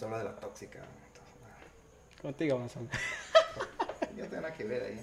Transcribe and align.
Se 0.00 0.06
habla 0.06 0.16
de 0.16 0.24
la 0.24 0.36
tóxica. 0.36 0.78
Contigo 2.22 2.56
vamos 2.56 2.74
a 2.74 2.78
hablar. 2.78 2.98
Ya 4.16 4.22
tengo 4.22 4.36
nada 4.36 4.54
que 4.54 4.64
ver 4.64 4.82
ahí. 4.82 5.02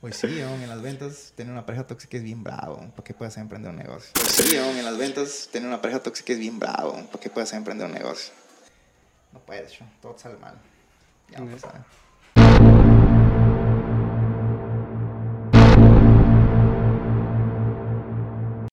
Pues 0.00 0.16
sí, 0.16 0.42
aún 0.42 0.60
en 0.60 0.68
las 0.68 0.82
ventas, 0.82 1.32
tener 1.36 1.52
una 1.52 1.64
pareja 1.64 1.86
tóxica 1.86 2.16
es 2.16 2.24
bien 2.24 2.42
bravo, 2.42 2.78
para 2.90 3.04
que 3.04 3.14
puedas 3.14 3.36
emprender 3.36 3.70
un 3.70 3.76
negocio. 3.76 4.10
Pues 4.14 4.32
sí, 4.32 4.56
aún 4.56 4.76
en 4.76 4.84
las 4.84 4.98
ventas, 4.98 5.48
tener 5.52 5.68
una 5.68 5.80
pareja 5.80 6.02
tóxica 6.02 6.32
es 6.32 6.40
bien 6.40 6.58
bravo, 6.58 6.94
para 7.06 7.20
que 7.20 7.30
puedas 7.30 7.52
emprender 7.52 7.86
un 7.86 7.92
negocio. 7.92 8.34
No 9.32 9.38
puedes, 9.38 9.78
yo, 9.78 9.84
todo 10.02 10.18
sale 10.18 10.36
mal. 10.36 10.58
Ya 11.28 11.38
no 11.38 11.52
pasa 11.52 11.68
nada. 11.68 11.86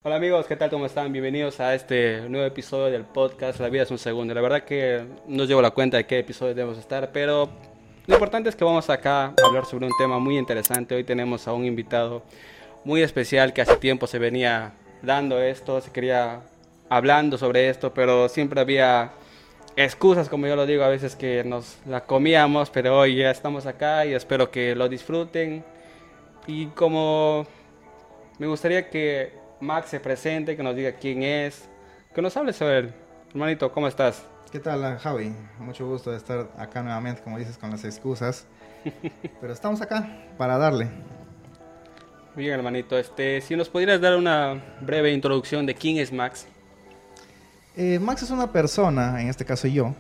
Hola 0.08 0.16
amigos, 0.16 0.48
¿qué 0.48 0.55
tal? 0.55 0.70
¿Cómo 0.70 0.86
están? 0.86 1.12
Bienvenidos 1.12 1.60
a 1.60 1.76
este 1.76 2.21
nuevo 2.30 2.46
episodio 2.46 2.86
del 2.86 3.04
podcast 3.04 3.60
La 3.60 3.68
vida 3.68 3.84
es 3.84 3.92
un 3.92 3.98
segundo. 3.98 4.34
La 4.34 4.39
verdad 4.39 4.64
que 4.64 5.04
no 5.28 5.44
llevo 5.44 5.62
la 5.62 5.71
cuenta 5.71 5.98
de 5.98 6.06
qué 6.06 6.20
episodio 6.20 6.56
debemos 6.56 6.78
estar, 6.78 7.11
pero 7.11 7.50
lo 8.06 8.14
importante 8.14 8.48
es 8.48 8.56
que 8.56 8.64
vamos 8.64 8.89
acá 8.89 9.25
a 9.25 9.34
hablar 9.46 9.65
sobre 9.65 9.86
un 9.86 9.92
tema 9.98 10.18
muy 10.18 10.38
interesante. 10.38 10.96
Hoy 10.96 11.04
tenemos 11.04 11.46
a 11.50 11.51
un 11.51 11.65
invitado 11.65 12.24
muy 12.86 13.01
especial 13.01 13.51
que 13.51 13.62
hace 13.62 13.75
tiempo 13.75 14.07
se 14.07 14.18
venía 14.18 14.71
dando 15.01 15.42
esto, 15.42 15.82
se 15.82 15.92
quería 15.92 16.39
hablando 16.87 17.37
sobre 17.37 17.68
esto, 17.68 17.93
pero 17.93 18.29
siempre 18.29 18.62
había 18.62 19.12
excusas, 19.76 20.29
como 20.29 20.48
yo 20.48 20.56
lo 20.56 20.65
digo, 20.65 20.86
a 20.86 20.87
veces 20.87 21.18
que 21.18 21.43
nos 21.43 21.79
la 21.86 22.06
comíamos, 22.06 22.70
pero 22.70 22.98
hoy 22.98 23.18
ya 23.18 23.29
estamos 23.29 23.65
acá 23.65 24.06
y 24.06 24.14
espero 24.14 24.51
que 24.51 24.74
lo 24.74 24.87
disfruten. 24.87 25.65
Y 26.48 26.68
como 26.68 27.46
me 28.39 28.48
gustaría 28.48 28.89
que 28.89 29.46
Max 29.60 29.89
se 29.89 30.00
presente, 30.00 30.56
que 30.56 30.64
nos 30.64 30.75
diga 30.75 30.93
quién 30.93 31.24
es, 31.24 31.68
que 32.14 32.22
nos 32.22 32.36
hable 32.38 32.53
sobre 32.53 32.78
él. 32.80 32.94
Hermanito, 33.30 33.72
¿cómo 33.72 33.88
estás? 33.88 34.23
¿Qué 34.52 34.59
tal, 34.59 34.98
Javi? 35.00 35.34
Mucho 35.59 35.88
gusto 35.88 36.11
de 36.11 36.17
estar 36.17 36.50
acá 36.58 36.81
nuevamente, 36.81 37.22
como 37.22 37.38
dices, 37.38 37.58
con 37.58 37.72
las 37.72 37.84
excusas. 37.84 38.45
Pero 39.42 39.54
estamos 39.54 39.81
acá 39.81 40.26
para 40.38 40.58
darle. 40.58 40.88
Bien, 42.36 42.54
hermanito, 42.54 42.98
este, 42.98 43.42
si 43.42 43.56
nos 43.56 43.68
pudieras 43.68 44.00
dar 44.00 44.16
una 44.16 44.64
breve 44.81 45.12
introducción 45.12 45.66
de 45.66 45.74
quién 45.74 45.98
es 45.98 46.14
Max. 46.14 46.46
Eh, 47.76 48.00
Max 48.00 48.24
es 48.24 48.30
una 48.30 48.52
persona, 48.52 49.22
en 49.22 49.28
este 49.28 49.44
caso 49.44 49.68
yo, 49.68 49.96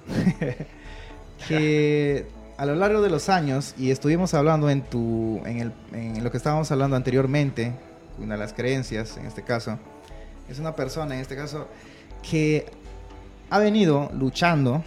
que 1.47 2.25
a 2.57 2.65
lo 2.65 2.75
largo 2.75 3.01
de 3.01 3.09
los 3.09 3.29
años, 3.29 3.73
y 3.77 3.91
estuvimos 3.91 4.33
hablando 4.33 4.69
en, 4.69 4.83
tu, 4.83 5.41
en, 5.45 5.59
el, 5.59 5.73
en 5.93 6.23
lo 6.23 6.31
que 6.31 6.37
estábamos 6.37 6.71
hablando 6.71 6.95
anteriormente, 6.95 7.73
una 8.19 8.35
de 8.35 8.39
las 8.39 8.53
creencias 8.53 9.17
en 9.17 9.25
este 9.25 9.43
caso, 9.43 9.77
es 10.49 10.59
una 10.59 10.75
persona 10.75 11.15
en 11.15 11.21
este 11.21 11.35
caso 11.35 11.67
que 12.29 12.65
ha 13.49 13.59
venido 13.59 14.09
luchando 14.13 14.83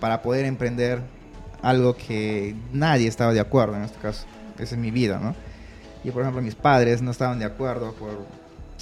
para 0.00 0.22
poder 0.22 0.44
emprender 0.44 1.00
algo 1.62 1.96
que 1.96 2.54
nadie 2.72 3.08
estaba 3.08 3.32
de 3.32 3.40
acuerdo 3.40 3.76
en 3.76 3.82
este 3.82 3.98
caso. 3.98 4.26
Esa 4.58 4.74
es 4.74 4.80
mi 4.80 4.90
vida, 4.90 5.18
¿no? 5.18 5.34
Y 6.04 6.10
por 6.10 6.22
ejemplo, 6.22 6.42
mis 6.42 6.54
padres 6.54 7.02
no 7.02 7.10
estaban 7.10 7.38
de 7.38 7.44
acuerdo 7.44 7.92
por 7.94 8.26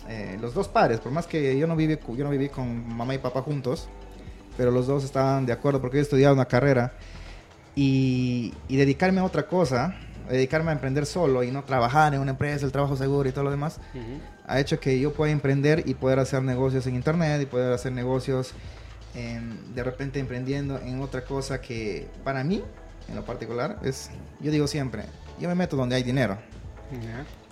eh, 0.08 0.36
los 0.40 0.54
dos 0.54 0.68
padres, 0.68 1.00
por 1.00 1.10
más 1.10 1.26
que 1.26 1.58
yo 1.58 1.66
no 1.66 1.76
viví 1.76 1.98
yo 2.16 2.24
no 2.24 2.30
viví 2.30 2.48
con 2.48 2.94
mamá 2.94 3.14
y 3.14 3.18
papá 3.18 3.40
juntos, 3.42 3.88
pero 4.56 4.70
los 4.70 4.86
dos 4.86 5.04
estaban 5.04 5.46
de 5.46 5.52
acuerdo 5.52 5.80
porque 5.80 5.96
yo 5.96 6.02
estudiaba 6.02 6.34
una 6.34 6.44
carrera 6.44 6.92
y, 7.74 8.52
y 8.68 8.76
dedicarme 8.76 9.20
a 9.20 9.24
otra 9.24 9.46
cosa, 9.46 9.96
dedicarme 10.28 10.70
a 10.70 10.72
emprender 10.74 11.06
solo 11.06 11.42
y 11.42 11.50
no 11.50 11.64
trabajar 11.64 12.14
en 12.14 12.20
una 12.20 12.30
empresa, 12.32 12.64
el 12.66 12.72
trabajo 12.72 12.96
seguro 12.96 13.28
y 13.28 13.32
todo 13.32 13.44
lo 13.44 13.50
demás, 13.50 13.78
ha 14.46 14.60
hecho 14.60 14.80
que 14.80 14.98
yo 15.00 15.12
pueda 15.12 15.32
emprender 15.32 15.82
y 15.86 15.94
poder 15.94 16.18
hacer 16.18 16.42
negocios 16.42 16.86
en 16.86 16.94
internet 16.94 17.42
y 17.42 17.46
poder 17.46 17.72
hacer 17.72 17.92
negocios 17.92 18.52
en- 19.14 19.74
de 19.74 19.84
repente 19.84 20.18
emprendiendo 20.18 20.78
en 20.80 21.00
otra 21.00 21.24
cosa 21.24 21.60
que 21.60 22.08
para 22.24 22.42
mí, 22.44 22.62
en 23.08 23.14
lo 23.14 23.24
particular, 23.24 23.78
es, 23.84 24.10
yo 24.40 24.50
digo 24.50 24.66
siempre, 24.66 25.04
yo 25.40 25.48
me 25.48 25.54
meto 25.54 25.76
donde 25.76 25.94
hay 25.96 26.02
dinero, 26.02 26.36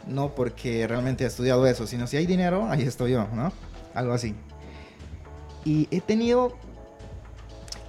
no 0.07 0.35
porque 0.35 0.87
realmente 0.87 1.25
he 1.25 1.27
estudiado 1.27 1.67
eso, 1.67 1.87
sino 1.87 2.07
si 2.07 2.17
hay 2.17 2.27
dinero, 2.27 2.67
ahí 2.71 2.83
estoy 2.83 3.13
yo, 3.13 3.29
¿no? 3.35 3.53
Algo 3.95 4.13
así. 4.15 4.35
Y 5.65 5.87
he 5.91 6.01
tenido 6.01 6.57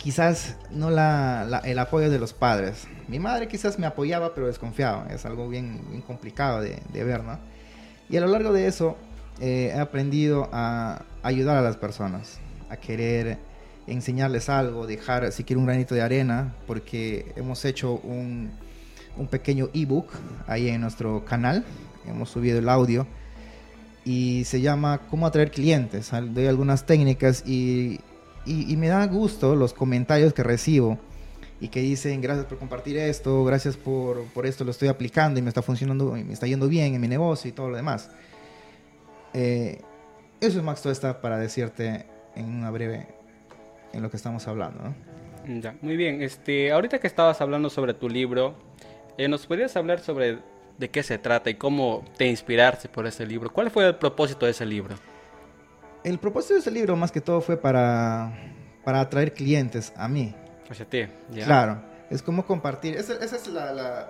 quizás 0.04 0.58
no 0.70 0.90
la, 0.90 1.46
la- 1.50 1.60
el 1.60 1.80
apoyo 1.80 2.10
de 2.10 2.20
los 2.20 2.34
padres. 2.34 2.88
Mi 3.08 3.20
madre 3.20 3.48
quizás 3.48 3.80
me 3.80 3.88
apoyaba, 3.88 4.34
pero 4.36 4.48
desconfiaba. 4.48 5.08
Es 5.12 5.26
algo 5.26 5.48
bien, 5.50 5.82
bien 5.90 6.02
complicado 6.02 6.62
de, 6.62 6.80
de 6.92 7.04
ver, 7.04 7.24
¿no? 7.24 7.40
Y 8.10 8.18
a 8.18 8.22
lo 8.22 8.28
largo 8.28 8.52
de 8.52 8.68
eso 8.68 8.98
eh, 9.40 9.72
he 9.74 9.80
aprendido 9.80 10.50
a 10.52 11.02
ayudar 11.24 11.58
a 11.58 11.62
las 11.62 11.78
personas, 11.78 12.40
a 12.70 12.76
querer 12.78 13.38
enseñarles 13.88 14.50
algo, 14.50 14.86
dejar 14.88 15.32
siquiera 15.32 15.60
un 15.60 15.66
granito 15.66 15.96
de 15.96 16.02
arena, 16.02 16.54
porque 16.68 17.32
hemos 17.36 17.64
hecho 17.66 17.94
un, 18.04 18.52
un 19.18 19.28
pequeño 19.28 19.70
ebook 19.74 20.12
ahí 20.48 20.68
en 20.70 20.82
nuestro 20.82 21.24
canal. 21.26 21.64
Hemos 22.06 22.30
subido 22.30 22.60
el 22.60 22.68
audio 22.68 23.08
y 24.06 24.44
se 24.46 24.60
llama 24.60 25.00
Cómo 25.10 25.26
atraer 25.28 25.50
clientes. 25.52 26.12
Doy 26.12 26.48
algunas 26.48 26.86
técnicas 26.86 27.44
y, 27.48 28.02
y- 28.46 28.72
y 28.72 28.78
me 28.78 28.88
da 28.88 29.06
gusto 29.08 29.56
los 29.56 29.74
comentarios 29.74 30.34
que 30.34 30.44
recibo 30.44 30.98
y 31.62 31.70
que 31.70 31.80
dicen 31.82 32.20
gracias 32.22 32.46
por 32.46 32.58
compartir 32.60 32.98
esto, 32.98 33.44
gracias 33.46 33.78
por, 33.78 34.24
por 34.34 34.46
esto 34.46 34.64
lo 34.66 34.72
estoy 34.72 34.90
aplicando 34.90 35.40
y 35.40 35.44
me 35.44 35.50
está 35.50 35.62
funcionando, 35.62 36.18
y 36.18 36.24
me 36.24 36.34
está 36.34 36.46
yendo 36.48 36.68
bien 36.68 36.94
en 36.96 37.02
mi 37.02 37.08
negocio 37.08 37.50
y 37.50 37.54
todo 37.54 37.70
lo 37.70 37.78
demás. 37.78 38.10
Eh, 39.34 39.82
eso 40.42 40.58
es 40.60 40.64
Max 40.64 40.82
todo 40.82 40.92
está 40.92 41.22
para 41.22 41.38
decirte 41.38 42.06
en 42.36 42.46
una 42.46 42.70
breve 42.70 43.08
en 43.94 44.02
lo 44.02 44.10
que 44.10 44.18
estamos 44.18 44.48
hablando. 44.48 44.84
¿no? 44.84 45.62
Ya, 45.62 45.76
muy 45.82 45.96
bien. 45.96 46.22
Este, 46.22 46.72
ahorita 46.72 47.00
que 47.00 47.08
estabas 47.08 47.40
hablando 47.42 47.70
sobre 47.70 47.94
tu 47.94 48.10
libro, 48.10 48.56
eh, 49.18 49.28
¿nos 49.28 49.46
podrías 49.46 49.76
hablar 49.78 50.00
sobre 50.00 50.40
de 50.78 50.90
qué 50.90 51.04
se 51.04 51.18
trata 51.18 51.50
y 51.50 51.56
cómo 51.56 52.04
te 52.18 52.28
inspiraste 52.28 52.90
por 52.90 53.06
ese 53.08 53.26
libro? 53.26 53.52
¿Cuál 53.52 53.70
fue 53.72 53.88
el 53.88 53.96
propósito 53.96 54.46
de 54.46 54.52
ese 54.52 54.66
libro? 54.66 54.96
El 56.04 56.20
propósito 56.20 56.54
de 56.56 56.60
ese 56.60 56.72
libro 56.72 56.96
más 56.96 57.12
que 57.12 57.22
todo 57.22 57.42
fue 57.42 57.58
para, 57.58 58.34
para 58.84 59.00
atraer 59.02 59.34
clientes 59.34 59.94
a 59.96 60.08
mí. 60.08 60.36
Hacia 60.70 60.86
ti. 60.86 61.06
¿ya? 61.32 61.46
Claro, 61.46 61.82
es 62.10 62.22
como 62.22 62.46
compartir. 62.46 62.96
Esa, 62.98 63.14
esa 63.24 63.36
es 63.36 63.48
la, 63.48 63.72
la- 63.72 64.10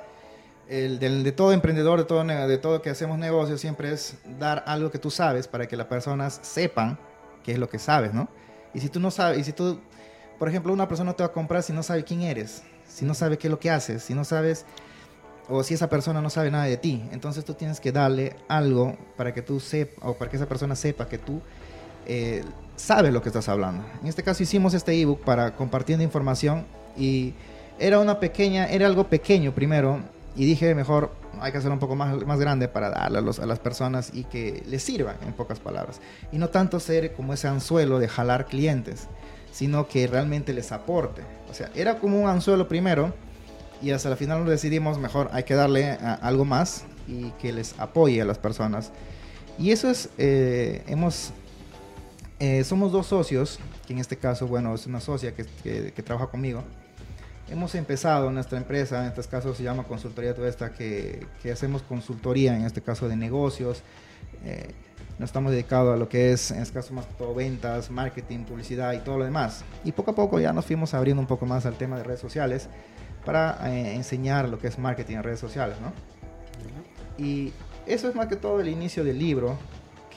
el 0.67 0.97
del- 0.97 1.23
de 1.23 1.31
todo 1.33 1.51
emprendedor, 1.51 1.99
de 1.99 2.05
todo, 2.05 2.23
de 2.23 2.57
todo 2.57 2.81
que 2.81 2.89
hacemos 2.89 3.17
negocios, 3.19 3.59
siempre 3.59 3.91
es 3.91 4.15
dar 4.39 4.63
algo 4.65 4.89
que 4.91 4.97
tú 4.97 5.11
sabes 5.11 5.47
para 5.47 5.67
que 5.67 5.75
las 5.75 5.87
personas 5.87 6.39
sepan 6.41 6.97
qué 7.43 7.51
es 7.51 7.59
lo 7.59 7.67
que 7.69 7.79
sabes, 7.79 8.13
¿no? 8.13 8.29
Y 8.73 8.79
si 8.79 8.87
tú 8.89 8.99
no 8.99 9.11
sabes, 9.11 9.39
y 9.39 9.43
si 9.43 9.51
tú, 9.53 9.79
por 10.39 10.47
ejemplo, 10.47 10.71
una 10.73 10.87
persona 10.87 11.13
te 11.13 11.21
va 11.21 11.27
a 11.27 11.31
comprar 11.33 11.61
si 11.63 11.73
no 11.73 11.83
sabe 11.83 12.03
quién 12.05 12.21
eres, 12.21 12.63
si 12.87 13.03
no 13.05 13.13
sabe 13.13 13.37
qué 13.37 13.47
es 13.47 13.51
lo 13.51 13.59
que 13.59 13.69
haces, 13.69 14.03
si 14.03 14.13
no 14.13 14.23
sabes, 14.23 14.65
o 15.49 15.61
si 15.63 15.73
esa 15.73 15.89
persona 15.89 16.21
no 16.21 16.29
sabe 16.29 16.49
nada 16.49 16.63
de 16.63 16.77
ti, 16.77 17.03
entonces 17.11 17.43
tú 17.43 17.53
tienes 17.55 17.81
que 17.81 17.91
darle 17.91 18.35
algo 18.47 18.97
para 19.17 19.33
que 19.33 19.41
tú 19.41 19.59
sepas, 19.59 19.99
o 20.07 20.13
para 20.13 20.31
que 20.31 20.37
esa 20.37 20.47
persona 20.47 20.75
sepa 20.77 21.09
que 21.09 21.17
tú 21.17 21.41
eh, 22.05 22.43
lo 23.11 23.21
que 23.21 23.29
estás 23.29 23.47
hablando. 23.49 23.83
En 24.01 24.07
este 24.07 24.23
caso 24.23 24.43
hicimos 24.43 24.73
este 24.73 24.99
ebook 24.99 25.21
para 25.23 25.55
compartiendo 25.55 26.03
información 26.03 26.65
y 26.97 27.33
era 27.79 27.99
una 27.99 28.19
pequeña, 28.19 28.67
era 28.67 28.85
algo 28.87 29.05
pequeño 29.07 29.53
primero 29.53 29.99
y 30.35 30.45
dije 30.45 30.73
mejor 30.75 31.11
hay 31.39 31.51
que 31.51 31.57
hacerlo 31.57 31.73
un 31.75 31.79
poco 31.79 31.95
más, 31.95 32.15
más 32.25 32.39
grande 32.39 32.67
para 32.67 32.89
darle 32.89 33.19
a, 33.19 33.21
los- 33.21 33.39
las 33.39 33.59
personas 33.59 34.11
y 34.13 34.23
que 34.25 34.63
les 34.67 34.83
sirvan 34.83 35.15
en 35.25 35.33
pocas 35.33 35.59
palabras. 35.59 35.99
Y 36.31 36.37
no 36.37 36.49
tanto 36.49 36.79
ser 36.79 37.13
como 37.13 37.33
ese 37.33 37.47
anzuelo 37.47 37.99
de 37.99 38.07
jalar 38.07 38.45
clientes, 38.45 39.07
sino 39.51 39.87
que 39.87 40.05
realmente 40.07 40.53
les 40.53 40.71
aporte. 40.71 41.21
O 41.49 41.53
sea, 41.53 41.69
era 41.75 41.99
como 41.99 42.21
un 42.21 42.29
anzuelo 42.29 42.67
primero 42.67 43.13
y 43.81 43.91
hasta 43.91 44.09
el 44.09 44.17
final 44.17 44.39
nos 44.39 44.49
decidimos 44.49 44.97
mejor 44.99 45.29
hay 45.33 45.43
que 45.43 45.55
darle 45.55 45.91
algo 46.21 46.45
más 46.45 46.85
y 47.07 47.31
que 47.41 47.51
les 47.51 47.77
apoye 47.79 48.21
a 48.21 48.25
las 48.25 48.37
personas. 48.37 48.91
Y 49.59 49.71
eso 49.71 49.89
es, 49.89 50.09
eh, 50.17 50.83
hemos 50.87 51.31
eh, 52.39 52.63
somos 52.63 52.91
dos 52.91 53.07
socios, 53.07 53.59
que 53.87 53.93
en 53.93 53.99
este 53.99 54.17
caso, 54.17 54.47
bueno, 54.47 54.73
es 54.75 54.85
una 54.87 54.99
socia 54.99 55.33
que, 55.33 55.45
que- 55.63 55.91
que 55.93 56.03
trabaja 56.03 56.27
conmigo. 56.27 56.63
Hemos 57.49 57.75
empezado 57.75 58.31
nuestra 58.31 58.57
empresa, 58.57 59.01
en 59.05 59.09
este 59.11 59.23
caso 59.29 59.53
se 59.53 59.63
llama 59.63 59.83
Consultoría 59.83 60.33
Toda 60.33 60.47
Esta, 60.49 60.71
que, 60.73 61.25
que 61.41 61.51
hacemos 61.51 61.83
consultoría, 61.83 62.55
en 62.55 62.65
este 62.65 62.81
caso 62.81 63.07
de 63.07 63.15
negocios. 63.15 63.83
Eh, 64.45 64.71
nos 65.19 65.29
estamos 65.29 65.51
dedicados 65.51 65.93
a 65.93 65.97
lo 65.97 66.09
que 66.09 66.31
es, 66.31 66.49
en 66.51 66.61
este 66.61 66.73
caso 66.73 66.93
más 66.93 67.05
todo, 67.17 67.35
ventas, 67.35 67.91
marketing, 67.91 68.45
publicidad 68.45 68.93
y 68.93 68.99
todo 68.99 69.19
lo 69.19 69.25
demás. 69.25 69.63
Y 69.83 69.91
poco 69.91 70.11
a 70.11 70.15
poco 70.15 70.39
ya 70.39 70.53
nos 70.53 70.65
fuimos 70.65 70.93
abriendo 70.93 71.21
un 71.21 71.27
poco 71.27 71.45
más 71.45 71.65
al 71.65 71.75
tema 71.75 71.97
de 71.97 72.03
redes 72.03 72.19
sociales 72.19 72.67
para 73.25 73.59
eh, 73.71 73.93
enseñar 73.95 74.49
lo 74.49 74.57
que 74.57 74.67
es 74.67 74.79
marketing 74.79 75.17
en 75.17 75.23
redes 75.23 75.39
sociales, 75.39 75.77
¿no? 75.81 75.91
Y 77.23 77.53
eso 77.85 78.07
es 78.09 78.15
más 78.15 78.27
que 78.27 78.35
todo 78.37 78.59
el 78.59 78.69
inicio 78.69 79.03
del 79.03 79.19
libro, 79.19 79.57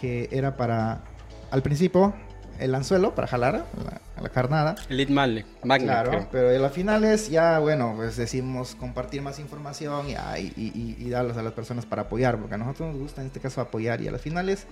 que 0.01 0.29
era 0.33 0.57
para, 0.57 1.03
al 1.51 1.63
principio, 1.63 2.15
el 2.59 2.75
anzuelo 2.75 3.15
para 3.15 3.27
jalar 3.27 3.67
la, 3.85 4.01
a 4.17 4.23
la 4.23 4.29
carnada. 4.31 4.77
El 4.89 4.97
lead 4.97 5.09
magnet. 5.11 5.47
Claro, 5.87 6.11
creo. 6.11 6.29
pero 6.33 6.49
a 6.49 6.53
las 6.53 6.73
finales 6.73 7.29
ya, 7.31 7.59
bueno, 7.59 7.93
pues 7.97 8.17
decimos 8.17 8.75
compartir 8.75 9.21
más 9.23 9.39
información 9.39 10.09
y, 10.09 10.15
ah, 10.15 10.39
y, 10.39 10.47
y- 10.57 10.97
y 10.99 11.11
darlos 11.11 11.37
a 11.37 11.43
las 11.43 11.53
personas 11.53 11.85
para 11.87 12.03
apoyar, 12.03 12.39
porque 12.39 12.55
a 12.55 12.59
nosotros 12.59 12.93
nos 12.93 12.99
gusta 13.01 13.21
en 13.21 13.27
este 13.29 13.41
caso 13.41 13.61
apoyar 13.61 14.01
y 14.01 14.09
a 14.09 14.11
las 14.11 14.21
finales 14.21 14.67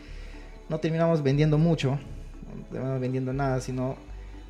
no 0.71 0.79
terminamos 0.81 1.23
vendiendo 1.23 1.59
mucho, 1.59 1.91
no 2.57 2.63
terminamos 2.71 3.01
vendiendo 3.01 3.33
nada, 3.35 3.61
sino 3.61 3.97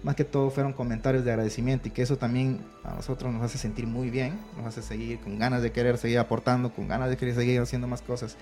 más 0.04 0.14
que 0.14 0.24
todo 0.24 0.50
fueron 0.50 0.72
comentarios 0.74 1.24
de 1.24 1.30
agradecimiento 1.32 1.88
y 1.88 1.90
que 1.90 2.02
eso 2.02 2.18
también 2.18 2.60
a 2.84 2.94
nosotros 2.94 3.32
nos 3.32 3.42
hace 3.42 3.56
sentir 3.58 3.86
muy 3.86 4.10
bien, 4.10 4.38
nos 4.56 4.66
hace 4.66 4.82
seguir 4.82 5.18
con 5.18 5.38
ganas 5.38 5.62
de 5.62 5.72
querer 5.72 5.96
seguir 5.98 6.18
aportando, 6.18 6.70
con 6.72 6.86
ganas 6.88 7.08
de 7.08 7.16
querer 7.16 7.34
seguir 7.34 7.60
haciendo 7.60 7.88
más 7.88 8.02
cosas, 8.02 8.36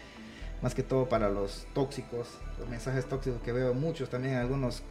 más 0.62 0.75
que 0.75 0.82
todo 0.82 1.09
para 1.09 1.29
los 1.29 1.67
tóxicos, 1.75 2.29
los 2.59 2.69
mensajes 2.69 3.06
tóxicos 3.06 3.43
que 3.43 3.53
veo 3.53 3.75
muchos 3.75 4.09
también 4.09 4.35
en 4.35 4.41
algunos 4.41 4.82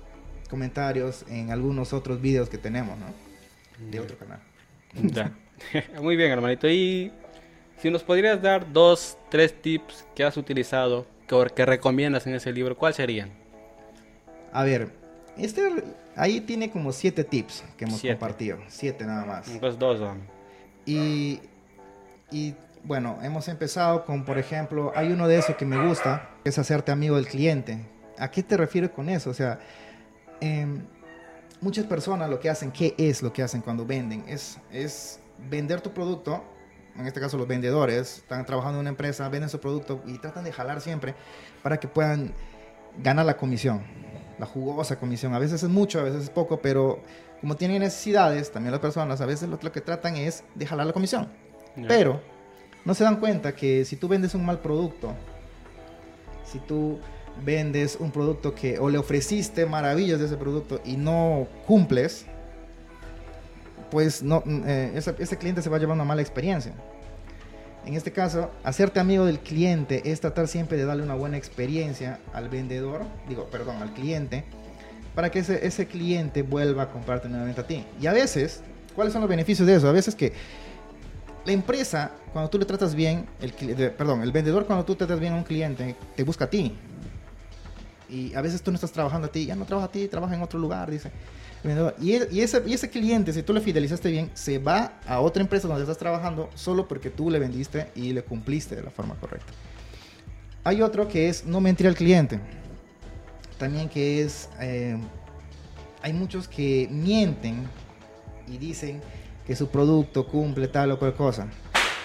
comentarios, 0.50 1.26
en 1.30 1.50
algunos 1.52 1.94
otros 1.94 2.22
videos 2.22 2.50
que 2.50 2.58
tenemos, 2.58 2.98
¿no? 3.00 3.06
De 3.90 4.00
otro 4.00 4.18
canal. 4.18 4.40
Ya. 4.94 5.32
Muy 6.02 6.18
bien, 6.18 6.30
hermanito. 6.32 6.70
Y 6.70 7.12
si 7.82 7.90
nos 7.90 8.04
podrías 8.04 8.42
dar 8.42 8.72
dos, 8.72 9.18
tres 9.30 9.60
tips 9.60 10.06
que 10.14 10.24
has 10.26 10.36
utilizado, 10.36 11.08
que, 11.28 11.48
que 11.56 11.66
recomiendas 11.66 12.28
en 12.28 12.36
ese 12.36 12.52
libro, 12.52 12.78
¿cuáles 12.78 12.98
serían? 12.98 13.32
A 14.52 14.64
ver, 14.64 14.90
este 15.38 15.62
ahí 16.16 16.42
tiene 16.42 16.70
como 16.70 16.92
siete 16.92 17.24
tips 17.24 17.64
que 17.78 17.86
hemos 17.86 18.02
compartido. 18.02 18.60
Siete 18.68 19.06
nada 19.06 19.26
más. 19.26 19.50
Pues 19.60 19.80
dos, 19.80 20.02
Y, 20.86 21.40
y 22.30 22.54
bueno, 22.84 23.20
hemos 23.22 23.48
empezado 23.48 24.06
con, 24.06 24.26
por 24.26 24.38
ejemplo, 24.38 24.92
hay 24.96 25.12
uno 25.12 25.28
de 25.28 25.38
esos 25.38 25.56
que 25.56 25.66
me 25.66 25.86
gusta, 25.88 26.30
que 26.44 26.50
es 26.50 26.58
hacerte 26.58 26.92
amigo 26.92 27.16
del 27.16 27.28
cliente. 27.28 27.86
¿A 28.18 28.30
qué 28.32 28.44
te 28.44 28.58
refieres 28.58 28.92
con 28.92 29.10
eso? 29.10 29.30
O 29.30 29.34
sea, 29.34 29.60
em, 30.40 30.86
muchas 31.60 31.86
personas 31.86 32.30
lo 32.30 32.40
que 32.40 32.50
hacen, 32.50 32.72
¿qué 32.72 32.96
es 32.98 33.22
lo 33.22 33.32
que 33.32 33.44
hacen 33.44 33.62
cuando 33.62 33.86
venden? 33.86 34.24
Es, 34.28 34.58
es 34.72 35.20
vender 35.50 35.82
tu 35.82 35.92
producto, 35.94 36.44
en 36.98 37.08
este 37.08 37.20
caso 37.20 37.38
los 37.38 37.48
vendedores, 37.48 38.18
están 38.18 38.46
trabajando 38.46 38.80
en 38.80 38.82
una 38.82 38.90
empresa, 38.90 39.30
venden 39.30 39.50
su 39.50 39.60
producto 39.60 40.02
y 40.06 40.18
tratan 40.18 40.44
de 40.44 40.52
jalar 40.52 40.82
siempre 40.82 41.16
para 41.64 41.80
que 41.80 41.88
puedan 41.88 42.34
ganar 42.98 43.26
la 43.26 43.38
comisión, 43.38 43.84
la 44.40 44.46
jugosa 44.46 45.00
comisión. 45.00 45.34
A 45.34 45.40
veces 45.40 45.64
es 45.64 45.70
mucho, 45.70 46.00
a 46.00 46.04
veces 46.04 46.24
es 46.24 46.30
poco, 46.30 46.62
pero 46.62 47.02
como 47.40 47.56
tienen 47.56 47.80
necesidades, 47.80 48.52
también 48.52 48.72
las 48.72 48.82
personas 48.82 49.22
a 49.22 49.26
veces 49.26 49.50
lo, 49.50 49.60
que 49.60 49.82
tratan 49.82 50.16
es 50.16 50.44
de 50.56 50.66
jalar 50.66 50.88
la 50.88 50.94
comisión. 50.94 51.30
Pero 51.88 52.22
no 52.86 52.94
se 52.94 53.04
dan 53.04 53.18
cuenta 53.18 53.56
que 53.56 53.86
si 53.86 53.96
tú 53.96 54.08
vendes 54.08 54.34
un 54.36 54.46
mal 54.46 54.60
producto, 54.60 55.14
si 56.46 56.60
tú 56.60 57.00
vendes 57.46 57.98
un 58.00 58.12
producto 58.12 58.54
que 58.54 58.80
o 58.80 58.90
le 58.90 58.98
ofreciste 58.98 59.66
maravillas 59.66 60.20
de 60.20 60.26
ese 60.26 60.38
producto 60.38 60.82
y 60.84 60.98
no 60.98 61.48
cumples, 61.66 62.26
pues 63.90 64.24
no, 64.24 64.42
mm, 64.46 64.64
eh, 64.66 64.92
ese, 64.96 65.38
cliente 65.38 65.62
se 65.62 65.70
va 65.70 65.78
a 65.78 65.80
llevar 65.80 65.96
una 65.96 66.06
mala 66.06 66.22
experiencia. 66.22 66.74
En 67.86 67.96
este 67.96 68.12
caso, 68.12 68.52
hacerte 68.64 69.00
amigo 69.00 69.26
del 69.26 69.40
cliente 69.40 70.12
es 70.12 70.22
tratar 70.22 70.48
siempre 70.48 70.78
de 70.78 70.86
darle 70.86 71.04
una 71.04 71.16
buena 71.16 71.38
experiencia 71.38 72.20
al 72.32 72.48
vendedor, 72.48 73.04
digo, 73.28 73.48
perdón, 73.50 73.78
al 73.82 73.94
cliente, 73.94 74.44
para 75.16 75.32
que 75.32 75.40
ese, 75.40 75.66
ese 75.66 75.88
cliente 75.88 76.44
vuelva 76.44 76.84
a 76.84 76.90
comprarte 76.90 77.28
nuevamente 77.28 77.62
a 77.62 77.68
ti. 77.68 77.86
Y 78.00 78.06
a 78.06 78.14
veces, 78.14 78.62
¿cuáles 78.96 79.14
son 79.14 79.22
los 79.22 79.30
beneficios 79.30 79.68
de 79.68 79.76
eso? 79.76 79.90
A 79.90 79.92
veces 79.92 80.16
que 80.16 80.32
la 81.46 81.52
empresa, 81.52 82.12
cuando 82.34 82.50
tú 82.50 82.60
le 82.60 82.66
tratas 82.66 82.94
bien, 82.94 83.28
el, 83.42 83.52
perdón, 83.92 84.22
el 84.22 84.32
vendedor 84.32 84.66
cuando 84.66 84.86
tú 84.86 84.96
tratas 84.96 85.20
bien 85.20 85.34
a 85.34 85.38
un 85.38 85.44
cliente, 85.44 85.96
te 86.16 86.24
busca 86.24 86.46
a 86.46 86.50
ti. 86.50 86.76
Y 88.10 88.34
a 88.34 88.42
veces 88.42 88.62
tú 88.62 88.72
no 88.72 88.76
estás 88.76 88.92
trabajando 88.92 89.28
a 89.28 89.32
ti, 89.32 89.46
ya 89.46 89.56
no 89.56 89.66
trabaja 89.66 89.88
a 89.88 89.92
ti, 89.92 90.08
trabaja 90.08 90.36
en 90.36 90.42
otro 90.42 90.60
lugar, 90.60 90.92
dice. 90.92 91.12
Y, 92.00 92.12
y, 92.36 92.42
ese, 92.42 92.64
y 92.66 92.74
ese 92.74 92.90
cliente, 92.90 93.32
si 93.34 93.44
tú 93.44 93.54
le 93.54 93.62
fidelizaste 93.62 94.10
bien, 94.10 94.32
se 94.34 94.58
va 94.58 95.00
a 95.06 95.20
otra 95.20 95.42
empresa 95.42 95.68
donde 95.68 95.84
estás 95.84 95.98
trabajando 95.98 96.50
solo 96.56 96.88
porque 96.88 97.10
tú 97.10 97.30
le 97.30 97.40
vendiste 97.40 97.92
y 97.96 98.14
le 98.14 98.24
cumpliste 98.24 98.76
de 98.76 98.84
la 98.84 98.90
forma 98.90 99.16
correcta. 99.16 99.54
Hay 100.64 100.82
otro 100.82 101.08
que 101.08 101.30
es 101.30 101.46
no 101.46 101.62
mentir 101.62 101.88
al 101.88 101.96
cliente. 101.96 102.40
También 103.58 103.90
que 103.90 104.24
es, 104.24 104.50
eh, 104.60 104.98
hay 106.02 106.14
muchos 106.14 106.48
que 106.48 106.88
mienten 106.92 107.68
y 108.48 108.58
dicen 108.58 109.02
que 109.46 109.56
su 109.56 109.68
producto 109.68 110.28
cumple 110.28 110.68
tal 110.68 110.92
o 110.92 111.00
cual 111.00 111.14
cosa, 111.16 111.48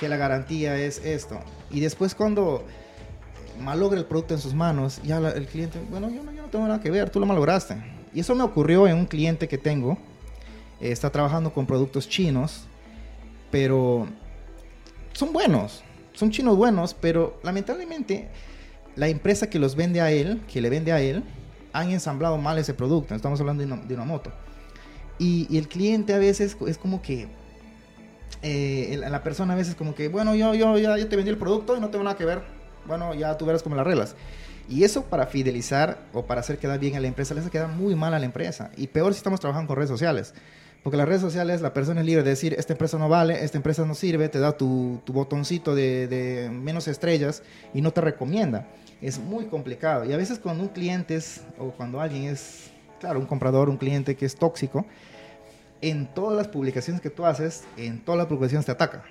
que 0.01 0.09
la 0.09 0.17
garantía 0.17 0.79
es 0.79 1.05
esto. 1.05 1.39
Y 1.71 1.81
después 1.81 2.15
cuando 2.15 2.65
malogra 3.61 3.99
el 3.99 4.05
producto 4.05 4.35
en 4.35 4.41
sus 4.41 4.55
manos, 4.55 5.01
ya 5.03 5.19
el 5.19 5.47
cliente, 5.47 5.79
bueno, 5.91 6.11
yo 6.11 6.23
no, 6.23 6.33
yo 6.33 6.43
no 6.43 6.49
tengo 6.49 6.67
nada 6.67 6.81
que 6.81 6.91
ver, 6.91 7.11
tú 7.11 7.21
lo 7.21 7.27
malograste 7.27 7.77
y 8.17 8.21
eso 8.21 8.35
me 8.35 8.45
ocurrió 8.45 8.89
en 8.89 8.97
un 8.97 9.05
cliente 9.05 9.47
que 9.47 9.59
tengo. 9.59 9.99
Eh, 10.81 10.91
está 10.91 11.11
trabajando 11.11 11.53
con 11.53 11.67
productos 11.67 12.09
chinos, 12.09 12.63
pero 13.51 14.07
son 15.13 15.35
buenos, 15.35 15.83
son 16.15 16.31
chinos 16.31 16.57
buenos, 16.57 16.95
pero 16.95 17.39
lamentablemente 17.43 18.29
la 18.95 19.09
empresa 19.09 19.51
que 19.51 19.59
los 19.59 19.77
vende 19.77 20.01
a 20.01 20.11
él, 20.11 20.41
que 20.51 20.63
le 20.63 20.71
vende 20.71 20.93
a 20.93 21.01
él, 21.03 21.25
han 21.75 21.91
ensamblado 21.91 22.39
mal 22.39 22.57
ese 22.57 22.73
producto. 22.73 23.15
Estamos 23.15 23.39
hablando 23.39 23.63
de 23.67 23.95
una, 23.95 24.05
moto. 24.07 24.33
Y, 25.19 25.57
el 25.57 25.69
cliente 25.69 26.15
a 26.15 26.19
veces 26.19 26.57
es 26.67 26.79
como 26.79 27.01
que 27.03 27.29
eh, 28.43 28.99
la 29.09 29.23
persona 29.23 29.55
a 29.55 29.57
veces 29.57 29.75
como 29.75 29.95
que, 29.95 30.09
bueno, 30.09 30.35
yo, 30.35 30.55
yo 30.55 30.79
ya 30.79 30.97
yo 30.97 31.09
te 31.09 31.17
vendí 31.17 31.31
el 31.31 31.39
producto 31.39 31.77
y 31.77 31.81
no 31.81 31.89
tengo 31.91 32.05
nada 32.05 32.17
que 32.17 32.25
ver. 32.25 32.43
Bueno, 32.87 33.15
ya 33.15 33.37
tú 33.37 33.47
verás 33.47 33.63
cómo 33.63 33.77
las 33.77 33.87
reglas. 33.87 34.15
Y 34.69 34.85
eso 34.85 35.05
para 35.05 35.27
fidelizar 35.27 35.99
o 36.13 36.27
para 36.27 36.41
hacer 36.41 36.59
quedar 36.59 36.79
bien 36.79 36.97
a 36.97 37.01
la 37.01 37.07
empresa, 37.07 37.35
les 37.35 37.49
queda 37.51 37.69
muy 37.69 37.95
mal 37.95 38.15
a 38.15 38.19
la 38.19 38.27
empresa. 38.27 38.71
Y 38.77 38.89
peor 38.89 39.13
si 39.13 39.19
estamos 39.19 39.41
trabajando 39.41 39.69
con 39.69 39.77
redes 39.77 39.91
sociales. 39.91 40.35
Porque 40.83 40.97
las 40.97 41.09
redes 41.09 41.21
sociales, 41.21 41.63
la 41.63 41.73
persona 41.73 42.01
es 42.01 42.07
libre 42.07 42.23
de 42.23 42.31
decir, 42.31 42.55
esta 42.57 42.73
empresa 42.73 42.97
no 42.97 43.09
vale, 43.09 43.45
esta 43.45 43.57
empresa 43.57 43.85
no 43.85 43.95
sirve, 43.95 44.29
te 44.29 44.39
da 44.39 44.57
tu, 44.57 45.01
tu 45.05 45.13
botoncito 45.13 45.75
de, 45.75 46.07
de, 46.07 46.49
menos 46.49 46.87
estrellas 46.87 47.43
y 47.75 47.81
no 47.81 47.91
te 47.91 48.01
recomienda. 48.01 48.69
Es 49.03 49.19
muy 49.19 49.47
complicado. 49.47 50.05
Y 50.05 50.13
a 50.13 50.17
veces 50.17 50.39
cuando 50.39 50.63
un 50.63 50.69
cliente 50.69 51.17
es, 51.17 51.43
o 51.59 51.73
cuando 51.73 52.01
alguien 52.01 52.25
es, 52.25 52.71
claro, 53.01 53.19
un 53.19 53.27
comprador, 53.27 53.69
un 53.69 53.77
cliente 53.77 54.17
que 54.17 54.27
es 54.27 54.37
tóxico, 54.37 54.87
en 55.81 56.07
todas 56.07 56.37
las 56.37 56.49
publicaciones 56.49 57.01
que 57.01 57.11
tú 57.11 57.27
haces, 57.27 57.65
en 57.77 58.05
todas 58.05 58.19
las 58.19 58.27
publicaciones 58.27 58.67
te 58.67 58.73
ataca. 58.73 59.05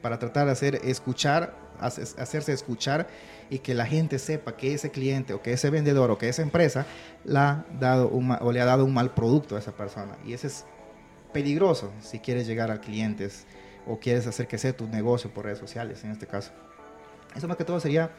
Para 0.00 0.18
tratar 0.18 0.46
de 0.46 0.52
hacer 0.52 0.80
escuchar, 0.84 1.54
hacerse 1.78 2.52
escuchar 2.52 3.06
y 3.50 3.58
que 3.58 3.74
la 3.74 3.86
gente 3.86 4.18
sepa 4.18 4.56
que 4.56 4.74
ese 4.74 4.90
cliente 4.90 5.34
o 5.34 5.42
que 5.42 5.52
ese 5.52 5.70
vendedor 5.70 6.10
o 6.10 6.18
que 6.18 6.28
esa 6.28 6.42
empresa 6.42 6.86
le 7.24 7.38
ha 7.38 7.64
dado 7.78 8.08
un 8.84 8.94
mal 8.94 9.14
producto 9.14 9.56
a 9.56 9.58
esa 9.58 9.72
persona. 9.72 10.16
Y 10.24 10.32
eso 10.32 10.46
es 10.46 10.64
peligroso 11.32 11.92
si 12.00 12.18
quieres 12.18 12.46
llegar 12.46 12.70
a 12.70 12.80
clientes 12.80 13.46
o 13.86 13.98
quieres 13.98 14.26
hacer 14.26 14.46
que 14.46 14.58
sea 14.58 14.76
tu 14.76 14.86
negocio 14.86 15.32
por 15.32 15.44
redes 15.44 15.58
sociales 15.58 16.02
en 16.04 16.10
este 16.10 16.26
caso. 16.26 16.52
Eso 17.34 17.48
más 17.48 17.56
que 17.56 17.64
todo 17.64 17.78
sería 17.80 18.10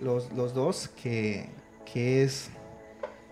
los, 0.00 0.34
dos 0.54 0.88
que 0.88 1.50
es 1.94 2.50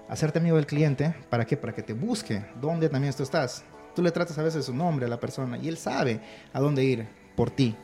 hacerte 0.09 0.39
amigo 0.39 0.57
del 0.57 0.67
cliente. 0.67 1.15
¿Para 1.31 1.45
qué? 1.45 1.57
Para 1.57 1.75
que 1.75 1.83
te 1.83 1.93
busque 1.93 2.43
dónde 2.61 2.89
también 2.89 3.13
tú 3.15 3.23
estás. 3.23 3.65
Tú 3.95 4.03
le 4.03 4.11
tratas 4.11 4.39
a 4.39 4.43
veces 4.43 4.67
su 4.67 4.75
nombre 4.75 5.07
a 5.07 5.09
la 5.09 5.19
persona 5.19 5.59
y 5.59 5.69
él 5.69 5.79
sabe 5.79 6.21
a 6.53 6.61
dónde 6.61 6.85
ir 6.85 7.07
por 7.35 7.51
ti. 7.51 7.75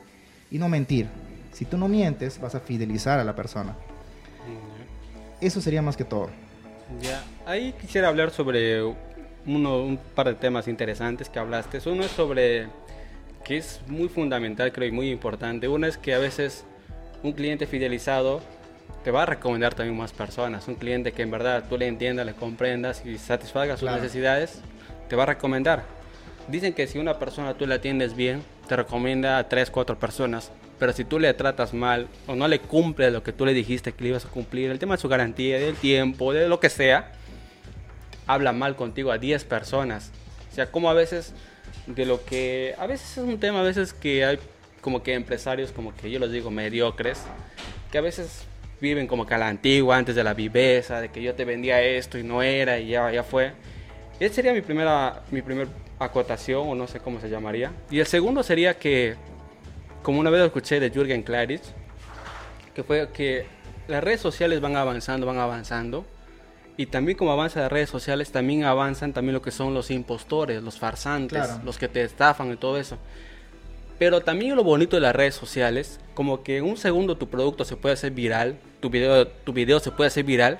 Y 0.51 0.59
no 0.59 0.69
mentir. 0.69 1.07
Si 1.51 1.65
tú 1.65 1.77
no 1.77 1.87
mientes, 1.87 2.39
vas 2.39 2.55
a 2.55 2.59
fidelizar 2.59 3.19
a 3.19 3.23
la 3.23 3.35
persona. 3.35 3.75
Eso 5.41 5.61
sería 5.61 5.81
más 5.81 5.97
que 5.97 6.03
todo. 6.03 6.29
Ya, 7.01 7.23
ahí 7.45 7.73
quisiera 7.73 8.07
hablar 8.07 8.31
sobre 8.31 8.83
uno, 9.45 9.77
un 9.83 9.97
par 9.97 10.27
de 10.27 10.35
temas 10.35 10.67
interesantes 10.67 11.29
que 11.29 11.39
hablaste. 11.39 11.79
Uno 11.89 12.03
es 12.03 12.11
sobre 12.11 12.67
que 13.43 13.57
es 13.57 13.81
muy 13.87 14.07
fundamental, 14.07 14.71
creo, 14.71 14.87
y 14.87 14.91
muy 14.91 15.09
importante. 15.09 15.67
Uno 15.67 15.87
es 15.87 15.97
que 15.97 16.13
a 16.13 16.19
veces 16.19 16.63
un 17.23 17.33
cliente 17.33 17.67
fidelizado 17.67 18.41
te 19.03 19.11
va 19.11 19.23
a 19.23 19.25
recomendar 19.25 19.73
también 19.73 19.97
más 19.97 20.13
personas. 20.13 20.67
Un 20.67 20.75
cliente 20.75 21.11
que 21.11 21.21
en 21.21 21.31
verdad 21.31 21.65
tú 21.69 21.77
le 21.77 21.87
entiendas, 21.87 22.25
le 22.25 22.33
comprendas 22.33 23.05
y 23.05 23.17
satisfaga 23.17 23.77
sus 23.77 23.91
necesidades, 23.91 24.61
te 25.09 25.15
va 25.15 25.23
a 25.23 25.27
recomendar. 25.27 25.83
Dicen 26.47 26.73
que 26.73 26.87
si 26.87 26.99
una 26.99 27.19
persona 27.19 27.53
tú 27.53 27.65
la 27.65 27.75
atiendes 27.75 28.15
bien, 28.15 28.43
te 28.67 28.75
recomienda 28.75 29.37
a 29.37 29.49
tres, 29.49 29.69
cuatro 29.69 29.99
personas. 29.99 30.51
Pero 30.79 30.93
si 30.93 31.05
tú 31.05 31.19
le 31.19 31.33
tratas 31.33 31.73
mal 31.73 32.07
o 32.27 32.35
no 32.35 32.47
le 32.47 32.59
cumple 32.59 33.11
lo 33.11 33.23
que 33.23 33.31
tú 33.31 33.45
le 33.45 33.53
dijiste 33.53 33.93
que 33.93 34.03
le 34.03 34.09
ibas 34.09 34.25
a 34.25 34.29
cumplir, 34.29 34.71
el 34.71 34.79
tema 34.79 34.95
de 34.95 35.01
su 35.01 35.09
garantía, 35.09 35.59
del 35.59 35.75
tiempo, 35.75 36.33
de 36.33 36.47
lo 36.47 36.59
que 36.59 36.69
sea, 36.69 37.11
habla 38.27 38.51
mal 38.53 38.75
contigo 38.75 39.11
a 39.11 39.17
10 39.17 39.43
personas. 39.45 40.11
O 40.51 40.55
sea, 40.55 40.71
como 40.71 40.89
a 40.89 40.93
veces 40.93 41.33
de 41.87 42.05
lo 42.05 42.23
que 42.23 42.75
a 42.77 42.87
veces 42.87 43.17
es 43.17 43.23
un 43.23 43.39
tema 43.39 43.59
a 43.59 43.63
veces 43.63 43.93
que 43.93 44.23
hay 44.23 44.39
como 44.81 45.03
que 45.03 45.13
empresarios 45.15 45.71
como 45.71 45.93
que 45.95 46.09
yo 46.09 46.19
los 46.19 46.31
digo 46.31 46.49
mediocres 46.49 47.21
que 47.91 47.97
a 47.97 48.01
veces 48.01 48.45
viven 48.83 49.07
como 49.07 49.25
que 49.25 49.33
a 49.33 49.37
la 49.37 49.47
antigua 49.47 49.95
antes 49.95 50.13
de 50.13 50.25
la 50.25 50.33
viveza 50.33 50.99
de 50.99 51.09
que 51.09 51.23
yo 51.23 51.33
te 51.33 51.45
vendía 51.45 51.81
esto 51.81 52.17
y 52.17 52.23
no 52.23 52.43
era 52.43 52.79
y 52.79 52.89
ya 52.89 53.09
ya 53.11 53.23
fue. 53.23 53.53
Esa 54.19 54.35
sería 54.35 54.53
mi 54.53 54.61
primera 54.61 55.23
mi 55.31 55.41
primer 55.41 55.69
acotación 55.99 56.67
o 56.67 56.75
no 56.75 56.85
sé 56.85 56.99
cómo 56.99 57.21
se 57.21 57.29
llamaría. 57.29 57.71
Y 57.89 57.99
el 58.01 58.07
segundo 58.07 58.43
sería 58.43 58.77
que 58.77 59.15
como 60.03 60.19
una 60.19 60.29
vez 60.29 60.41
lo 60.41 60.47
escuché 60.47 60.81
de 60.81 60.89
Jürgen 60.89 61.23
Klaritz, 61.23 61.71
que 62.75 62.83
fue 62.83 63.09
que 63.13 63.45
las 63.87 64.03
redes 64.03 64.19
sociales 64.19 64.59
van 64.59 64.75
avanzando, 64.75 65.25
van 65.25 65.37
avanzando, 65.37 66.05
y 66.75 66.87
también 66.87 67.17
como 67.17 67.31
avanzan 67.31 67.63
las 67.63 67.71
redes 67.71 67.89
sociales, 67.89 68.33
también 68.33 68.65
avanzan 68.65 69.13
también 69.13 69.33
lo 69.33 69.41
que 69.41 69.51
son 69.51 69.73
los 69.73 69.91
impostores, 69.91 70.61
los 70.61 70.77
farsantes, 70.77 71.41
los 71.63 71.77
que 71.77 71.87
te 71.87 72.03
estafan 72.03 72.51
y 72.51 72.57
todo 72.57 72.77
eso. 72.77 72.97
Pero 73.99 74.21
también 74.21 74.55
lo 74.55 74.63
bonito 74.63 74.95
de 74.95 75.01
las 75.01 75.15
redes 75.15 75.35
sociales, 75.35 75.99
como 76.13 76.43
que 76.43 76.57
en 76.57 76.65
un 76.65 76.77
segundo 76.77 77.17
tu 77.17 77.29
producto 77.29 77.63
se 77.65 77.77
puede 77.77 77.93
hacer 77.93 78.11
viral, 78.11 78.57
tu 78.79 78.89
video, 78.89 79.27
tu 79.27 79.53
video 79.53 79.79
se 79.79 79.91
puede 79.91 80.07
hacer 80.07 80.23
viral, 80.23 80.59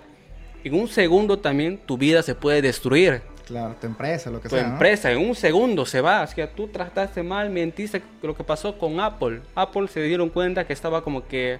en 0.63 0.75
un 0.75 0.87
segundo 0.87 1.39
también 1.39 1.77
tu 1.77 1.97
vida 1.97 2.23
se 2.23 2.35
puede 2.35 2.61
destruir. 2.61 3.21
Claro, 3.45 3.75
tu 3.79 3.87
empresa, 3.87 4.29
lo 4.29 4.39
que 4.39 4.47
tu 4.47 4.55
sea. 4.55 4.65
¿no? 4.65 4.73
empresa 4.73 5.11
en 5.11 5.17
un 5.17 5.35
segundo 5.35 5.85
se 5.85 5.99
va. 5.99 6.21
Así 6.21 6.35
que 6.35 6.47
tú 6.47 6.67
trataste 6.67 7.23
mal, 7.23 7.49
mentiste. 7.49 8.01
Lo 8.21 8.35
que 8.35 8.43
pasó 8.43 8.77
con 8.77 8.99
Apple. 9.01 9.41
Apple 9.55 9.87
se 9.89 10.01
dieron 10.03 10.29
cuenta 10.29 10.65
que 10.65 10.71
estaba 10.71 11.03
como 11.03 11.27
que 11.27 11.59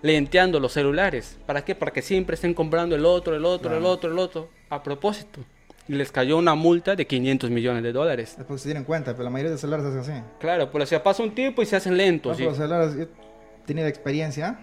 lenteando 0.00 0.60
los 0.60 0.72
celulares. 0.72 1.36
¿Para 1.44 1.64
qué? 1.64 1.74
Para 1.74 1.92
que 1.92 2.00
siempre 2.00 2.34
estén 2.34 2.54
comprando 2.54 2.96
el 2.96 3.04
otro, 3.04 3.36
el 3.36 3.44
otro, 3.44 3.76
el 3.76 3.84
otro, 3.84 4.10
el 4.10 4.18
otro. 4.18 4.48
A 4.70 4.82
propósito. 4.82 5.40
Y 5.88 5.94
les 5.94 6.12
cayó 6.12 6.36
una 6.36 6.54
multa 6.54 6.94
de 6.94 7.06
500 7.06 7.50
millones 7.50 7.82
de 7.82 7.92
dólares. 7.92 8.34
Después 8.36 8.60
se 8.60 8.68
dieron 8.68 8.84
cuenta, 8.84 9.12
pero 9.12 9.24
la 9.24 9.30
mayoría 9.30 9.52
de 9.52 9.58
celulares 9.58 9.86
hacen 9.86 10.14
así. 10.18 10.24
Claro, 10.38 10.70
pues 10.70 10.84
o 10.84 10.86
sea, 10.86 11.02
pasa 11.02 11.22
un 11.22 11.34
tiempo 11.34 11.62
y 11.62 11.66
se 11.66 11.76
hacen 11.76 11.96
lentos. 11.96 12.38
ejemplo, 12.38 12.44
y- 12.54 12.58
los 12.58 12.68
celulares, 12.68 12.96
yo 12.96 13.02
he 13.04 13.66
tenido 13.66 13.86
experiencia 13.88 14.58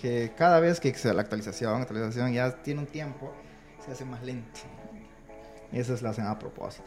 que 0.00 0.32
cada 0.36 0.58
vez 0.60 0.80
que 0.80 0.94
se 0.94 1.12
la 1.12 1.20
actualización, 1.22 1.82
actualización 1.82 2.32
ya 2.32 2.50
tiene 2.62 2.80
un 2.80 2.86
tiempo, 2.86 3.32
se 3.84 3.92
hace 3.92 4.04
más 4.04 4.22
lento. 4.22 4.60
Y 5.72 5.80
eso 5.80 5.94
lo 6.00 6.08
hacen 6.08 6.26
a 6.26 6.38
propósito. 6.38 6.84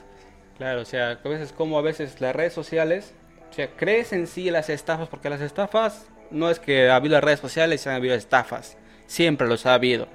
Claro, 0.57 0.81
o 0.81 0.85
sea, 0.85 1.19
a 1.23 1.27
veces 1.29 1.51
como 1.53 1.77
a 1.77 1.81
veces 1.81 2.19
las 2.19 2.35
redes 2.35 2.53
sociales, 2.53 3.13
o 3.49 3.53
sea, 3.53 3.69
crees 3.75 4.11
en 4.13 4.27
sí 4.27 4.49
las 4.49 4.69
estafas, 4.69 5.07
porque 5.07 5.29
las 5.29 5.41
estafas 5.41 6.07
no 6.31 6.49
es 6.49 6.59
que 6.59 6.89
ha 6.89 6.95
habido 6.95 7.19
redes 7.21 7.39
sociales 7.39 7.85
y 7.85 7.89
han 7.89 7.95
habido 7.95 8.15
estafas, 8.15 8.77
siempre 9.07 9.47
los 9.47 9.65
ha 9.65 9.73
habido. 9.75 10.07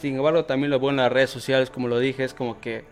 Sin 0.00 0.16
embargo, 0.16 0.46
también 0.46 0.70
lo 0.70 0.80
bueno 0.80 0.98
en 0.98 1.04
las 1.04 1.12
redes 1.12 1.28
sociales, 1.30 1.68
como 1.70 1.86
lo 1.86 1.98
dije, 1.98 2.24
es 2.24 2.32
como 2.32 2.58
que 2.58 2.84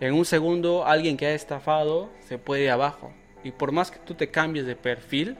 en 0.00 0.14
un 0.14 0.24
segundo 0.24 0.84
alguien 0.84 1.16
que 1.16 1.26
ha 1.26 1.34
estafado 1.34 2.10
se 2.28 2.38
puede 2.38 2.64
ir 2.64 2.70
abajo. 2.70 3.12
Y 3.44 3.52
por 3.52 3.70
más 3.70 3.92
que 3.92 4.00
tú 4.00 4.14
te 4.14 4.30
cambies 4.30 4.66
de 4.66 4.74
perfil 4.74 5.36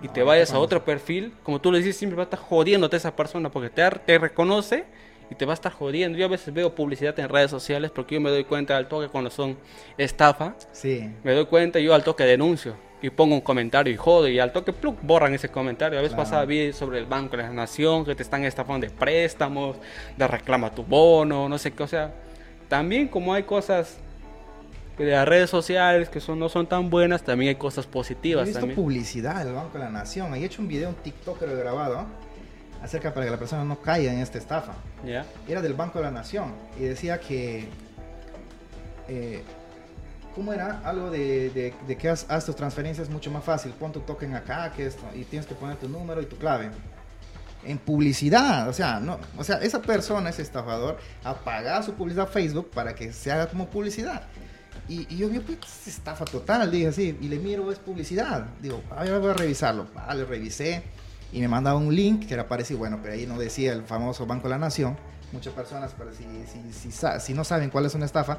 y 0.00 0.06
No, 0.06 0.12
te 0.12 0.22
no 0.22 0.26
vayas 0.26 0.52
a 0.52 0.60
otro 0.60 0.84
perfil, 0.84 1.32
como 1.42 1.60
tú 1.60 1.72
le 1.72 1.78
dices, 1.78 1.96
siempre 1.96 2.16
va 2.16 2.22
a 2.22 2.24
estar 2.24 2.38
jodiéndote 2.38 2.96
esa 2.96 3.16
persona 3.16 3.50
porque 3.50 3.70
te, 3.70 3.90
te 3.90 4.18
reconoce 4.18 4.84
y 5.30 5.34
te 5.34 5.44
va 5.44 5.52
a 5.52 5.54
estar 5.54 5.72
jodiendo. 5.72 6.16
Yo 6.16 6.26
a 6.26 6.28
veces 6.28 6.54
veo 6.54 6.72
publicidad 6.74 7.18
en 7.18 7.28
redes 7.28 7.50
sociales 7.50 7.90
porque 7.90 8.14
yo 8.14 8.20
me 8.20 8.30
doy 8.30 8.44
cuenta 8.44 8.76
al 8.76 8.86
toque 8.86 9.08
cuando 9.08 9.30
son 9.30 9.58
estafa 9.98 10.54
Sí, 10.70 11.10
me 11.24 11.32
doy 11.32 11.46
cuenta, 11.46 11.80
yo 11.80 11.92
al 11.92 12.04
toque 12.04 12.22
denuncio 12.24 12.76
y 13.00 13.10
pongo 13.10 13.34
un 13.34 13.40
comentario 13.40 13.92
y 13.92 13.96
jodo 13.96 14.26
y 14.28 14.38
al 14.40 14.52
toque 14.52 14.72
pluk, 14.72 14.98
borran 15.02 15.32
ese 15.34 15.48
comentario. 15.48 15.98
A 15.98 16.02
veces 16.02 16.14
Claro. 16.14 16.24
pasaba 16.24 16.44
vi 16.44 16.72
sobre 16.72 16.98
el 16.98 17.06
Banco 17.06 17.36
de 17.36 17.44
la 17.44 17.50
Nación 17.50 18.04
que 18.04 18.14
te 18.14 18.22
están 18.22 18.44
estafando 18.44 18.86
de 18.86 18.92
préstamos, 18.92 19.76
de 20.16 20.26
reclama 20.26 20.74
tu 20.74 20.82
bono, 20.82 21.48
no 21.48 21.58
sé 21.58 21.72
qué. 21.72 21.82
O 21.84 21.88
sea, 21.88 22.12
también 22.68 23.08
como 23.08 23.34
hay 23.34 23.44
cosas 23.44 23.98
de 24.98 25.12
las 25.12 25.28
redes 25.28 25.48
sociales 25.48 26.08
que 26.08 26.18
son, 26.18 26.40
no 26.40 26.48
son 26.48 26.66
tan 26.66 26.90
buenas, 26.90 27.22
también 27.22 27.50
hay 27.50 27.54
cosas 27.54 27.86
he 27.86 27.88
positivas 27.88 28.46
visto 28.46 28.58
también. 28.60 28.74
publicidad 28.76 29.44
del 29.44 29.54
Banco 29.54 29.78
de 29.78 29.84
la 29.84 29.90
Nación. 29.90 30.34
He 30.34 30.44
hecho 30.44 30.60
un 30.60 30.66
video, 30.66 30.88
un 30.88 30.96
TikTok 30.96 31.38
creo 31.38 31.56
grabado, 31.56 32.04
acerca 32.82 33.14
para 33.14 33.26
que 33.26 33.30
la 33.30 33.38
persona 33.38 33.62
no 33.62 33.78
caiga 33.80 34.12
en 34.12 34.18
esta 34.18 34.38
estafa. 34.38 34.72
¿Ya? 35.06 35.24
Era 35.48 35.62
del 35.62 35.74
Banco 35.74 35.98
de 36.00 36.04
la 36.06 36.10
Nación 36.10 36.52
y 36.78 36.82
decía 36.82 37.20
que... 37.20 37.68
eh, 39.08 39.42
¿Cómo 40.38 40.52
era? 40.52 40.82
Algo 40.84 41.10
de, 41.10 41.74
que 41.98 42.08
haz, 42.08 42.24
haz 42.28 42.46
tus 42.46 42.54
transferencias 42.54 43.10
mucho 43.10 43.28
más 43.28 43.42
fácil. 43.42 43.72
Pon 43.72 43.90
tu 43.90 44.00
acá, 44.36 44.72
que 44.72 44.86
esto, 44.86 45.02
y 45.12 45.24
tienes 45.24 45.48
que 45.48 45.54
poner 45.56 45.76
tu 45.78 45.88
número 45.88 46.22
y 46.22 46.26
tu 46.26 46.36
clave. 46.36 46.70
En 47.64 47.76
publicidad, 47.76 48.68
o 48.68 48.72
sea, 48.72 49.00
no, 49.00 49.18
o 49.36 49.42
sea, 49.42 49.56
esa 49.56 49.82
persona, 49.82 50.30
ese 50.30 50.42
estafador, 50.42 50.96
ha 51.24 51.34
pagado 51.34 51.82
su 51.82 51.94
publicidad 51.94 52.28
Facebook 52.28 52.70
para 52.70 52.94
que 52.94 53.12
se 53.12 53.32
haga 53.32 53.48
como 53.48 53.66
publicidad. 53.66 54.28
Y, 54.88 55.12
y 55.12 55.16
yo 55.16 55.28
vi, 55.28 55.40
pues, 55.40 55.58
es 55.58 55.88
estafa 55.88 56.24
total, 56.24 56.70
dije 56.70 56.86
así, 56.86 57.18
y 57.20 57.26
le 57.26 57.40
miro, 57.40 57.72
es 57.72 57.80
publicidad. 57.80 58.46
Digo, 58.62 58.80
voy 58.96 59.30
a 59.30 59.34
revisarlo. 59.34 59.88
Ah, 59.96 60.14
le 60.14 60.24
revisé 60.24 60.84
y 61.32 61.40
me 61.40 61.48
mandaba 61.48 61.76
un 61.78 61.92
link 61.92 62.28
que 62.28 62.34
era 62.34 62.46
parecido, 62.46 62.78
bueno, 62.78 63.00
pero 63.02 63.14
ahí 63.14 63.26
no 63.26 63.40
decía 63.40 63.72
el 63.72 63.82
famoso 63.82 64.24
Banco 64.24 64.44
de 64.44 64.50
la 64.50 64.58
Nación. 64.58 64.96
Muchas 65.32 65.52
personas, 65.52 65.96
pero 65.98 66.12
si, 66.12 66.22
si, 66.46 66.92
si, 66.92 66.96
si 67.18 67.34
no 67.34 67.42
saben 67.42 67.70
cuál 67.70 67.86
es 67.86 67.94
una 67.96 68.06
estafa, 68.06 68.38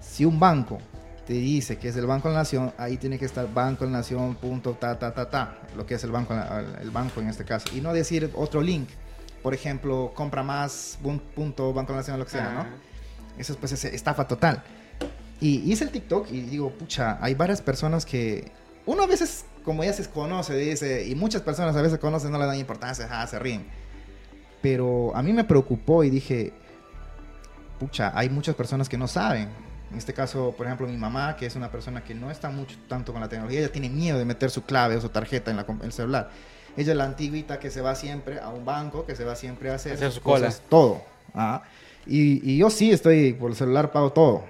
si 0.00 0.24
un 0.24 0.38
banco 0.38 0.78
te 1.26 1.32
dice 1.32 1.78
que 1.78 1.88
es 1.88 1.96
el 1.96 2.06
Banco 2.06 2.28
de 2.28 2.34
la 2.34 2.40
Nación, 2.40 2.72
ahí 2.76 2.96
tiene 2.96 3.18
que 3.18 3.24
estar 3.24 3.52
Banco 3.52 3.84
de 3.84 3.90
la 3.90 3.98
Nación, 3.98 4.34
punto, 4.34 4.72
ta, 4.72 4.98
ta, 4.98 5.14
ta, 5.14 5.30
ta, 5.30 5.58
lo 5.76 5.86
que 5.86 5.94
es 5.94 6.04
el 6.04 6.10
banco, 6.10 6.34
el 6.80 6.90
banco 6.90 7.20
en 7.20 7.28
este 7.28 7.44
caso. 7.44 7.68
Y 7.74 7.80
no 7.80 7.92
decir 7.92 8.30
otro 8.34 8.60
link. 8.60 8.88
Por 9.42 9.52
ejemplo, 9.52 10.12
compra 10.14 10.42
más, 10.42 10.98
punto, 11.34 11.72
Banco 11.72 11.92
de 11.92 11.96
la 11.96 12.00
Nación, 12.00 12.18
lo 12.18 12.24
que 12.24 12.30
sea, 12.30 12.52
¿no? 12.52 12.60
Ah, 12.60 12.68
Eso 13.38 13.56
pues 13.56 13.72
es 13.72 13.84
estafa 13.84 14.26
total. 14.26 14.62
Y 15.40 15.70
hice 15.70 15.84
el 15.84 15.90
TikTok 15.90 16.30
y 16.30 16.42
digo, 16.42 16.70
pucha, 16.70 17.18
hay 17.20 17.34
varias 17.34 17.60
personas 17.60 18.06
que 18.06 18.50
uno 18.86 19.02
a 19.02 19.06
veces, 19.06 19.44
como 19.64 19.84
ya 19.84 19.92
se 19.92 20.08
conoce, 20.08 20.56
dice, 20.56 21.06
y 21.06 21.14
muchas 21.14 21.42
personas 21.42 21.76
a 21.76 21.82
veces 21.82 21.98
conocen, 21.98 22.32
no 22.32 22.38
le 22.38 22.46
dan 22.46 22.58
importancia, 22.58 23.08
ah, 23.10 23.26
se 23.26 23.38
ríen. 23.38 23.66
Pero 24.62 25.14
a 25.14 25.22
mí 25.22 25.32
me 25.32 25.44
preocupó 25.44 26.04
y 26.04 26.10
dije, 26.10 26.52
pucha, 27.78 28.12
hay 28.14 28.30
muchas 28.30 28.54
personas 28.54 28.88
que 28.88 28.96
no 28.96 29.08
saben. 29.08 29.48
En 29.94 29.98
este 29.98 30.12
caso, 30.12 30.52
por 30.56 30.66
ejemplo, 30.66 30.86
mi 30.88 30.96
mamá, 30.96 31.36
que 31.36 31.46
es 31.46 31.54
una 31.54 31.70
persona 31.70 32.02
que 32.02 32.14
no 32.14 32.30
está 32.30 32.50
mucho 32.50 32.76
tanto 32.88 33.12
con 33.12 33.20
la 33.22 33.28
tecnología, 33.28 33.60
ella 33.60 33.70
tiene 33.72 33.88
miedo 33.88 34.18
de 34.18 34.24
meter 34.24 34.50
su 34.50 34.64
clave 34.64 34.96
o 34.96 35.00
su 35.00 35.08
tarjeta 35.08 35.50
en 35.52 35.56
la 35.56 35.66
el 35.82 35.92
celular. 35.92 36.30
Ella 36.76 36.90
es 36.92 36.98
la 36.98 37.04
antiguita 37.04 37.60
que 37.60 37.70
se 37.70 37.80
va 37.80 37.94
siempre 37.94 38.40
a 38.40 38.48
un 38.48 38.64
banco, 38.64 39.06
que 39.06 39.14
se 39.14 39.24
va 39.24 39.36
siempre 39.36 39.70
a 39.70 39.76
hacer, 39.76 39.92
Hacer 39.94 40.10
su 40.10 40.20
cola. 40.20 40.46
cosas, 40.46 40.62
todo. 40.68 41.00
Ah, 41.32 41.62
Y, 42.06 42.50
y 42.52 42.58
yo 42.58 42.68
sí 42.70 42.90
estoy 42.90 43.32
por 43.34 43.50
el 43.50 43.56
celular, 43.56 43.92
pago 43.92 44.12
todo. 44.12 44.44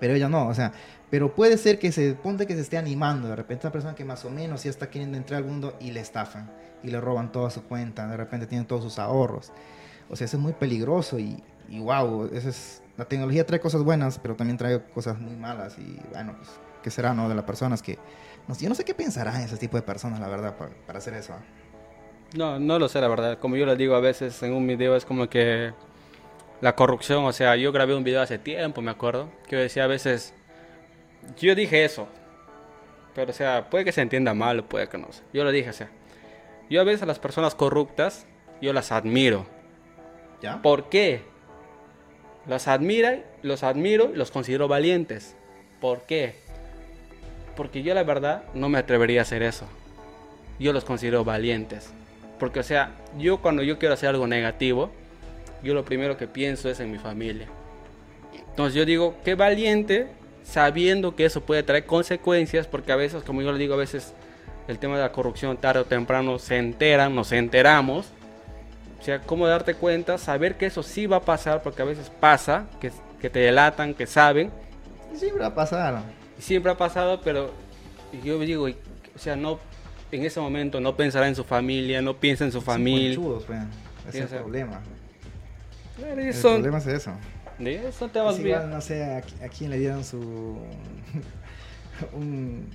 Pero 0.00 0.14
ella 0.14 0.28
no, 0.28 0.48
o 0.48 0.54
sea, 0.54 0.72
pero 1.10 1.34
puede 1.34 1.56
ser 1.56 1.78
que 1.78 1.92
se 1.92 2.14
ponte 2.14 2.46
que 2.46 2.54
se 2.54 2.60
esté 2.60 2.76
animando. 2.76 3.28
De 3.28 3.36
repente, 3.36 3.66
una 3.66 3.72
persona 3.72 3.94
que 3.94 4.04
más 4.04 4.24
o 4.24 4.30
menos 4.30 4.64
ya 4.64 4.70
está 4.70 4.90
queriendo 4.90 5.16
entrar 5.16 5.38
al 5.38 5.48
mundo 5.48 5.76
y 5.80 5.92
le 5.92 6.00
estafan 6.00 6.50
y 6.82 6.90
le 6.90 7.00
roban 7.00 7.30
toda 7.32 7.50
su 7.50 7.62
cuenta. 7.62 8.06
De 8.08 8.16
repente 8.16 8.46
tienen 8.46 8.66
todos 8.66 8.82
sus 8.82 8.98
ahorros. 8.98 9.52
O 10.10 10.16
sea, 10.16 10.24
eso 10.24 10.36
es 10.36 10.42
muy 10.42 10.52
peligroso 10.52 11.18
y, 11.18 11.42
y 11.68 11.78
wow, 11.80 12.28
eso 12.32 12.48
es, 12.48 12.82
la 12.98 13.04
tecnología 13.04 13.46
trae 13.46 13.60
cosas 13.60 13.84
buenas, 13.84 14.18
pero 14.18 14.34
también 14.34 14.58
trae 14.58 14.82
cosas 14.82 15.18
muy 15.18 15.36
malas. 15.36 15.78
Y 15.78 16.00
bueno, 16.10 16.34
pues, 16.36 16.50
¿qué 16.82 16.90
será, 16.90 17.14
no? 17.14 17.28
De 17.28 17.34
las 17.36 17.44
personas 17.44 17.80
que. 17.80 17.96
No, 18.48 18.56
yo 18.58 18.68
no 18.68 18.74
sé 18.74 18.84
qué 18.84 18.92
pensarán 18.92 19.40
ese 19.40 19.56
tipo 19.56 19.76
de 19.76 19.82
personas, 19.82 20.18
la 20.18 20.26
verdad, 20.26 20.56
para, 20.56 20.72
para 20.84 20.98
hacer 20.98 21.14
eso. 21.14 21.32
No, 22.36 22.58
no 22.58 22.78
lo 22.80 22.88
sé, 22.88 23.00
la 23.00 23.06
verdad. 23.06 23.38
Como 23.38 23.54
yo 23.54 23.66
les 23.66 23.78
digo 23.78 23.94
a 23.94 24.00
veces 24.00 24.42
en 24.42 24.52
un 24.52 24.66
video, 24.66 24.96
es 24.96 25.04
como 25.04 25.28
que 25.28 25.72
la 26.60 26.74
corrupción, 26.74 27.24
o 27.24 27.32
sea, 27.32 27.54
yo 27.54 27.70
grabé 27.70 27.94
un 27.94 28.02
video 28.02 28.20
hace 28.20 28.36
tiempo, 28.36 28.82
me 28.82 28.90
acuerdo, 28.90 29.30
que 29.46 29.54
yo 29.56 29.62
decía 29.62 29.84
a 29.84 29.86
veces, 29.86 30.34
yo 31.38 31.54
dije 31.54 31.84
eso, 31.84 32.08
pero 33.14 33.30
o 33.30 33.34
sea, 33.34 33.70
puede 33.70 33.84
que 33.84 33.92
se 33.92 34.02
entienda 34.02 34.34
mal 34.34 34.58
o 34.58 34.68
puede 34.68 34.88
que 34.88 34.98
no. 34.98 35.08
Yo 35.32 35.44
lo 35.44 35.52
dije, 35.52 35.70
o 35.70 35.72
sea, 35.72 35.88
yo 36.68 36.80
a 36.80 36.84
veces 36.84 37.02
a 37.02 37.06
las 37.06 37.20
personas 37.20 37.54
corruptas, 37.54 38.26
yo 38.60 38.72
las 38.72 38.90
admiro. 38.90 39.46
¿Ya? 40.42 40.60
¿Por 40.62 40.88
qué? 40.88 41.22
Los 42.48 42.66
admira, 42.66 43.20
los 43.42 43.62
admiro 43.62 44.10
y 44.12 44.16
los 44.16 44.30
considero 44.30 44.68
valientes. 44.68 45.36
¿Por 45.80 46.02
qué? 46.02 46.34
Porque 47.56 47.82
yo 47.82 47.94
la 47.94 48.02
verdad 48.02 48.44
no 48.54 48.68
me 48.68 48.78
atrevería 48.78 49.20
a 49.20 49.22
hacer 49.22 49.42
eso. 49.42 49.66
Yo 50.58 50.72
los 50.72 50.84
considero 50.84 51.24
valientes. 51.24 51.90
Porque 52.38 52.60
o 52.60 52.62
sea, 52.62 52.92
yo 53.18 53.38
cuando 53.38 53.62
yo 53.62 53.78
quiero 53.78 53.94
hacer 53.94 54.08
algo 54.08 54.26
negativo, 54.26 54.90
yo 55.62 55.74
lo 55.74 55.84
primero 55.84 56.16
que 56.16 56.26
pienso 56.26 56.70
es 56.70 56.80
en 56.80 56.90
mi 56.90 56.98
familia. 56.98 57.48
Entonces 58.32 58.74
yo 58.74 58.84
digo, 58.84 59.14
qué 59.24 59.34
valiente 59.34 60.08
sabiendo 60.42 61.14
que 61.14 61.26
eso 61.26 61.42
puede 61.42 61.62
traer 61.62 61.84
consecuencias, 61.84 62.66
porque 62.66 62.92
a 62.92 62.96
veces, 62.96 63.22
como 63.22 63.42
yo 63.42 63.52
le 63.52 63.58
digo, 63.58 63.74
a 63.74 63.78
veces 63.78 64.14
el 64.66 64.78
tema 64.78 64.96
de 64.96 65.02
la 65.02 65.12
corrupción 65.12 65.56
tarde 65.58 65.80
o 65.80 65.84
temprano 65.84 66.38
se 66.38 66.56
enteran, 66.56 67.14
nos 67.14 67.32
enteramos. 67.32 68.12
O 68.98 69.02
sea, 69.02 69.20
cómo 69.20 69.46
darte 69.46 69.74
cuenta, 69.74 70.18
saber 70.18 70.56
que 70.56 70.66
eso 70.66 70.82
sí 70.82 71.06
va 71.06 71.18
a 71.18 71.22
pasar, 71.22 71.62
porque 71.62 71.82
a 71.82 71.84
veces 71.84 72.10
pasa, 72.20 72.66
que, 72.80 72.90
que 73.20 73.30
te 73.30 73.38
delatan, 73.38 73.94
que 73.94 74.06
saben, 74.06 74.50
siempre 75.14 75.40
va 75.42 75.48
a 75.48 75.54
pasar. 75.54 76.02
y 76.38 76.42
siempre 76.42 76.72
ha 76.72 76.76
pasado, 76.76 77.20
pero 77.22 77.52
yo 78.24 78.38
digo, 78.40 78.66
o 78.66 79.18
sea, 79.18 79.36
no, 79.36 79.58
en 80.10 80.24
ese 80.24 80.40
momento 80.40 80.80
no 80.80 80.96
pensará 80.96 81.28
en 81.28 81.34
su 81.36 81.44
familia, 81.44 82.02
no 82.02 82.16
piensa 82.16 82.44
en 82.44 82.52
su 82.52 82.58
Son 82.58 82.66
familia. 82.66 83.18
Sí, 84.10 84.18
es 84.18 84.32
el 84.32 84.38
problema. 84.38 84.80
Claro, 85.96 86.20
El 86.20 86.34
son, 86.34 86.54
problema 86.54 86.78
es 86.78 86.86
eso. 86.86 87.12
de 87.58 87.88
eso 87.88 88.08
te 88.08 88.20
vas 88.20 88.38
Es 88.38 88.44
igual, 88.44 88.70
no 88.70 88.80
sé 88.80 89.04
a, 89.04 89.18
a 89.18 89.48
quién 89.48 89.70
le 89.70 89.78
dieron 89.78 90.04
su. 90.04 90.58
un, 92.12 92.68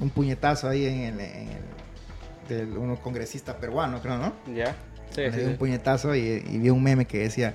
un 0.00 0.10
puñetazo 0.10 0.68
ahí 0.68 0.86
en 0.86 1.00
el. 1.00 1.20
En 1.20 1.48
el 1.48 1.82
del 2.48 2.76
uno 2.76 2.96
congresista 2.96 3.56
peruano, 3.58 4.00
creo, 4.02 4.18
¿no? 4.18 4.32
Ya, 4.52 4.74
sí, 5.14 5.20
le 5.22 5.32
sí, 5.32 5.38
dio 5.40 5.48
un 5.48 5.56
puñetazo 5.56 6.14
y, 6.14 6.20
y 6.20 6.58
vi 6.58 6.70
un 6.70 6.82
meme 6.82 7.04
que 7.06 7.18
decía: 7.18 7.54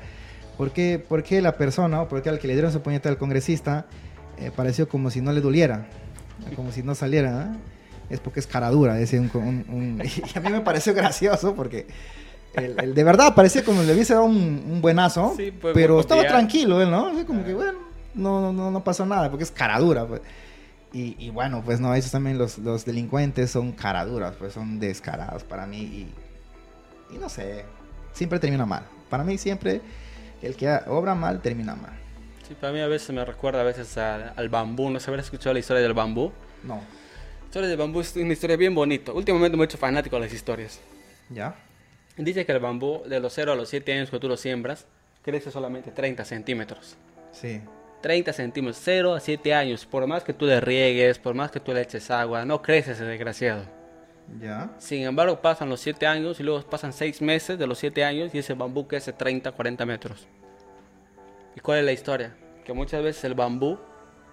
¿por 0.58 0.72
qué, 0.72 1.00
por 1.00 1.24
qué 1.24 1.42
la 1.42 1.54
persona, 1.58 2.02
o 2.02 2.08
por 2.08 2.22
qué 2.22 2.30
al 2.30 2.40
que 2.40 2.48
le 2.48 2.54
dieron 2.54 2.72
su 2.72 2.82
puñetazo 2.82 3.10
al 3.10 3.18
congresista, 3.18 3.86
eh, 4.40 4.52
pareció 4.56 4.88
como 4.88 5.10
si 5.10 5.22
no 5.22 5.32
le 5.34 5.42
doliera? 5.42 5.88
Como 6.56 6.72
si 6.72 6.84
no 6.84 6.96
saliera, 6.96 7.32
¿no? 7.46 7.58
Es 8.10 8.20
porque 8.22 8.40
es 8.40 8.48
cara 8.48 8.70
dura, 8.70 8.94
decía 8.94 9.20
un, 9.20 9.30
un- 9.34 9.66
un- 9.70 10.02
Y 10.34 10.38
a 10.38 10.42
mí 10.42 10.50
me 10.50 10.62
pareció 10.62 10.94
gracioso 10.94 11.54
porque. 11.56 11.88
el- 12.54 12.76
el 12.80 12.94
de 12.96 13.04
verdad 13.04 13.36
parecía 13.36 13.64
como 13.64 13.84
le 13.84 13.94
hubiese 13.94 14.14
dado 14.14 14.26
un, 14.26 14.64
un 14.70 14.82
buenazo, 14.82 15.34
Sí, 15.38 15.52
pues, 15.52 15.74
pero 15.74 16.00
estaba 16.00 16.26
tranquilo 16.26 16.82
él, 16.82 16.90
¿no? 16.90 17.08
Así 17.08 17.24
como 17.26 17.44
que, 17.44 17.54
bueno, 17.54 17.80
no, 18.16 18.52
no, 18.54 18.72
no 18.72 18.84
pasó 18.84 19.06
nada, 19.06 19.30
porque 19.30 19.44
es 19.44 19.52
cara 19.52 19.78
dura, 19.80 20.06
pues. 20.08 20.22
Y, 20.94 21.16
y 21.20 21.30
bueno, 21.32 21.62
pues 21.66 21.80
no, 21.82 21.94
esos 21.94 22.12
también 22.12 22.38
los, 22.38 22.58
los 22.60 22.86
delincuentes 22.86 23.52
son 23.52 23.74
caraduras, 23.74 24.36
pues 24.40 24.54
son 24.54 24.80
descarados 24.80 25.44
para 25.44 25.68
mí. 25.68 25.80
Y, 25.82 26.08
y 27.10 27.18
no 27.18 27.30
sé, 27.30 27.66
siempre 28.14 28.40
termina 28.40 28.66
mal. 28.66 28.84
Para 29.10 29.24
mí 29.24 29.38
siempre 29.38 29.82
el 30.42 30.56
que 30.56 30.70
obra 30.88 31.16
mal 31.16 31.42
termina 31.42 31.76
mal. 31.76 31.94
Sí, 32.48 32.56
para 32.60 32.72
mí 32.72 32.80
a 32.80 32.88
veces 32.88 33.10
me 33.14 33.24
recuerda 33.26 33.62
a 33.62 33.64
veces 33.64 33.98
al, 33.98 34.34
al 34.36 34.50
bambú. 34.50 34.90
¿No 34.90 35.00
se 35.00 35.10
habrá 35.10 35.22
escuchado 35.22 35.54
la 35.54 35.60
historia 35.60 35.82
del 35.82 35.94
bambú? 35.94 36.32
No. 36.64 36.76
La 36.76 37.46
historia 37.46 37.70
del 37.70 37.78
bambú 37.78 38.02
es 38.02 38.16
una 38.16 38.34
historia 38.34 38.56
bien 38.56 38.74
bonita. 38.74 39.12
Últimamente 39.12 39.58
me 39.58 39.64
he 39.64 39.66
hecho 39.66 39.78
fanático 39.78 40.16
de 40.16 40.24
las 40.24 40.34
historias. 40.34 40.80
¿Ya? 41.30 41.56
Dice 42.18 42.46
que 42.46 42.52
el 42.52 42.60
bambú 42.60 43.04
de 43.08 43.20
los 43.20 43.34
0 43.34 43.52
a 43.52 43.56
los 43.56 43.70
7 43.70 43.94
años 43.94 44.10
que 44.10 44.20
tú 44.20 44.28
lo 44.28 44.38
siembras 44.38 44.86
crece 45.24 45.52
solamente 45.52 45.92
30 45.92 46.24
centímetros. 46.26 46.96
Sí. 47.32 47.62
30 48.02 48.32
centímetros, 48.34 48.82
0 48.84 49.16
a 49.16 49.20
7 49.20 49.54
años. 49.54 49.86
Por 49.86 50.08
más 50.08 50.24
que 50.24 50.34
tú 50.34 50.46
le 50.46 50.60
riegues, 50.62 51.20
por 51.20 51.36
más 51.36 51.52
que 51.52 51.60
tú 51.60 51.74
le 51.74 51.82
eches 51.82 52.10
agua, 52.10 52.46
no 52.46 52.62
crece 52.62 52.94
ese 52.94 53.04
desgraciado. 53.04 53.66
¿Ya? 54.42 54.72
Sin 54.78 55.04
embargo, 55.04 55.42
pasan 55.42 55.70
los 55.70 55.80
7 55.80 56.06
años 56.06 56.40
y 56.40 56.44
luego 56.44 56.62
pasan 56.64 56.94
6 56.94 57.22
meses 57.22 57.58
de 57.58 57.66
los 57.66 57.78
7 57.80 58.04
años 58.04 58.36
y 58.36 58.40
ese 58.40 58.54
bambú 58.54 58.88
crece 58.88 59.14
30, 59.14 59.52
40 59.52 59.86
metros. 59.86 60.28
¿Y 61.56 61.60
cuál 61.60 61.80
es 61.80 61.86
la 61.86 61.92
historia? 61.94 62.36
Que 62.66 62.74
muchas 62.74 63.02
veces 63.02 63.24
el 63.24 63.34
bambú, 63.34 63.80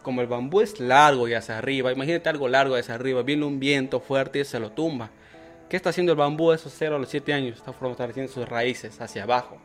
como 0.03 0.21
el 0.21 0.27
bambú 0.27 0.61
es 0.61 0.81
largo 0.81 1.29
y 1.29 1.35
hacia 1.35 1.59
arriba, 1.59 1.93
imagínate 1.93 2.29
algo 2.29 2.49
largo 2.49 2.75
hacia 2.75 2.95
arriba, 2.95 3.23
viene 3.23 3.45
un 3.47 3.61
viento 3.61 4.01
fuerte 4.01 4.41
y 4.41 4.45
se 4.45 4.59
lo 4.59 4.73
tumba. 4.73 5.11
¿Qué 5.69 5.77
está 5.77 5.91
haciendo 5.91 6.13
el 6.13 6.19
bambú 6.19 6.51
de 6.51 6.57
esos 6.57 6.75
0 6.77 6.97
a 6.97 6.99
los 6.99 7.09
7 7.09 7.33
años? 7.33 7.57
Está 7.59 7.73
fortaleciendo 7.73 8.31
sus 8.31 8.49
raíces 8.49 9.01
hacia 9.01 9.23
abajo. 9.23 9.59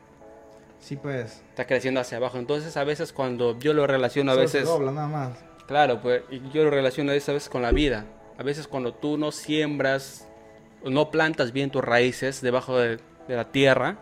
Sí, 0.78 0.96
pues. 0.96 1.42
Está 1.50 1.66
creciendo 1.66 2.00
hacia 2.00 2.16
abajo. 2.16 2.38
Entonces, 2.38 2.76
a 2.76 2.84
veces 2.84 3.12
cuando 3.12 3.58
yo 3.58 3.74
lo 3.74 3.86
relaciono 3.86 4.32
a 4.32 4.34
Solo 4.34 4.48
se 4.48 4.58
veces... 4.58 4.68
dobla 4.70 4.92
nada 4.92 5.08
más. 5.08 5.38
Claro, 5.66 6.00
pues 6.00 6.22
y 6.30 6.40
yo 6.50 6.64
lo 6.64 6.70
relaciono 6.70 7.10
a 7.10 7.14
veces 7.14 7.28
a 7.28 7.32
veces 7.32 7.48
con 7.48 7.62
la 7.62 7.70
vida. 7.70 8.06
A 8.40 8.42
veces 8.42 8.66
cuando 8.66 8.94
tú 8.94 9.18
no 9.18 9.32
siembras, 9.32 10.26
no 10.82 11.10
plantas 11.10 11.52
bien 11.52 11.68
tus 11.68 11.84
raíces 11.84 12.40
debajo 12.40 12.78
de, 12.78 12.96
de 13.28 13.36
la 13.36 13.52
tierra, 13.52 13.98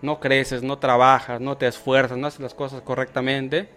no 0.00 0.20
creces, 0.20 0.62
no 0.62 0.78
trabajas, 0.78 1.40
no 1.40 1.56
te 1.56 1.66
esfuerzas, 1.66 2.16
no 2.16 2.28
haces 2.28 2.38
las 2.38 2.54
cosas 2.54 2.82
correctamente. 2.82 3.68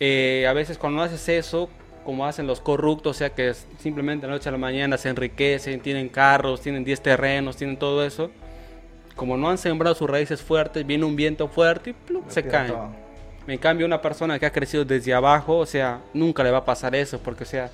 eh, 0.00 0.46
a 0.48 0.54
veces 0.54 0.78
cuando 0.78 0.96
no 0.96 1.02
haces 1.02 1.28
eso, 1.28 1.68
como 2.06 2.24
hacen 2.24 2.46
los 2.46 2.62
corruptos, 2.62 3.16
o 3.16 3.18
sea 3.18 3.28
que 3.34 3.52
simplemente 3.80 4.22
de 4.22 4.30
la 4.30 4.38
noche 4.38 4.48
a 4.48 4.52
la 4.52 4.56
mañana 4.56 4.96
se 4.96 5.10
enriquecen, 5.10 5.80
tienen 5.80 6.08
carros, 6.08 6.62
tienen 6.62 6.82
10 6.82 7.02
terrenos, 7.02 7.58
tienen 7.58 7.76
todo 7.76 8.06
eso. 8.06 8.30
Como 9.14 9.36
no 9.36 9.50
han 9.50 9.58
sembrado 9.58 9.94
sus 9.94 10.08
raíces 10.08 10.40
fuertes, 10.40 10.86
viene 10.86 11.04
un 11.04 11.16
viento 11.16 11.48
fuerte 11.48 11.90
y 11.90 11.92
¡plum! 11.92 12.24
se 12.28 12.44
caen. 12.44 12.68
todo. 12.72 12.88
En 13.46 13.58
cambio, 13.58 13.84
una 13.84 14.00
persona 14.00 14.38
que 14.38 14.46
ha 14.46 14.52
crecido 14.52 14.86
desde 14.86 15.12
abajo, 15.12 15.58
o 15.58 15.66
sea, 15.66 16.00
nunca 16.14 16.42
le 16.42 16.50
va 16.50 16.58
a 16.58 16.64
pasar 16.64 16.94
eso, 16.94 17.18
porque, 17.18 17.42
o 17.42 17.46
sea, 17.46 17.70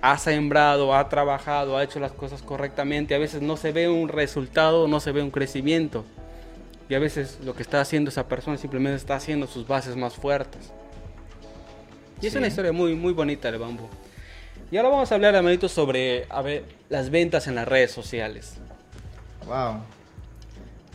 ha 0.00 0.16
sembrado, 0.18 0.94
ha 0.94 1.08
trabajado, 1.08 1.76
ha 1.76 1.82
hecho 1.82 2.00
las 2.00 2.12
cosas 2.12 2.42
correctamente. 2.42 3.14
A 3.14 3.18
veces 3.18 3.42
no 3.42 3.56
se 3.56 3.72
ve 3.72 3.88
un 3.88 4.08
resultado, 4.08 4.88
no 4.88 5.00
se 5.00 5.12
ve 5.12 5.22
un 5.22 5.30
crecimiento. 5.30 6.04
Y 6.88 6.94
a 6.94 6.98
veces 6.98 7.38
lo 7.44 7.54
que 7.54 7.62
está 7.62 7.80
haciendo 7.80 8.08
esa 8.10 8.26
persona 8.28 8.56
simplemente 8.56 8.96
está 8.96 9.16
haciendo 9.16 9.46
sus 9.46 9.66
bases 9.66 9.96
más 9.96 10.14
fuertes. 10.14 10.72
Y 12.20 12.26
es 12.26 12.34
una 12.34 12.46
historia 12.46 12.72
muy, 12.72 12.94
muy 12.94 13.12
bonita 13.12 13.50
del 13.50 13.60
bambú. 13.60 13.88
Y 14.70 14.76
ahora 14.76 14.88
vamos 14.90 15.10
a 15.12 15.14
hablar, 15.14 15.34
hermanito, 15.34 15.68
sobre 15.68 16.26
a 16.28 16.42
ver, 16.42 16.64
las 16.88 17.10
ventas 17.10 17.46
en 17.46 17.54
las 17.54 17.66
redes 17.68 17.90
sociales. 17.92 18.54
Wow. 19.46 19.80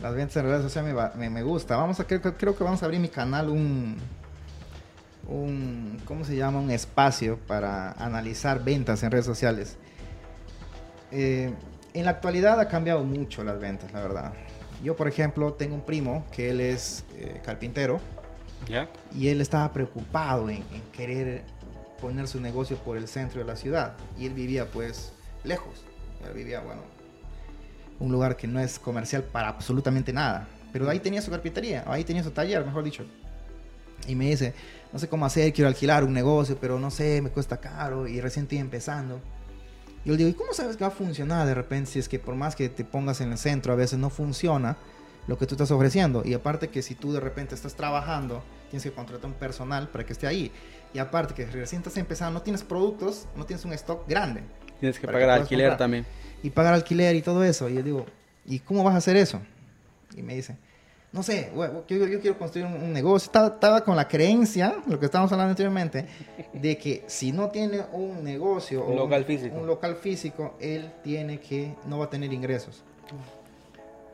Las 0.02 0.14
ventas 0.14 0.36
en 0.36 0.44
redes 0.44 0.62
sociales 0.62 0.92
me, 0.92 0.96
va- 0.96 1.12
me, 1.16 1.30
me 1.30 1.42
gusta. 1.42 1.76
Vamos 1.76 1.98
a 2.00 2.04
creo 2.04 2.22
que 2.56 2.64
vamos 2.64 2.82
a 2.82 2.84
abrir 2.84 3.00
mi 3.00 3.08
canal 3.08 3.48
un 3.48 3.96
un 5.28 6.00
¿cómo 6.04 6.24
se 6.24 6.36
llama? 6.36 6.60
un 6.60 6.70
espacio 6.70 7.38
para 7.46 7.92
analizar 7.92 8.62
ventas 8.62 9.02
en 9.02 9.10
redes 9.10 9.26
sociales. 9.26 9.76
Eh, 11.10 11.52
en 11.92 12.04
la 12.04 12.10
actualidad 12.12 12.58
ha 12.58 12.68
cambiado 12.68 13.04
mucho 13.04 13.44
las 13.44 13.58
ventas, 13.60 13.92
la 13.92 14.00
verdad. 14.00 14.32
Yo, 14.82 14.96
por 14.96 15.08
ejemplo, 15.08 15.52
tengo 15.52 15.76
un 15.76 15.82
primo 15.82 16.26
que 16.32 16.50
él 16.50 16.60
es 16.60 17.04
eh, 17.16 17.40
carpintero 17.44 18.00
¿Ya? 18.68 18.88
y 19.14 19.28
él 19.28 19.40
estaba 19.40 19.72
preocupado 19.72 20.50
en, 20.50 20.64
en 20.72 20.82
querer 20.92 21.42
poner 22.00 22.26
su 22.28 22.40
negocio 22.40 22.76
por 22.78 22.96
el 22.96 23.08
centro 23.08 23.40
de 23.40 23.46
la 23.46 23.56
ciudad 23.56 23.94
y 24.18 24.26
él 24.26 24.34
vivía 24.34 24.70
pues 24.70 25.12
lejos 25.42 25.84
él 26.26 26.32
vivía 26.34 26.60
bueno 26.60 26.82
un 28.00 28.10
lugar 28.10 28.36
que 28.36 28.46
no 28.46 28.60
es 28.60 28.78
comercial 28.78 29.22
para 29.22 29.48
absolutamente 29.48 30.12
nada 30.12 30.48
pero 30.72 30.88
ahí 30.88 30.98
tenía 30.98 31.22
su 31.22 31.30
carpintería 31.30 31.84
ahí 31.86 32.04
tenía 32.04 32.22
su 32.22 32.30
taller 32.30 32.64
mejor 32.64 32.84
dicho 32.84 33.04
y 34.06 34.14
me 34.14 34.26
dice 34.26 34.54
no 34.94 34.98
sé 34.98 35.08
cómo 35.08 35.26
hacer 35.26 35.52
quiero 35.52 35.68
alquilar 35.68 36.04
un 36.04 36.14
negocio 36.14 36.56
pero 36.58 36.78
no 36.78 36.90
sé 36.90 37.20
me 37.20 37.28
cuesta 37.28 37.58
caro 37.58 38.08
y 38.08 38.22
recién 38.22 38.44
estoy 38.44 38.58
empezando 38.58 39.20
yo 40.04 40.12
le 40.12 40.18
digo, 40.18 40.30
¿y 40.30 40.34
cómo 40.34 40.52
sabes 40.52 40.76
que 40.76 40.84
va 40.84 40.88
a 40.88 40.90
funcionar 40.90 41.46
de 41.46 41.54
repente 41.54 41.90
si 41.90 41.98
es 41.98 42.08
que 42.08 42.18
por 42.18 42.34
más 42.34 42.54
que 42.54 42.68
te 42.68 42.84
pongas 42.84 43.20
en 43.20 43.32
el 43.32 43.38
centro 43.38 43.72
a 43.72 43.76
veces 43.76 43.98
no 43.98 44.10
funciona 44.10 44.76
lo 45.26 45.38
que 45.38 45.46
tú 45.46 45.54
estás 45.54 45.70
ofreciendo? 45.70 46.22
Y 46.24 46.34
aparte 46.34 46.68
que 46.68 46.82
si 46.82 46.94
tú 46.94 47.12
de 47.12 47.20
repente 47.20 47.54
estás 47.54 47.74
trabajando, 47.74 48.42
tienes 48.68 48.82
que 48.82 48.92
contratar 48.92 49.26
un 49.26 49.32
personal 49.32 49.88
para 49.88 50.04
que 50.04 50.12
esté 50.12 50.26
ahí. 50.26 50.52
Y 50.92 50.98
aparte 50.98 51.32
que 51.32 51.46
recién 51.46 51.80
estás 51.80 51.96
empezando, 51.96 52.38
no 52.38 52.42
tienes 52.42 52.62
productos, 52.62 53.26
no 53.34 53.46
tienes 53.46 53.64
un 53.64 53.72
stock 53.72 54.06
grande. 54.06 54.42
Tienes 54.78 54.98
que 54.98 55.06
pagar 55.06 55.22
que 55.22 55.42
alquiler 55.42 55.68
comprar. 55.68 55.78
también. 55.78 56.06
Y 56.42 56.50
pagar 56.50 56.74
alquiler 56.74 57.16
y 57.16 57.22
todo 57.22 57.42
eso. 57.42 57.70
Y 57.70 57.74
yo 57.76 57.82
digo, 57.82 58.06
¿y 58.44 58.58
cómo 58.58 58.84
vas 58.84 58.94
a 58.94 58.98
hacer 58.98 59.16
eso? 59.16 59.40
Y 60.14 60.22
me 60.22 60.34
dice, 60.34 60.58
no 61.14 61.22
sé, 61.22 61.50
yo, 61.54 62.06
yo 62.06 62.20
quiero 62.20 62.36
construir 62.36 62.66
un, 62.66 62.74
un 62.74 62.92
negocio. 62.92 63.26
Estaba, 63.26 63.46
estaba 63.46 63.82
con 63.84 63.94
la 63.96 64.06
creencia, 64.08 64.82
lo 64.86 64.98
que 64.98 65.06
estábamos 65.06 65.30
hablando 65.32 65.50
anteriormente, 65.52 66.06
de 66.52 66.76
que 66.76 67.04
si 67.06 67.30
no 67.32 67.48
tiene 67.48 67.82
un 67.92 68.22
negocio 68.24 68.84
Un 68.84 68.94
o 68.94 68.96
local 69.04 69.24
físico. 69.24 69.56
un 69.56 69.66
local 69.66 69.94
físico, 69.94 70.54
él 70.60 70.90
tiene 71.04 71.38
que, 71.38 71.74
no 71.86 71.98
va 72.00 72.06
a 72.06 72.10
tener 72.10 72.32
ingresos. 72.32 72.82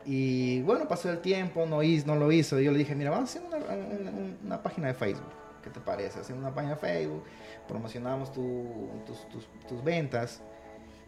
Y 0.05 0.61
bueno, 0.63 0.87
pasó 0.87 1.09
el 1.11 1.19
tiempo, 1.19 1.65
no, 1.65 1.83
hizo, 1.83 2.07
no 2.07 2.15
lo 2.15 2.31
hizo. 2.31 2.59
Y 2.59 2.65
yo 2.65 2.71
le 2.71 2.79
dije, 2.79 2.95
mira, 2.95 3.11
vamos 3.11 3.35
a 3.35 3.39
hacer 3.39 3.47
una, 3.47 3.57
una- 3.57 4.35
una 4.45 4.63
página 4.63 4.87
de 4.87 4.93
Facebook. 4.93 5.29
¿Qué 5.63 5.69
te 5.69 5.79
parece? 5.79 6.19
Hacemos 6.19 6.41
una 6.41 6.53
página 6.53 6.73
de 6.73 6.79
Facebook, 6.79 7.23
promocionamos 7.67 8.31
tu- 8.31 8.89
tus, 9.05 9.27
tus- 9.29 9.47
tus 9.67 9.83
ventas. 9.83 10.41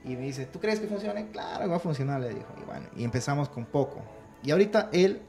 Y 0.06 0.10
me 0.16 0.24
dice, 0.24 0.46
¿tú 0.46 0.60
crees 0.60 0.80
que 0.80 0.88
funcione? 0.88 1.28
Claro, 1.32 1.70
va 1.70 1.78
a 1.78 1.80
funcionar, 1.80 2.20
le 2.22 2.30
dijo. 2.30 2.54
Y 2.62 2.66
bueno, 2.66 2.86
y 2.96 3.04
empezamos 3.04 3.50
con 3.50 3.66
poco. 3.66 4.02
Y 4.44 4.52
ahorita 4.52 4.90
él 4.92 5.22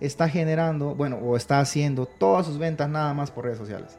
está 0.00 0.28
generando, 0.28 0.94
bueno, 0.94 1.16
o 1.16 1.36
está 1.36 1.60
haciendo 1.60 2.06
todas 2.06 2.46
sus 2.46 2.58
ventas 2.58 2.88
nada 2.88 3.14
más 3.14 3.30
por 3.30 3.44
redes 3.44 3.58
sociales. 3.58 3.98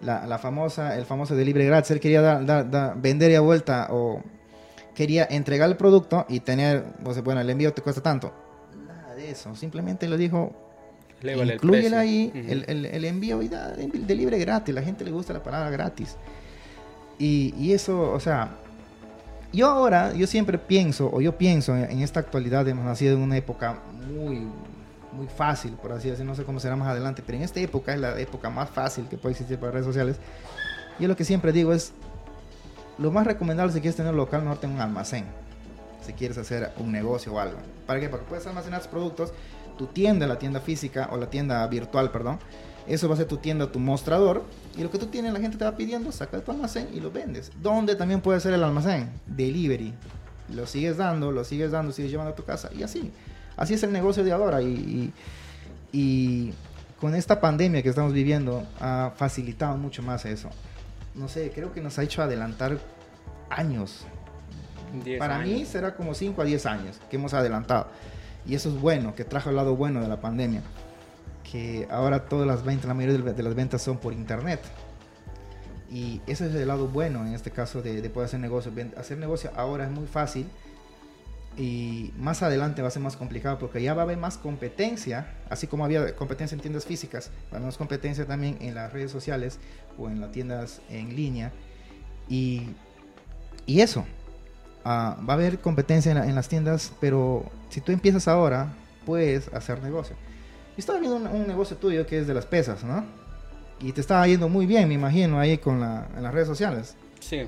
La, 0.00 0.26
la 0.26 0.38
famosa, 0.38 0.96
el 0.96 1.04
famoso 1.06 1.34
de 1.34 1.44
libre 1.44 1.64
gratis, 1.66 1.90
él 1.92 2.00
quería 2.00 2.20
dar- 2.20 2.44
dar- 2.44 2.70
dar- 2.70 3.00
vender 3.00 3.30
y 3.30 3.34
a 3.36 3.40
vuelta 3.40 3.88
o 3.90 4.20
quería 4.94 5.26
entregar 5.30 5.68
el 5.68 5.76
producto 5.76 6.26
y 6.28 6.40
tener, 6.40 6.84
o 7.04 7.12
sea, 7.14 7.22
bueno, 7.22 7.40
el 7.40 7.48
envío 7.50 7.72
te 7.72 7.82
cuesta 7.82 8.02
tanto. 8.02 8.32
Nada 8.86 9.14
de 9.14 9.30
eso, 9.30 9.54
simplemente 9.56 10.08
le 10.08 10.16
dijo, 10.16 10.52
el 11.22 11.52
incluyele 11.52 11.82
precio. 11.90 11.98
ahí 11.98 12.30
el, 12.34 12.64
el- 12.68 12.84
el 12.86 13.04
envío 13.06 13.40
y 13.40 13.48
da 13.48 13.70
de 13.70 13.86
de 13.88 14.14
libre 14.14 14.38
gratis. 14.38 14.74
La 14.74 14.82
gente 14.82 15.04
le 15.04 15.10
gusta 15.10 15.32
la 15.32 15.42
palabra 15.42 15.70
gratis. 15.70 16.16
Y, 17.18 17.54
y 17.56 17.72
eso, 17.72 18.10
o 18.12 18.20
sea, 18.20 18.50
yo 19.52 19.68
ahora, 19.68 20.12
yo 20.12 20.26
siempre 20.26 20.58
pienso, 20.58 21.08
o 21.12 21.20
yo 21.22 21.38
pienso 21.38 21.74
en, 21.76 21.90
en 21.90 22.00
esta 22.02 22.20
actualidad, 22.20 22.66
hemos 22.68 22.84
nacido 22.84 23.14
en 23.16 23.22
una 23.22 23.36
época 23.36 23.78
muy, 24.12 24.46
muy 25.14 25.26
fácil, 25.26 25.72
por 25.72 25.92
así 25.92 26.10
decirlo, 26.10 26.32
no 26.32 26.36
sé 26.36 26.44
cómo 26.44 26.60
será 26.60 26.76
más 26.76 26.88
adelante, 26.88 27.22
pero 27.24 27.38
en 27.38 27.44
esta 27.44 27.60
época 27.60 27.94
es 27.94 28.00
la 28.00 28.18
época 28.18 28.50
más 28.50 28.68
fácil 28.70 29.08
que 29.08 29.16
puede 29.16 29.32
existir 29.32 29.58
para 29.58 29.72
redes 29.72 29.86
sociales. 29.86 30.16
Yo 30.98 31.08
lo 31.08 31.16
que 31.16 31.24
siempre 31.24 31.52
digo 31.52 31.72
es, 31.72 31.92
lo 32.98 33.10
más 33.10 33.26
recomendable 33.26 33.72
si 33.72 33.80
quieres 33.80 33.96
tener 33.96 34.14
local, 34.14 34.42
mejor 34.42 34.58
tener 34.58 34.76
un 34.76 34.82
almacén. 34.82 35.24
Si 36.04 36.12
quieres 36.12 36.36
hacer 36.38 36.72
un 36.78 36.92
negocio 36.92 37.32
o 37.32 37.38
algo. 37.40 37.58
¿Para 37.86 37.98
qué? 37.98 38.08
Para 38.08 38.22
que 38.22 38.28
puedas 38.28 38.46
almacenar 38.46 38.80
tus 38.80 38.88
productos, 38.88 39.32
tu 39.78 39.86
tienda, 39.86 40.26
la 40.26 40.38
tienda 40.38 40.60
física 40.60 41.08
o 41.10 41.16
la 41.16 41.30
tienda 41.30 41.66
virtual, 41.66 42.10
perdón. 42.10 42.38
Eso 42.86 43.08
va 43.08 43.14
a 43.14 43.16
ser 43.16 43.26
tu 43.26 43.38
tienda, 43.38 43.72
tu 43.72 43.80
mostrador. 43.80 44.44
Y 44.76 44.82
lo 44.82 44.90
que 44.90 44.98
tú 44.98 45.06
tienes, 45.06 45.32
la 45.32 45.40
gente 45.40 45.56
te 45.56 45.64
va 45.64 45.76
pidiendo, 45.76 46.12
saca 46.12 46.36
de 46.36 46.42
tu 46.42 46.50
almacén 46.50 46.88
y 46.92 47.00
lo 47.00 47.10
vendes. 47.10 47.50
¿Dónde 47.62 47.96
también 47.96 48.20
puede 48.20 48.40
ser 48.40 48.52
el 48.52 48.62
almacén? 48.62 49.10
Delivery. 49.26 49.94
Lo 50.50 50.66
sigues 50.66 50.98
dando, 50.98 51.32
lo 51.32 51.44
sigues 51.44 51.70
dando, 51.70 51.92
sigues 51.92 52.10
llevando 52.10 52.32
a 52.32 52.36
tu 52.36 52.44
casa. 52.44 52.70
Y 52.76 52.82
así. 52.82 53.10
Así 53.56 53.74
es 53.74 53.82
el 53.82 53.92
negocio 53.92 54.24
de 54.24 54.32
ahora. 54.32 54.62
Y, 54.62 54.66
y, 54.66 55.12
y 55.92 56.54
con 57.00 57.14
esta 57.14 57.40
pandemia 57.40 57.82
que 57.82 57.88
estamos 57.88 58.12
viviendo, 58.12 58.66
ha 58.80 59.12
facilitado 59.16 59.76
mucho 59.76 60.02
más 60.02 60.24
eso. 60.24 60.50
No 61.14 61.28
sé, 61.28 61.52
creo 61.54 61.72
que 61.72 61.80
nos 61.80 61.98
ha 61.98 62.02
hecho 62.02 62.22
adelantar 62.22 62.78
años. 63.50 64.06
10 65.04 65.18
Para 65.18 65.38
mí 65.38 65.64
será 65.64 65.94
como 65.96 66.14
5 66.14 66.40
a 66.40 66.44
10 66.44 66.66
años 66.66 67.00
que 67.10 67.16
hemos 67.16 67.34
adelantado. 67.34 67.88
Y 68.46 68.54
eso 68.54 68.68
es 68.68 68.80
bueno, 68.80 69.14
que 69.14 69.24
trajo 69.24 69.50
el 69.50 69.56
lado 69.56 69.76
bueno 69.76 70.00
de 70.00 70.08
la 70.08 70.20
pandemia. 70.20 70.62
Que 71.50 71.86
ahora 71.90 72.24
todas 72.26 72.46
las 72.46 72.64
ventas, 72.64 72.86
la 72.86 72.94
mayoría 72.94 73.32
de 73.32 73.42
las 73.42 73.54
ventas 73.54 73.82
son 73.82 73.98
por 73.98 74.12
internet. 74.12 74.60
Y 75.90 76.20
ese 76.26 76.46
es 76.48 76.54
el 76.54 76.66
lado 76.66 76.88
bueno 76.88 77.24
en 77.26 77.34
este 77.34 77.50
caso 77.50 77.82
de, 77.82 78.02
de 78.02 78.10
poder 78.10 78.26
hacer 78.26 78.40
negocio. 78.40 78.72
Hacer 78.96 79.18
negocio 79.18 79.50
ahora 79.56 79.84
es 79.84 79.90
muy 79.90 80.06
fácil 80.06 80.48
y 81.56 82.12
más 82.18 82.42
adelante 82.42 82.82
va 82.82 82.88
a 82.88 82.90
ser 82.90 83.02
más 83.02 83.16
complicado 83.16 83.58
porque 83.58 83.82
ya 83.82 83.94
va 83.94 84.02
a 84.02 84.04
haber 84.04 84.16
más 84.16 84.38
competencia, 84.38 85.34
así 85.48 85.66
como 85.66 85.84
había 85.84 86.16
competencia 86.16 86.54
en 86.54 86.60
tiendas 86.60 86.84
físicas, 86.84 87.30
va 87.44 87.52
a 87.52 87.56
haber 87.56 87.66
más 87.66 87.76
competencia 87.76 88.26
también 88.26 88.58
en 88.60 88.74
las 88.74 88.92
redes 88.92 89.12
sociales 89.12 89.58
o 89.98 90.08
en 90.08 90.20
las 90.20 90.32
tiendas 90.32 90.80
en 90.90 91.14
línea. 91.14 91.52
Y, 92.28 92.70
y 93.66 93.80
eso, 93.80 94.04
ah, 94.84 95.16
va 95.28 95.34
a 95.34 95.36
haber 95.36 95.60
competencia 95.60 96.10
en, 96.10 96.18
en 96.18 96.34
las 96.34 96.48
tiendas, 96.48 96.92
pero 97.00 97.44
si 97.70 97.80
tú 97.80 97.92
empiezas 97.92 98.26
ahora, 98.26 98.72
puedes 99.06 99.52
hacer 99.54 99.82
negocio. 99.82 100.16
Yo 100.76 100.78
estaba 100.78 100.98
viendo 100.98 101.16
un, 101.16 101.26
un 101.28 101.46
negocio 101.46 101.76
tuyo 101.76 102.06
que 102.06 102.18
es 102.18 102.26
de 102.26 102.34
las 102.34 102.46
pesas, 102.46 102.82
¿no? 102.82 103.04
Y 103.80 103.92
te 103.92 104.00
estaba 104.00 104.26
yendo 104.26 104.48
muy 104.48 104.66
bien, 104.66 104.88
me 104.88 104.94
imagino, 104.94 105.38
ahí 105.38 105.58
con 105.58 105.80
la, 105.80 106.08
en 106.16 106.22
las 106.22 106.34
redes 106.34 106.48
sociales. 106.48 106.96
Sí. 107.20 107.46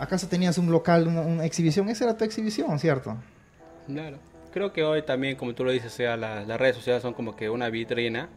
¿Acaso 0.00 0.28
tenías 0.28 0.58
un 0.58 0.70
local, 0.70 1.08
una, 1.08 1.20
una 1.22 1.44
exhibición? 1.44 1.88
Esa 1.88 2.04
era 2.04 2.16
tu 2.16 2.24
exhibición, 2.24 2.78
¿cierto? 2.78 3.16
Claro. 3.86 4.18
Creo 4.52 4.72
que 4.72 4.82
hoy 4.82 5.02
también, 5.02 5.36
como 5.36 5.54
tú 5.54 5.64
lo 5.64 5.70
dices, 5.70 5.92
o 5.92 5.96
sea, 5.96 6.16
la- 6.16 6.42
las 6.44 6.58
redes 6.58 6.76
sociales 6.76 7.02
son 7.02 7.12
como 7.14 7.36
que 7.36 7.50
una 7.50 7.68
vitrina. 7.68 8.28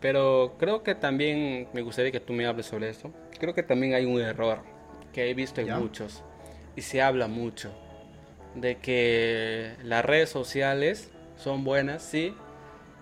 Pero 0.00 0.54
creo 0.58 0.82
que 0.82 0.94
también 0.94 1.68
me 1.72 1.80
gustaría 1.82 2.12
que 2.12 2.20
tú 2.20 2.32
me 2.32 2.46
hables 2.46 2.66
sobre 2.66 2.88
esto. 2.90 3.10
Creo 3.38 3.54
que 3.54 3.62
también 3.62 3.94
hay 3.94 4.04
un 4.04 4.20
error 4.20 4.58
que 5.12 5.30
he 5.30 5.34
visto 5.34 5.60
en 5.60 5.68
¿Ya? 5.68 5.78
muchos 5.78 6.22
y 6.76 6.82
se 6.82 7.00
habla 7.00 7.26
mucho 7.28 7.72
de 8.54 8.76
que 8.76 9.72
las 9.82 10.04
redes 10.04 10.28
sociales 10.28 11.10
son 11.36 11.64
buenas, 11.64 12.02
sí, 12.02 12.34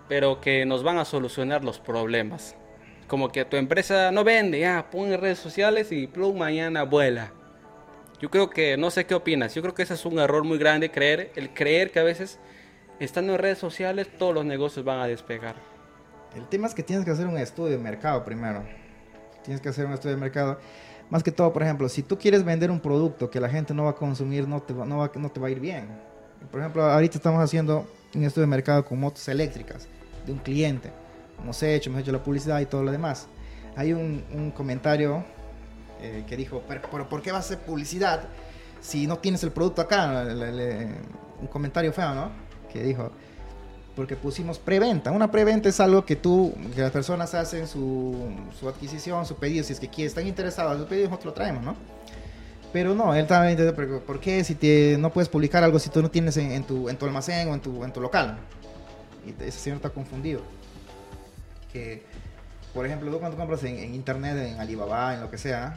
pero 0.07 0.39
que 0.39 0.65
nos 0.65 0.83
van 0.83 0.97
a 0.97 1.05
solucionar 1.05 1.63
los 1.65 1.79
problemas. 1.79 2.55
Como 3.07 3.29
que 3.29 3.43
tu 3.45 3.57
empresa 3.57 4.11
no 4.11 4.23
vende, 4.23 4.59
ya, 4.59 4.87
pon 4.89 5.11
en 5.11 5.19
redes 5.19 5.39
sociales 5.39 5.91
y 5.91 6.07
plum, 6.07 6.37
mañana 6.37 6.83
vuela. 6.83 7.31
Yo 8.19 8.29
creo 8.29 8.49
que, 8.49 8.77
no 8.77 8.91
sé 8.91 9.05
qué 9.05 9.13
opinas, 9.13 9.53
yo 9.53 9.61
creo 9.61 9.73
que 9.73 9.83
ese 9.83 9.93
es 9.93 10.05
un 10.05 10.19
error 10.19 10.43
muy 10.43 10.57
grande, 10.57 10.89
creer, 10.89 11.31
el 11.35 11.53
creer 11.53 11.91
que 11.91 11.99
a 11.99 12.03
veces 12.03 12.39
estando 12.99 13.33
en 13.33 13.39
redes 13.39 13.57
sociales 13.57 14.07
todos 14.17 14.33
los 14.33 14.45
negocios 14.45 14.85
van 14.85 14.99
a 14.99 15.07
despegar. 15.07 15.55
El 16.35 16.47
tema 16.47 16.67
es 16.67 16.73
que 16.73 16.83
tienes 16.83 17.05
que 17.05 17.11
hacer 17.11 17.27
un 17.27 17.37
estudio 17.37 17.71
de 17.71 17.77
mercado 17.77 18.23
primero. 18.23 18.63
Tienes 19.43 19.61
que 19.61 19.69
hacer 19.69 19.85
un 19.85 19.93
estudio 19.93 20.15
de 20.15 20.21
mercado. 20.21 20.59
Más 21.09 21.23
que 21.23 21.31
todo, 21.31 21.53
por 21.53 21.63
ejemplo, 21.63 21.87
si 21.87 22.03
tú 22.03 22.17
quieres 22.17 22.43
vender 22.43 22.71
un 22.71 22.79
producto 22.79 23.29
que 23.29 23.39
la 23.39 23.49
gente 23.49 23.73
no 23.73 23.83
va 23.83 23.91
a 23.91 23.95
consumir, 23.95 24.47
no 24.47 24.61
te 24.61 24.73
va, 24.73 24.85
no 24.85 24.97
va, 24.97 25.11
no 25.15 25.29
te 25.29 25.39
va 25.39 25.47
a 25.47 25.51
ir 25.51 25.59
bien. 25.59 25.87
Por 26.51 26.59
ejemplo, 26.59 26.83
ahorita 26.83 27.17
estamos 27.17 27.41
haciendo 27.41 27.87
un 28.13 28.23
estudio 28.23 28.47
de 28.47 28.51
mercado 28.51 28.83
con 28.85 28.99
motos 28.99 29.27
eléctricas 29.27 29.87
de 30.25 30.31
un 30.31 30.39
cliente. 30.39 30.91
Hemos 31.39 31.61
hecho, 31.63 31.89
hemos 31.89 32.01
hecho 32.01 32.11
la 32.11 32.23
publicidad 32.23 32.59
y 32.59 32.65
todo 32.65 32.83
lo 32.83 32.91
demás. 32.91 33.27
Hay 33.75 33.93
un, 33.93 34.23
un 34.33 34.51
comentario 34.51 35.23
eh, 36.01 36.23
que 36.27 36.37
dijo, 36.37 36.63
pero, 36.67 36.81
pero 36.91 37.09
¿por 37.09 37.21
qué 37.21 37.31
vas 37.31 37.45
a 37.45 37.53
hacer 37.53 37.65
publicidad 37.65 38.23
si 38.81 39.07
no 39.07 39.17
tienes 39.17 39.43
el 39.43 39.51
producto 39.51 39.81
acá? 39.81 40.25
Un 41.39 41.47
comentario 41.47 41.91
feo, 41.91 42.13
¿no? 42.13 42.31
Que 42.71 42.83
dijo, 42.83 43.11
porque 43.95 44.15
pusimos 44.15 44.59
preventa. 44.59 45.11
Una 45.11 45.31
preventa 45.31 45.69
es 45.69 45.79
algo 45.79 46.05
que 46.05 46.15
tú, 46.15 46.53
que 46.73 46.81
las 46.81 46.91
personas 46.91 47.33
hacen 47.33 47.67
su, 47.67 48.29
su 48.59 48.67
adquisición, 48.67 49.25
su 49.25 49.35
pedido, 49.35 49.63
si 49.63 49.73
es 49.73 49.79
que 49.79 49.87
quieren, 49.87 50.07
están 50.07 50.27
interesados 50.27 50.73
en 50.73 50.79
su 50.81 50.87
pedido, 50.87 51.07
nosotros 51.09 51.27
lo 51.27 51.33
traemos, 51.33 51.63
¿no? 51.63 51.75
Pero 52.73 52.93
no, 52.93 53.15
él 53.15 53.25
también 53.25 53.55
dice, 53.55 53.71
"Pero, 53.71 54.01
¿por 54.01 54.19
qué 54.19 54.43
si 54.43 54.97
no 54.99 55.11
puedes 55.13 55.29
publicar 55.29 55.63
algo 55.63 55.79
si 55.79 55.89
tú 55.89 56.01
no 56.01 56.11
tienes 56.11 56.35
en, 56.35 56.51
en 56.51 56.63
tu, 56.65 56.89
en 56.89 56.97
tu 56.97 57.05
almacén 57.05 57.47
o 57.47 57.53
en 57.53 57.61
tu, 57.61 57.85
en 57.85 57.93
tu 57.93 58.01
local? 58.01 58.37
Y 59.25 59.29
ese 59.43 59.59
señor 59.59 59.77
está 59.77 59.89
confundido. 59.89 60.41
Que, 61.71 62.03
por 62.75 62.85
ejemplo, 62.85 63.09
tú 63.11 63.19
cuando 63.19 63.37
compras 63.37 63.63
en, 63.63 63.95
internet, 63.95 64.37
en 64.37 64.59
Alibaba, 64.59 65.15
en 65.15 65.21
lo 65.21 65.31
que 65.31 65.37
sea, 65.39 65.73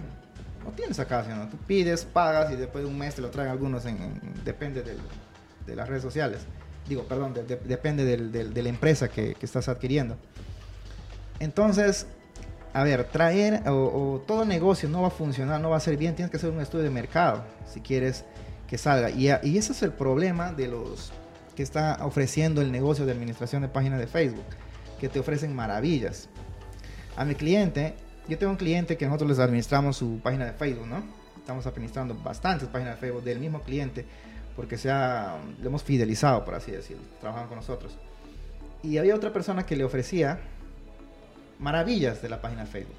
no 0.64 0.70
tienes 0.72 0.98
acá, 0.98 1.24
sino 1.24 1.48
tú 1.48 1.56
pides, 1.58 2.04
pagas 2.04 2.52
y 2.52 2.56
después 2.56 2.84
de 2.84 2.90
un 2.90 2.98
mes 2.98 3.14
te 3.14 3.22
lo 3.22 3.30
traen 3.30 3.48
algunos, 3.48 3.86
en, 3.86 4.02
en- 4.02 4.20
depende 4.44 4.82
de 5.66 5.76
las 5.76 5.88
redes 5.88 6.02
sociales. 6.02 6.40
Digo, 6.88 7.04
perdón, 7.04 7.32
de- 7.34 7.44
de- 7.44 7.56
depende 7.56 8.04
de 8.04 8.62
la 8.62 8.68
empresa 8.68 9.08
que, 9.08 9.36
estás 9.40 9.68
adquiriendo. 9.68 10.16
Entonces, 11.40 12.06
a 12.72 12.82
ver, 12.82 13.04
traer 13.04 13.68
o, 13.68 13.72
o 14.16 14.20
todo 14.26 14.44
negocio 14.44 14.88
no 14.88 15.02
va 15.02 15.08
a 15.08 15.12
funcionar, 15.12 15.60
no 15.60 15.70
va 15.70 15.76
a 15.76 15.80
ser 15.80 15.96
bien, 15.96 16.14
tienes 16.14 16.30
que 16.30 16.36
hacer 16.36 16.50
un 16.50 16.60
estudio 16.60 16.84
de 16.84 16.90
mercado 16.90 17.44
si 17.72 17.80
quieres 17.80 18.24
que 18.66 18.76
salga. 18.76 19.10
Y, 19.10 19.28
y 19.44 19.56
ese 19.58 19.72
es 19.72 19.82
el 19.82 19.92
problema 19.92 20.52
de 20.52 20.68
los 20.68 21.12
que 21.54 21.62
está 21.62 21.98
ofreciendo 22.02 22.60
el 22.60 22.70
negocio 22.70 23.06
de 23.06 23.12
administración 23.12 23.62
de 23.62 23.68
páginas 23.68 23.98
de 23.98 24.06
Facebook, 24.06 24.44
que 25.00 25.08
te 25.08 25.18
ofrecen 25.20 25.54
maravillas. 25.54 26.28
A 27.18 27.24
mi 27.24 27.34
cliente, 27.34 27.94
yo 28.28 28.38
tengo 28.38 28.52
un 28.52 28.56
cliente 28.58 28.96
que 28.96 29.04
nosotros 29.06 29.28
les 29.30 29.38
administramos 29.40 29.96
su 29.96 30.20
página 30.22 30.44
de 30.46 30.52
Facebook, 30.52 30.86
¿no? 30.86 31.02
Estamos 31.36 31.66
administrando 31.66 32.14
bastantes 32.14 32.68
páginas 32.68 32.94
de 32.94 33.00
Facebook 33.00 33.24
del 33.24 33.40
mismo 33.40 33.60
cliente 33.62 34.04
porque 34.54 34.78
se 34.78 34.88
ha, 34.88 35.36
lo 35.60 35.68
hemos 35.68 35.82
fidelizado, 35.82 36.44
por 36.44 36.54
así 36.54 36.70
decirlo, 36.70 37.02
trabajando 37.20 37.48
con 37.48 37.56
nosotros. 37.58 37.96
Y 38.84 38.98
había 38.98 39.16
otra 39.16 39.32
persona 39.32 39.66
que 39.66 39.74
le 39.74 39.82
ofrecía 39.82 40.38
maravillas 41.58 42.22
de 42.22 42.28
la 42.28 42.40
página 42.40 42.62
de 42.64 42.70
Facebook. 42.70 42.94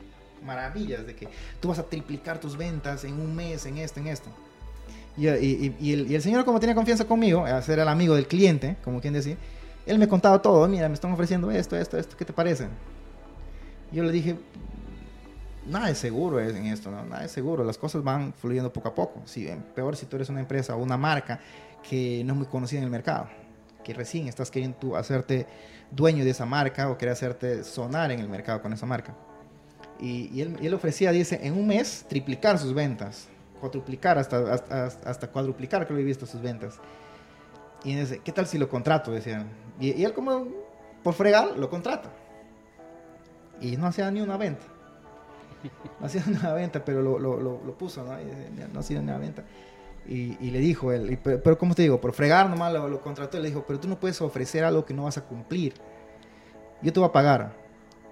Maravillas 0.46 1.06
de 1.06 1.16
que 1.16 1.28
tú 1.62 1.70
vas 1.70 1.80
a 1.80 1.84
triplicar 1.84 2.40
tus 2.40 2.58
ventas 2.58 3.06
en 3.06 3.14
un 3.14 3.34
mes, 3.34 3.66
en 3.66 3.78
esto, 3.78 4.02
en 4.02 4.08
esto. 4.08 4.30
Y, 5.18 5.28
y- 5.30 5.76
y 5.80 5.94
el, 5.94 6.12
y 6.12 6.16
el 6.16 6.22
señor, 6.22 6.44
como 6.44 6.60
tenía 6.60 6.76
confianza 6.76 7.06
conmigo, 7.06 7.46
a 7.46 7.62
ser 7.62 7.80
el 7.80 7.88
amigo 7.88 8.16
del 8.16 8.28
cliente, 8.28 8.76
como 8.84 9.00
quien 9.00 9.14
decir, 9.14 9.38
él 9.86 9.98
me 9.98 10.08
contaba 10.10 10.42
todo. 10.42 10.68
Mira, 10.68 10.88
me 10.90 10.94
están 10.96 11.12
ofreciendo 11.14 11.52
esto, 11.52 11.78
esto, 11.78 11.98
esto, 11.98 12.18
¿qué 12.18 12.26
te 12.26 12.34
parece? 12.34 12.68
Yo 13.92 14.04
le 14.04 14.12
dije, 14.12 14.38
nada 15.66 15.90
es 15.90 15.98
seguro 15.98 16.40
en 16.40 16.66
esto, 16.68 16.92
¿no? 16.92 17.04
Nada 17.06 17.26
es 17.26 17.32
seguro. 17.32 17.64
Las 17.64 17.78
cosas 17.78 18.04
van 18.04 18.34
fluyendo 18.34 18.72
poco 18.72 18.90
a 18.90 18.96
poco. 18.96 19.22
Si, 19.26 19.48
eh, 19.48 19.58
peor 19.76 19.96
si 19.96 20.06
tú 20.06 20.16
eres 20.16 20.30
una 20.30 20.40
empresa 20.40 20.76
o 20.76 20.80
una 20.84 20.98
marca 20.98 21.40
que 21.88 22.24
no 22.26 22.34
es 22.34 22.38
muy 22.40 22.48
conocida 22.48 22.80
en 22.80 22.86
el 22.86 22.92
mercado, 22.92 23.28
que 23.84 23.94
recién 23.94 24.28
estás 24.28 24.52
queriendo 24.52 24.78
tú 24.78 24.96
hacerte 24.96 25.48
dueño 25.92 26.24
de 26.24 26.32
esa 26.32 26.46
marca 26.46 26.90
o 26.90 26.98
querer 26.98 27.14
hacerte 27.14 27.64
sonar 27.64 28.12
en 28.12 28.20
el 28.20 28.30
mercado 28.30 28.62
con 28.62 28.74
esa 28.74 28.86
marca. 28.86 29.16
Y, 30.00 30.40
él, 30.42 30.58
y 30.62 30.68
ofrecía, 30.70 31.12
dice, 31.12 31.40
en 31.44 31.58
un 31.58 31.68
mes 31.68 32.06
triplicar 32.08 32.58
sus 32.58 32.74
ventas, 32.74 33.28
cuadruplicar 33.60 34.18
hasta, 34.18 34.54
hasta, 34.54 35.10
hasta 35.10 35.28
cuadruplicar, 35.28 35.86
que 35.86 35.94
lo 35.94 36.00
he 36.00 36.04
visto 36.04 36.26
sus 36.26 36.42
ventas. 36.42 36.80
Y 37.84 37.96
dice, 37.96 38.22
¿qué 38.24 38.32
tal 38.32 38.48
si 38.48 38.58
lo 38.58 38.70
contrato? 38.70 39.12
Decían. 39.12 39.48
Y 39.80 40.04
él 40.04 40.14
como 40.14 40.48
por 41.04 41.14
fregar 41.14 41.58
lo 41.58 41.70
contrata. 41.70 42.12
Y 43.62 43.78
no 43.78 43.88
hacía 43.88 44.10
ni 44.12 44.22
una 44.22 44.38
venta. 44.38 44.66
No 46.00 46.06
hacía 46.06 46.24
ni 46.28 46.36
una 46.36 46.54
venta, 46.54 46.84
pero 46.84 47.02
lo, 47.02 47.20
lo, 47.20 47.78
puso, 47.78 48.04
¿no? 48.04 48.18
Dice, 48.18 48.50
no 48.72 48.80
hacía 48.80 49.00
ni 49.02 49.10
una 49.10 49.18
venta. 49.18 49.44
Y, 50.08 50.38
y 50.40 50.52
le 50.52 50.60
dijo 50.60 50.92
él, 50.92 51.20
pero, 51.24 51.42
pero 51.44 51.58
como 51.58 51.76
te 51.76 51.84
digo, 51.84 52.02
por 52.02 52.14
fregar 52.14 52.50
nomás 52.50 52.74
lo, 52.74 52.88
lo 52.88 53.02
contrató 53.02 53.38
y 53.38 53.42
le 53.42 53.50
dijo, 53.50 53.64
pero 53.68 53.80
tú 53.80 53.88
no 53.88 54.00
puedes 54.00 54.20
ofrecer 54.22 54.64
algo 54.64 54.86
que 54.86 54.94
no 54.94 55.04
vas 55.04 55.18
a 55.18 55.26
cumplir. 55.26 55.74
Yo 56.82 56.92
te 56.92 57.00
voy 57.00 57.10
a 57.10 57.12
pagar, 57.12 57.54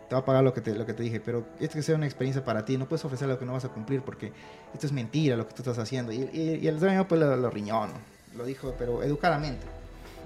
te 0.07 0.13
voy 0.13 0.21
a 0.21 0.25
pagar 0.25 0.43
lo 0.43 0.53
que 0.53 0.61
te, 0.61 0.75
lo 0.75 0.85
que 0.85 0.93
te 0.93 1.01
dije, 1.01 1.19
pero 1.19 1.45
esto 1.59 1.75
que 1.75 1.81
sea 1.81 1.95
una 1.95 2.05
experiencia 2.05 2.43
para 2.43 2.65
ti, 2.65 2.77
no 2.77 2.87
puedes 2.87 3.03
ofrecer 3.05 3.25
algo 3.25 3.39
que 3.39 3.45
no 3.45 3.53
vas 3.53 3.65
a 3.65 3.69
cumplir 3.69 4.01
porque 4.01 4.31
esto 4.73 4.85
es 4.85 4.91
mentira 4.91 5.35
lo 5.35 5.47
que 5.47 5.53
tú 5.55 5.63
estás 5.63 5.79
haciendo. 5.79 6.11
Y, 6.11 6.29
y, 6.33 6.67
el 6.67 6.79
dueño 6.79 7.07
pues 7.07 7.19
lo, 7.19 7.35
lo 7.35 7.49
riñó, 7.49 7.87
¿no? 7.87 7.93
lo 8.37 8.45
dijo, 8.45 8.73
pero 8.77 9.03
educadamente. 9.03 9.65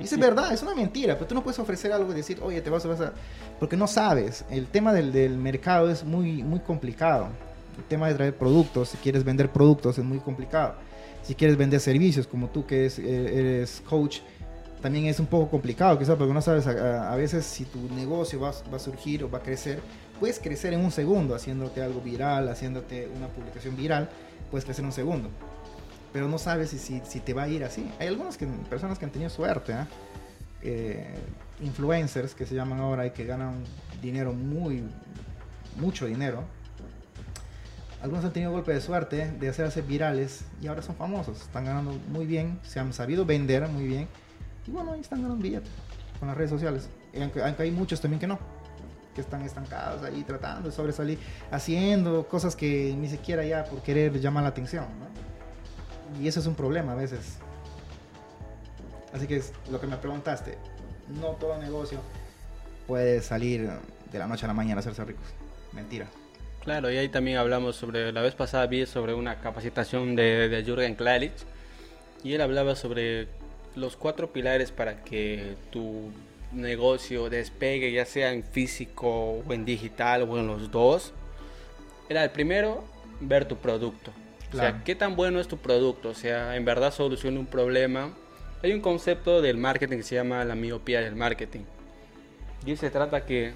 Y 0.01 0.05
es 0.05 0.19
verdad, 0.19 0.53
es 0.53 0.61
una 0.63 0.75
mentira, 0.75 1.15
pero 1.15 1.27
tú 1.27 1.35
no 1.35 1.43
puedes 1.43 1.59
ofrecer 1.59 1.91
algo 1.91 2.11
y 2.11 2.15
decir, 2.15 2.39
oye, 2.41 2.61
te 2.61 2.69
vas 2.69 2.83
a... 2.85 2.87
Vas 2.87 3.01
a... 3.01 3.13
Porque 3.59 3.77
no 3.77 3.87
sabes, 3.87 4.43
el 4.49 4.67
tema 4.67 4.93
del, 4.93 5.11
del 5.11 5.37
mercado 5.37 5.89
es 5.89 6.03
muy, 6.03 6.43
muy 6.43 6.59
complicado. 6.59 7.29
El 7.77 7.83
tema 7.85 8.07
de 8.07 8.15
traer 8.15 8.35
productos, 8.35 8.89
si 8.89 8.97
quieres 8.97 9.23
vender 9.23 9.51
productos 9.51 9.97
es 9.97 10.03
muy 10.03 10.19
complicado. 10.19 10.75
Si 11.23 11.35
quieres 11.35 11.57
vender 11.57 11.79
servicios, 11.79 12.27
como 12.27 12.49
tú 12.49 12.65
que 12.65 12.87
es, 12.87 12.97
eh, 12.99 13.39
eres 13.39 13.81
coach, 13.87 14.19
también 14.81 15.05
es 15.05 15.19
un 15.19 15.27
poco 15.27 15.49
complicado, 15.49 15.97
quizás 15.97 16.17
porque 16.17 16.33
no 16.33 16.41
sabes 16.41 16.65
a, 16.65 17.13
a 17.13 17.15
veces 17.15 17.45
si 17.45 17.65
tu 17.65 17.79
negocio 17.93 18.39
va, 18.39 18.51
va, 18.71 18.77
a 18.77 18.79
surgir 18.79 19.23
o 19.23 19.29
va 19.29 19.37
a 19.37 19.41
crecer. 19.41 19.79
Puedes 20.19 20.39
crecer 20.39 20.73
en 20.73 20.81
un 20.81 20.91
segundo 20.91 21.35
haciéndote 21.35 21.81
algo 21.81 22.01
viral, 22.01 22.49
haciéndote 22.49 23.07
una 23.15 23.27
publicación 23.27 23.75
viral, 23.75 24.09
puedes 24.49 24.65
crecer 24.65 24.81
en 24.81 24.87
un 24.87 24.91
segundo. 24.91 25.29
Pero 26.13 26.27
no 26.27 26.37
sabes 26.37 26.71
si, 26.71 26.77
si, 26.77 27.01
si 27.05 27.19
te 27.19 27.33
va 27.33 27.43
a 27.43 27.47
ir 27.47 27.63
así. 27.63 27.89
Hay 27.99 28.07
algunas 28.07 28.37
que, 28.37 28.45
personas 28.45 28.99
que 28.99 29.05
han 29.05 29.11
tenido 29.11 29.29
suerte, 29.29 29.73
¿eh? 29.73 29.85
Eh, 30.63 31.15
influencers 31.61 32.35
que 32.35 32.45
se 32.45 32.55
llaman 32.55 32.79
ahora 32.79 33.05
y 33.05 33.11
que 33.11 33.25
ganan 33.25 33.63
dinero 34.01 34.33
muy, 34.33 34.83
mucho 35.79 36.05
dinero. 36.05 36.43
Algunos 38.01 38.25
han 38.25 38.33
tenido 38.33 38.51
golpe 38.51 38.73
de 38.73 38.81
suerte 38.81 39.31
de 39.31 39.49
hacerse 39.49 39.81
virales 39.81 40.43
y 40.61 40.67
ahora 40.67 40.81
son 40.81 40.95
famosos. 40.95 41.41
Están 41.41 41.65
ganando 41.65 41.93
muy 42.09 42.25
bien, 42.25 42.59
se 42.63 42.79
han 42.79 42.93
sabido 42.93 43.25
vender 43.25 43.67
muy 43.67 43.85
bien. 43.85 44.07
Y 44.67 44.71
bueno, 44.71 44.93
ahí 44.93 45.01
están 45.01 45.21
ganando 45.21 45.41
billetes 45.41 45.71
con 46.19 46.27
las 46.27 46.37
redes 46.37 46.49
sociales. 46.49 46.89
Aunque, 47.19 47.43
aunque, 47.43 47.63
hay 47.63 47.71
muchos 47.71 48.01
también 48.01 48.19
que 48.19 48.27
no, 48.27 48.39
que 49.13 49.21
están 49.21 49.41
estancados 49.43 50.03
ahí 50.03 50.23
tratando 50.23 50.69
de 50.69 50.75
sobresalir, 50.75 51.19
haciendo 51.51 52.27
cosas 52.27 52.55
que 52.55 52.95
ni 52.97 53.07
siquiera 53.07 53.43
ya 53.43 53.65
por 53.65 53.81
querer 53.81 54.19
llamar 54.19 54.43
la 54.43 54.49
atención. 54.49 54.85
Y 56.19 56.27
eso 56.27 56.39
es 56.39 56.47
un 56.47 56.55
problema 56.55 56.93
a 56.93 56.95
veces. 56.95 57.37
Así 59.13 59.27
que 59.27 59.37
es 59.37 59.53
lo 59.69 59.79
que 59.79 59.87
me 59.87 59.97
preguntaste, 59.97 60.57
no 61.19 61.29
todo 61.31 61.57
negocio 61.57 61.99
puede 62.87 63.21
salir 63.21 63.69
de 64.11 64.19
la 64.19 64.27
noche 64.27 64.45
a 64.45 64.47
la 64.47 64.53
mañana 64.53 64.77
a 64.77 64.79
hacerse 64.79 65.03
ricos. 65.05 65.25
Mentira. 65.73 66.07
Claro, 66.63 66.91
y 66.91 66.97
ahí 66.97 67.09
también 67.09 67.37
hablamos 67.37 67.75
sobre, 67.75 68.11
la 68.11 68.21
vez 68.21 68.35
pasada 68.35 68.67
vi 68.67 68.85
sobre 68.85 69.13
una 69.13 69.39
capacitación 69.39 70.15
de, 70.15 70.47
de 70.47 70.63
Jürgen 70.63 70.95
Klarich 70.95 71.33
y 72.23 72.33
él 72.33 72.41
hablaba 72.41 72.75
sobre 72.75 73.27
los 73.75 73.95
cuatro 73.95 74.31
pilares 74.31 74.71
para 74.71 75.03
que 75.03 75.55
tu 75.71 76.11
negocio 76.51 77.29
despegue, 77.29 77.91
ya 77.91 78.05
sea 78.05 78.31
en 78.31 78.43
físico 78.43 79.41
o 79.47 79.53
en 79.53 79.65
digital 79.65 80.23
o 80.23 80.37
en 80.37 80.47
los 80.47 80.69
dos. 80.69 81.13
Era 82.09 82.23
el 82.23 82.29
primero, 82.31 82.83
ver 83.21 83.45
tu 83.45 83.57
producto. 83.57 84.11
Claro. 84.51 84.69
O 84.69 84.71
sea, 84.71 84.83
qué 84.83 84.95
tan 84.95 85.15
bueno 85.15 85.39
es 85.39 85.47
tu 85.47 85.57
producto, 85.57 86.09
o 86.09 86.13
sea, 86.13 86.55
en 86.55 86.65
verdad 86.65 86.91
soluciona 86.91 87.39
un 87.39 87.45
problema. 87.45 88.13
Hay 88.63 88.73
un 88.73 88.81
concepto 88.81 89.41
del 89.41 89.57
marketing 89.57 89.97
que 89.97 90.03
se 90.03 90.15
llama 90.15 90.43
la 90.45 90.55
miopía 90.55 91.01
del 91.01 91.15
marketing. 91.15 91.61
Y 92.65 92.75
se 92.75 92.91
trata 92.91 93.25
que 93.25 93.53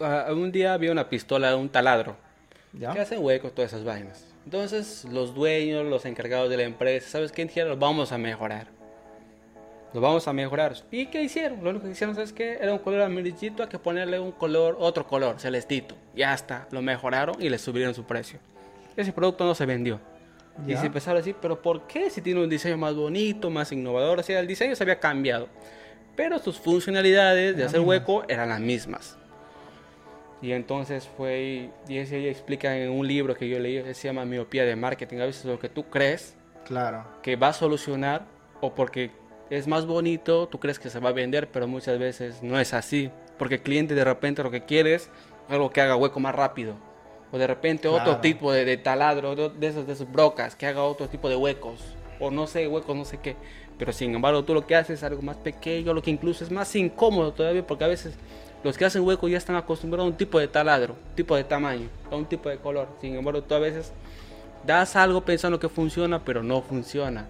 ah, 0.00 0.26
un 0.30 0.52
día 0.52 0.74
había 0.74 0.92
una 0.92 1.08
pistola, 1.08 1.56
un 1.56 1.68
taladro, 1.68 2.16
¿Ya? 2.72 2.92
que 2.92 3.00
hacen 3.00 3.24
huecos, 3.24 3.54
todas 3.54 3.72
esas 3.72 3.84
vainas. 3.84 4.26
Entonces, 4.44 5.04
los 5.04 5.34
dueños, 5.34 5.86
los 5.86 6.04
encargados 6.04 6.50
de 6.50 6.56
la 6.56 6.64
empresa, 6.64 7.08
¿sabes 7.08 7.32
qué? 7.32 7.44
Dijeron, 7.44 7.70
lo 7.70 7.76
vamos 7.76 8.12
a 8.12 8.18
mejorar. 8.18 8.66
Lo 9.94 10.00
vamos 10.00 10.26
a 10.26 10.32
mejorar. 10.32 10.74
¿Y 10.90 11.06
qué 11.06 11.22
hicieron? 11.22 11.62
Lo 11.62 11.70
único 11.70 11.84
que 11.84 11.92
hicieron, 11.92 12.14
¿sabes 12.14 12.32
qué? 12.32 12.54
Era 12.60 12.72
un 12.72 12.78
color 12.78 13.02
amarillito, 13.02 13.62
hay 13.62 13.68
que 13.68 13.78
ponerle 13.78 14.18
un 14.18 14.32
color, 14.32 14.76
otro 14.80 15.06
color, 15.06 15.38
celestito. 15.38 15.94
Ya 16.14 16.34
está, 16.34 16.66
lo 16.70 16.82
mejoraron 16.82 17.36
y 17.40 17.48
le 17.48 17.58
subieron 17.58 17.94
su 17.94 18.04
precio. 18.04 18.40
Ese 18.96 19.12
producto 19.12 19.44
no 19.44 19.54
se 19.54 19.66
vendió. 19.66 20.00
Y 20.66 20.72
Ya. 20.72 20.80
se 20.80 20.86
empezaron 20.86 21.16
a 21.16 21.20
decir, 21.20 21.36
pero 21.40 21.60
¿por 21.62 21.86
qué 21.86 22.10
si 22.10 22.20
tiene 22.20 22.42
un 22.42 22.50
diseño 22.50 22.76
más 22.76 22.94
bonito, 22.94 23.48
más 23.50 23.72
innovador? 23.72 24.18
O 24.18 24.22
sea, 24.22 24.38
el 24.40 24.46
diseño 24.46 24.74
se 24.76 24.82
había 24.84 25.00
cambiado. 25.00 25.48
Pero 26.14 26.38
sus 26.38 26.58
funcionalidades 26.58 27.56
de 27.56 27.64
hacer 27.64 27.80
hueco 27.80 28.24
eran 28.28 28.50
las 28.50 28.60
mismas. 28.60 29.16
Y 30.42 30.52
entonces 30.52 31.08
fue, 31.16 31.70
y 31.88 31.98
ella 31.98 32.18
explica 32.28 32.76
en 32.76 32.90
un 32.90 33.06
libro 33.06 33.34
que 33.36 33.48
yo 33.48 33.58
leí, 33.58 33.82
que 33.82 33.94
se 33.94 34.08
llama 34.08 34.24
Miopía 34.24 34.64
de 34.64 34.74
Marketing. 34.76 35.18
A 35.18 35.26
veces 35.26 35.44
lo 35.44 35.58
que 35.58 35.68
tú 35.68 35.84
crees 35.84 36.36
Claro. 36.66 37.04
que 37.22 37.36
va 37.36 37.48
a 37.48 37.52
solucionar 37.52 38.26
o 38.60 38.74
porque 38.74 39.10
es 39.50 39.66
más 39.68 39.86
bonito, 39.86 40.48
tú 40.48 40.58
crees 40.58 40.78
que 40.78 40.90
se 40.90 40.98
va 40.98 41.10
a 41.10 41.12
vender, 41.12 41.48
pero 41.50 41.66
muchas 41.68 41.98
veces 41.98 42.42
no 42.42 42.58
es 42.58 42.74
así. 42.74 43.10
Porque 43.38 43.56
el 43.56 43.62
cliente 43.62 43.94
de 43.94 44.04
repente 44.04 44.42
lo 44.42 44.50
que 44.50 44.64
quiere 44.64 44.94
es 44.94 45.08
algo 45.48 45.70
que 45.70 45.80
haga 45.80 45.96
hueco 45.96 46.20
más 46.20 46.34
rápido. 46.34 46.74
O 47.32 47.38
de 47.38 47.46
repente 47.46 47.88
otro 47.88 48.04
Claro. 48.04 48.20
tipo 48.20 48.52
de, 48.52 48.64
de 48.64 48.76
taladro, 48.76 49.34
de, 49.34 49.48
de 49.48 49.66
esos, 49.66 49.86
de 49.86 49.94
esos 49.94 50.10
brocas, 50.10 50.54
que 50.54 50.66
haga 50.66 50.82
otro 50.84 51.08
tipo 51.08 51.28
de 51.28 51.36
huecos. 51.36 51.80
O 52.20 52.30
no 52.30 52.46
sé, 52.46 52.68
huecos, 52.68 52.94
no 52.94 53.04
sé 53.04 53.18
qué. 53.18 53.36
Pero 53.78 53.92
sin 53.92 54.14
embargo, 54.14 54.44
tú 54.44 54.54
lo 54.54 54.66
que 54.66 54.76
haces 54.76 54.98
es 54.98 55.02
algo 55.02 55.22
más 55.22 55.36
pequeño, 55.38 55.94
lo 55.94 56.02
que 56.02 56.10
incluso 56.10 56.44
es 56.44 56.50
más 56.50 56.74
incómodo 56.76 57.32
todavía, 57.32 57.66
porque 57.66 57.84
a 57.84 57.88
veces 57.88 58.14
los 58.62 58.76
que 58.78 58.84
hacen 58.84 59.02
hueco 59.02 59.26
ya 59.28 59.38
están 59.38 59.56
acostumbrados 59.56 60.06
a 60.06 60.10
un 60.10 60.16
tipo 60.16 60.38
de 60.38 60.46
taladro, 60.46 60.94
tipo 61.16 61.34
de 61.34 61.42
tamaño, 61.42 61.88
a 62.10 62.14
un 62.16 62.26
tipo 62.26 62.48
de 62.48 62.58
color. 62.58 62.86
Sin 63.00 63.16
embargo, 63.16 63.42
tú 63.42 63.54
a 63.54 63.58
veces 63.58 63.92
das 64.66 64.94
algo 64.94 65.22
pensando 65.22 65.58
que 65.58 65.68
funciona, 65.68 66.22
pero 66.24 66.42
no 66.42 66.60
funciona. 66.62 67.26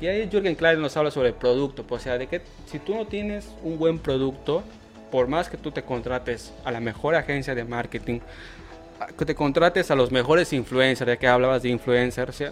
Y 0.00 0.06
ahí 0.06 0.28
Jürgen 0.30 0.54
Klein 0.54 0.80
nos 0.80 0.96
habla 0.96 1.10
sobre 1.10 1.28
el 1.30 1.34
producto, 1.34 1.82
pues, 1.82 2.02
o 2.02 2.04
sea, 2.04 2.18
de 2.18 2.28
que 2.28 2.42
si 2.66 2.78
tú 2.78 2.94
no 2.94 3.06
tienes 3.06 3.48
un 3.64 3.78
buen 3.78 3.98
producto, 3.98 4.62
por 5.10 5.26
más 5.26 5.48
que 5.48 5.56
tú 5.56 5.72
te 5.72 5.82
contrates 5.82 6.52
a 6.64 6.70
la 6.70 6.78
mejor 6.78 7.16
agencia 7.16 7.56
de 7.56 7.64
marketing, 7.64 8.20
que 9.16 9.24
te 9.24 9.34
contrates 9.34 9.90
a 9.90 9.94
los 9.94 10.10
mejores 10.10 10.52
influencers, 10.52 11.08
ya 11.08 11.16
que 11.16 11.26
hablabas 11.28 11.62
de 11.62 11.68
influencers, 11.68 12.42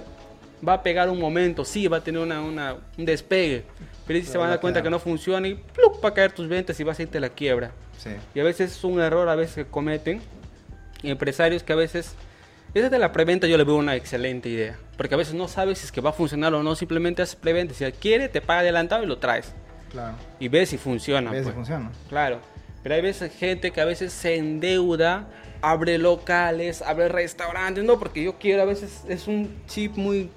va 0.67 0.75
a 0.75 0.83
pegar 0.83 1.11
un 1.11 1.19
momento, 1.21 1.65
sí, 1.65 1.87
va 1.89 1.99
a 1.99 2.01
tener 2.01 2.21
una, 2.21 2.41
una- 2.41 2.77
un 2.97 3.05
despegue, 3.05 3.65
pero 4.07 4.19
ahí 4.19 4.25
se 4.25 4.39
van 4.39 4.47
a 4.49 4.51
dar 4.51 4.61
cuenta 4.61 4.83
que 4.83 4.91
no 4.91 4.99
funciona 4.99 5.47
y 5.49 5.55
¡plup! 5.55 6.03
va 6.05 6.11
a 6.11 6.15
caer 6.15 6.33
tus 6.33 6.49
ventas 6.49 6.79
y 6.81 6.85
vas 6.85 6.99
a 6.99 7.03
irte 7.03 7.19
a 7.19 7.21
la 7.21 7.29
quiebra. 7.29 7.73
Sí. 7.99 8.11
Y 8.35 8.41
a 8.41 8.45
veces 8.45 8.73
es 8.77 8.85
un 8.85 9.01
error, 9.01 9.29
a 9.29 9.35
veces 9.35 9.55
que 9.55 9.67
cometen 9.67 10.21
empresarios 11.03 11.63
que 11.63 11.73
a 11.73 11.77
veces... 11.77 12.15
Esa 12.75 12.91
de 12.91 12.99
la 12.99 13.11
preventa 13.11 13.47
yo 13.47 13.57
le 13.57 13.65
veo 13.65 13.77
una 13.77 13.97
excelente 13.97 14.51
idea. 14.51 14.77
Porque 14.99 15.15
a 15.15 15.19
veces 15.19 15.33
no 15.35 15.49
sabes 15.49 15.79
si 15.79 15.87
es 15.87 15.93
que 15.93 16.03
va 16.03 16.11
a 16.11 16.13
funcionar 16.13 16.53
o 16.53 16.63
no, 16.63 16.75
simplemente 16.75 17.23
haces 17.23 17.37
preventa. 17.37 17.73
Si 17.73 17.85
quiere, 17.93 18.29
te 18.29 18.43
paga 18.43 18.61
adelantado 18.61 19.03
y 19.03 19.07
lo 19.07 19.17
traes. 19.17 19.55
Claro. 19.91 20.15
Y 20.39 20.49
ves 20.49 20.69
si 20.71 20.77
funciona. 20.77 21.31
¿Ves 21.31 21.41
si 21.41 21.45
pues. 21.45 21.55
funciona? 21.55 21.91
Claro. 22.11 22.39
Pero 22.87 22.95
hay 22.95 23.03
veces 23.03 23.33
gente 23.37 23.73
que 23.73 23.81
a 23.81 23.85
veces 23.85 24.13
se 24.13 24.37
endeuda, 24.37 25.27
abre 25.61 25.99
locales, 25.99 26.83
abre 26.83 27.09
restaurantes. 27.09 27.83
No, 27.83 27.99
porque 27.99 28.23
yo 28.23 28.39
quiero, 28.39 28.63
a 28.63 28.65
veces 28.65 29.03
es 29.09 29.27
un 29.27 29.53
chip 29.67 29.97
muy 29.97 30.31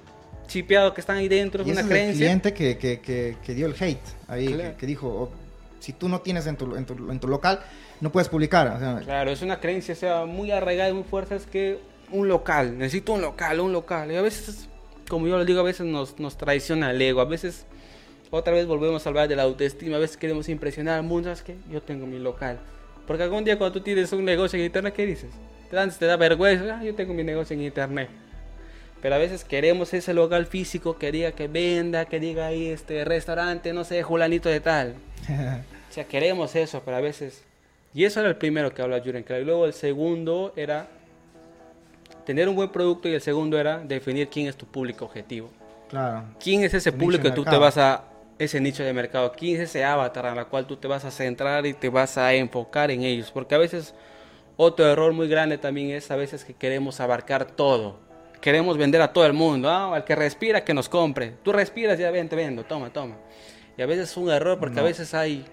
chipeado 0.48 0.92
que 0.92 1.00
están 1.00 1.18
ahí 1.18 1.28
dentro, 1.28 1.62
es 1.62 1.68
Y 1.68 1.70
una 1.70 1.82
ese 1.82 1.88
es 1.88 1.92
el 1.92 1.96
creencia. 1.96 2.26
cliente 2.26 2.52
que, 2.52 2.76
que, 2.76 2.98
que, 2.98 3.36
que 3.40 3.54
dio 3.54 3.66
el 3.68 3.74
hate 3.80 4.00
ahí, 4.26 4.48
Claro. 4.52 4.76
que, 4.76 4.84
dijo, 4.84 5.06
oh, 5.06 5.30
si 5.78 5.92
tú 5.92 6.08
no 6.08 6.22
tienes 6.22 6.48
en 6.48 6.56
tu, 6.56 6.74
en, 6.74 6.84
tu, 6.86 6.94
en 7.12 7.20
tu 7.20 7.28
local, 7.28 7.60
no 8.00 8.10
puedes 8.10 8.28
publicar. 8.28 8.66
O 8.66 8.80
sea, 8.80 8.98
Claro, 9.04 9.30
es 9.30 9.42
una 9.42 9.60
creencia, 9.60 9.94
o 9.94 9.96
sea, 9.96 10.24
muy 10.24 10.50
arraigada 10.50 10.90
y 10.90 10.92
muy 10.92 11.04
fuerte, 11.04 11.36
es 11.36 11.46
que 11.46 11.78
un 12.10 12.26
local, 12.26 12.76
necesito 12.76 13.12
un 13.12 13.20
local, 13.20 13.60
un 13.60 13.72
local. 13.72 14.10
Y 14.10 14.16
a 14.16 14.22
veces, 14.22 14.68
como 15.08 15.28
yo 15.28 15.38
le 15.38 15.44
digo, 15.44 15.60
a 15.60 15.62
veces 15.62 15.86
nos, 15.86 16.18
nos 16.18 16.36
traiciona 16.36 16.90
el 16.90 17.00
ego, 17.00 17.20
a 17.20 17.26
veces 17.26 17.64
otra 18.30 18.52
vez 18.52 18.66
volvemos 18.66 19.04
a 19.04 19.08
hablar 19.08 19.28
de 19.28 19.36
la 19.36 19.42
autoestima, 19.44 19.96
a 19.96 20.00
veces 20.00 20.16
queremos 20.16 20.48
impresionar 20.48 20.98
al 20.98 21.02
mundo, 21.04 21.30
es 21.32 21.42
que 21.42 21.56
yo 21.70 21.82
tengo 21.82 22.06
mi 22.06 22.18
local. 22.18 22.58
Porque 23.06 23.22
algún 23.24 23.44
día 23.44 23.58
cuando 23.58 23.78
tú 23.78 23.84
tienes 23.84 24.12
un 24.12 24.24
negocio 24.24 24.58
en 24.58 24.66
internet, 24.66 24.94
¿qué 24.94 25.06
dices? 25.06 25.30
Te 25.68 25.76
da, 25.76 25.88
te 25.88 26.06
da 26.06 26.16
vergüenza, 26.16 26.78
"Ah, 26.78 26.84
yo 26.84 26.94
tengo 26.94 27.12
mi 27.14 27.24
negocio 27.24 27.54
en 27.54 27.62
internet. 27.62 28.08
Pero 29.02 29.14
a 29.14 29.18
veces 29.18 29.44
queremos 29.44 29.94
ese 29.94 30.12
local 30.12 30.46
físico 30.46 30.98
que 30.98 31.10
diga 31.10 31.32
que 31.32 31.48
venda, 31.48 32.04
que 32.04 32.20
diga 32.20 32.46
ahí 32.46 32.66
este 32.68 33.04
restaurante, 33.04 33.72
no 33.72 33.82
sé, 33.84 34.02
Julanito 34.02 34.48
de 34.48 34.60
tal. 34.60 34.94
O 35.90 35.92
sea, 35.92 36.04
queremos 36.04 36.54
eso, 36.54 36.82
pero 36.84 36.98
a 36.98 37.00
veces... 37.00 37.42
Y 37.92 38.04
eso 38.04 38.20
era 38.20 38.28
el 38.28 38.36
primero 38.36 38.72
que 38.72 38.80
habla 38.80 39.00
Jürgen 39.00 39.24
Klein. 39.24 39.44
Luego 39.44 39.66
el 39.66 39.72
segundo 39.72 40.52
era 40.54 40.86
tener 42.24 42.48
un 42.48 42.54
buen 42.54 42.68
producto 42.68 43.08
y 43.08 43.14
el 43.14 43.20
segundo 43.20 43.58
era 43.58 43.78
definir 43.78 44.28
quién 44.28 44.46
es 44.46 44.54
tu 44.54 44.66
público 44.66 45.06
objetivo. 45.06 45.50
claro. 45.88 46.22
¿Quién 46.38 46.62
es 46.62 46.74
ese 46.74 46.92
público 46.92 47.24
que 47.24 47.32
tú 47.32 47.44
te 47.44 47.56
vas 47.56 47.76
a... 47.76 48.04
Ese 48.40 48.58
nicho 48.60 48.82
de 48.82 48.92
mercado, 48.94 49.32
quién 49.36 49.56
es 49.60 49.68
ese 49.68 49.84
avatar 49.84 50.24
a 50.26 50.34
la 50.34 50.46
cual 50.46 50.66
tú 50.66 50.76
te 50.76 50.88
vas 50.88 51.04
a 51.04 51.10
centrar 51.10 51.66
y 51.66 51.74
te 51.74 51.90
vas 51.90 52.16
a 52.16 52.32
enfocar 52.32 52.90
en 52.90 53.02
ellos. 53.02 53.30
Porque 53.30 53.54
a 53.54 53.58
veces 53.58 53.94
otro 54.56 54.86
error 54.90 55.12
muy 55.12 55.28
grande 55.28 55.58
también 55.58 55.90
es 55.90 56.10
a 56.10 56.16
veces 56.16 56.44
que 56.44 56.54
queremos 56.54 57.00
abarcar 57.00 57.44
todo. 57.44 57.98
Queremos 58.40 58.78
vender 58.78 59.02
a 59.02 59.12
todo 59.12 59.26
el 59.26 59.34
mundo. 59.34 59.68
Ah, 59.68 59.94
al 59.94 60.04
que 60.04 60.16
respira 60.16 60.64
que 60.64 60.72
nos 60.72 60.88
compre. 60.88 61.34
Tú 61.42 61.52
respiras, 61.52 61.98
ya 61.98 62.10
ven, 62.10 62.30
te 62.30 62.36
vendo, 62.36 62.64
toma, 62.64 62.90
toma. 62.90 63.16
Y 63.76 63.82
a 63.82 63.86
veces 63.86 64.10
es 64.10 64.16
un 64.16 64.30
error 64.30 64.58
porque 64.58 64.80
a 64.80 64.82
veces 64.82 65.12
hay, 65.12 65.44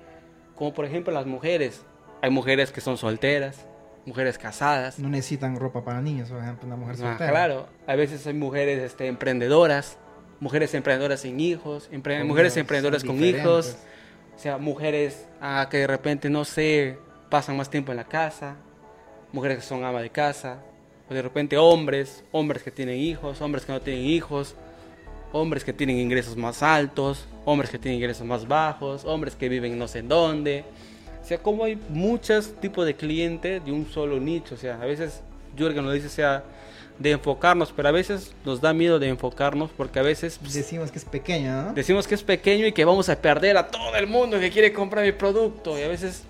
como 0.56 0.74
por 0.74 0.86
ejemplo 0.86 1.14
las 1.14 1.26
mujeres. 1.26 1.84
Hay 2.22 2.30
mujeres 2.30 2.72
que 2.72 2.80
son 2.80 2.98
solteras, 2.98 3.66
mujeres 4.06 4.38
casadas. 4.38 4.98
No 4.98 5.10
necesitan 5.10 5.58
ropa 5.60 5.84
para 5.84 6.02
niños, 6.02 6.30
por 6.30 6.40
ejemplo, 6.42 6.66
una 6.68 6.78
mujer 6.78 6.96
Ah, 6.96 7.10
soltera. 7.10 7.30
claro, 7.32 7.68
a 7.86 7.96
veces 7.96 8.26
hay 8.26 8.34
mujeres 8.34 8.82
este, 8.82 9.08
emprendedoras, 9.08 9.98
mujeres 10.40 10.74
emprendedoras 10.74 11.22
sin 11.22 11.40
hijos, 11.40 11.90
empre- 11.92 12.20
Con 12.20 12.28
mujeres 12.28 12.56
emprendedoras 12.58 13.04
con 13.04 13.24
hijos, 13.24 13.78
o 14.36 14.40
sea, 14.40 14.58
mujeres 14.58 15.26
ah, 15.42 15.68
que 15.70 15.78
de 15.78 15.88
repente, 15.88 16.30
no 16.30 16.46
sé, 16.46 16.98
pasan 17.30 17.58
más 17.58 17.70
tiempo 17.70 17.92
en 17.92 17.98
la 17.98 18.04
casa, 18.06 18.56
mujeres 19.34 19.58
que 19.58 19.64
son 19.64 19.84
ama 19.84 20.02
de 20.02 20.10
casa, 20.10 20.60
o 21.10 21.14
de 21.14 21.22
repente 21.22 21.58
hombres, 21.58 22.24
hombres 22.32 22.64
que 22.64 22.72
tienen 22.72 22.98
hijos, 23.00 23.42
hombres 23.42 23.66
que 23.66 23.72
no 23.72 23.82
tienen 23.82 24.04
hijos, 24.06 24.56
hombres 25.32 25.64
que 25.64 25.74
tienen 25.74 25.98
ingresos 25.98 26.38
más 26.38 26.62
altos, 26.64 27.26
hombres 27.46 27.70
que 27.70 27.80
tienen 27.80 28.00
ingresos 28.00 28.26
más 28.26 28.48
bajos, 28.48 29.06
hombres 29.06 29.36
que 29.36 29.50
viven 29.50 29.78
no 29.80 29.88
sé 29.88 30.00
en 30.00 30.08
dónde. 30.10 30.64
O 31.22 31.26
sea, 31.28 31.38
como 31.40 31.64
hay 31.66 31.78
muchos 31.90 32.54
tipos 32.62 32.86
de 32.86 32.96
clientes 32.96 33.64
de 33.66 33.72
un 33.72 33.86
solo 33.90 34.20
nicho. 34.20 34.56
O 34.56 34.58
sea, 34.58 34.82
a 34.82 34.86
veces 34.86 35.22
Jürgen 35.58 35.84
lo 35.86 35.92
dice, 35.92 36.08
o 36.08 36.10
sea, 36.10 36.44
de 37.00 37.12
enfocarnos, 37.12 37.72
pero 37.76 37.90
a 37.90 37.92
veces 37.92 38.34
nos 38.44 38.60
da 38.62 38.74
miedo 38.74 38.98
de 39.00 39.08
enfocarnos 39.08 39.70
porque 39.76 40.00
a 40.00 40.02
veces 40.02 40.40
pues, 40.42 40.54
Decimos 40.54 40.92
que 40.92 40.98
es 40.98 41.06
pequeña, 41.06 41.62
¿no? 41.64 41.74
decimos 41.74 42.08
que 42.08 42.16
es 42.16 42.24
pequeño 42.24 42.66
y 42.66 42.72
que 42.72 42.86
vamos 42.86 43.08
a 43.10 43.16
perder 43.22 43.56
a 43.58 43.68
todo 43.68 43.96
el 43.96 44.08
mundo 44.08 44.40
que 44.40 44.50
quiere 44.50 44.74
comprar 44.74 45.06
mi 45.06 45.12
producto. 45.12 45.78
Y 45.78 45.84
a 45.84 45.88
veces 45.88 46.24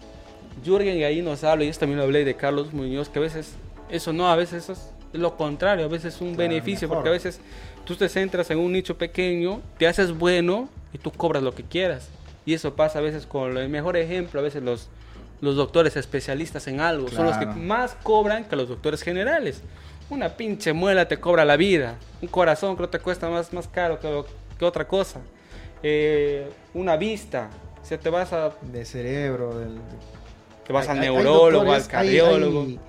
Jürgen 0.65 1.01
ahí 1.03 1.21
nos 1.21 1.43
habla, 1.43 1.63
y 1.63 1.69
esto 1.69 1.82
también 1.82 1.99
lo 1.99 2.03
hablé 2.03 2.25
de 2.25 2.36
Carlos 2.36 2.73
Muñoz, 2.73 3.08
que 3.10 3.19
a 3.19 3.21
veces 3.21 3.53
eso 3.89 4.12
no, 4.12 4.27
a 4.30 4.36
veces 4.36 4.63
eso 4.63 4.73
es 4.73 4.89
lo 5.19 5.38
contrario, 5.38 5.86
a 5.86 5.88
veces 5.88 6.15
es 6.15 6.21
un 6.21 6.36
Claro, 6.36 6.49
beneficio, 6.49 6.88
mejor. 6.88 6.97
porque 6.97 7.10
a 7.10 7.13
veces 7.13 7.39
tú 7.86 7.95
te 7.95 8.10
centras 8.10 8.49
en 8.51 8.60
un 8.60 8.71
nicho 8.73 8.97
pequeño, 8.97 9.62
te 9.77 9.88
haces 9.88 10.12
bueno 10.17 10.67
y 10.93 10.97
tú 10.97 11.12
cobras 11.12 11.41
lo 11.43 11.53
que 11.56 11.63
quieras. 11.63 12.10
Y 12.45 12.53
eso 12.53 12.75
pasa 12.75 12.99
a 12.99 13.01
veces 13.01 13.25
con 13.25 13.58
el 13.58 13.69
mejor 13.69 13.95
ejemplo, 13.95 14.39
a 14.41 14.43
veces 14.43 14.63
los, 14.63 14.89
los 15.39 15.56
doctores 15.56 15.95
especialistas 15.95 16.67
en 16.67 16.82
algo 16.82 17.08
son 17.10 17.25
los 17.25 17.38
que 17.38 17.45
más 17.45 17.95
cobran 18.03 18.43
que 18.45 18.56
los 18.58 18.67
doctores 18.67 19.01
generales. 19.01 19.62
Una 20.10 20.30
pinche 20.38 20.72
muela 20.74 21.08
te 21.08 21.20
cobra 21.20 21.43
la 21.43 21.58
vida, 21.58 21.96
un 22.22 22.30
corazón 22.30 22.76
creo 22.76 22.89
que 22.89 22.98
te 22.98 23.04
cuesta 23.04 23.30
más, 23.30 23.52
más 23.52 23.67
caro 23.67 24.00
que, 24.00 24.24
que 24.58 24.65
otra 24.65 24.88
cosa. 24.88 25.20
Eh, 25.84 26.50
una 26.74 26.96
vista, 26.96 27.50
o 27.82 27.86
sea, 27.86 28.00
te 28.00 28.10
vas 28.10 28.32
a 28.34 28.52
De 28.62 28.86
cerebro, 28.86 29.58
del... 29.60 29.80
te 30.65 30.72
vas 30.74 30.88
Hay- 30.88 30.98
al 30.98 31.04
hay- 31.04 31.08
hay 31.10 31.13
neurólogo, 31.13 31.72
al 31.72 31.80
doctores, 31.82 31.84
hay- 31.84 31.89
cardiólogo. 31.89 32.62
hay- 32.62 32.80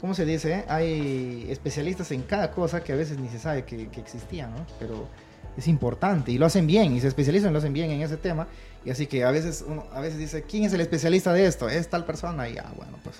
¿Cómo 0.00 0.14
se 0.14 0.26
dice? 0.26 0.64
Hay 0.68 1.46
especialistas 1.48 2.10
en 2.10 2.22
cada 2.22 2.50
cosa 2.50 2.82
que 2.84 2.92
a 2.92 2.96
veces 2.96 3.18
ni 3.18 3.28
se 3.30 3.38
sabe 3.38 3.64
que, 3.64 3.88
que 3.88 4.00
existían, 4.00 4.50
¿no? 4.54 4.66
Pero 4.78 5.08
es 5.56 5.66
importante 5.68 6.30
y 6.32 6.36
lo 6.38 6.44
hacen 6.44 6.66
bien 6.66 6.94
y 6.94 7.00
se 7.00 7.06
especializan 7.08 7.50
y 7.50 7.52
lo 7.52 7.58
hacen 7.60 7.72
bien 7.72 7.90
en 7.90 8.02
ese 8.02 8.16
tema. 8.18 8.46
Y 8.84 8.90
así 8.90 9.06
que 9.06 9.24
a 9.24 9.30
veces 9.30 9.64
uno 9.66 9.86
a 9.94 10.00
veces 10.00 10.18
dice, 10.18 10.42
¿quién 10.42 10.64
es 10.64 10.74
el 10.74 10.82
especialista 10.82 11.32
de 11.32 11.46
esto? 11.46 11.70
Es 11.70 11.88
tal 11.88 12.04
persona 12.04 12.46
y 12.50 12.58
ah, 12.58 12.70
bueno, 12.76 12.98
pues 13.02 13.16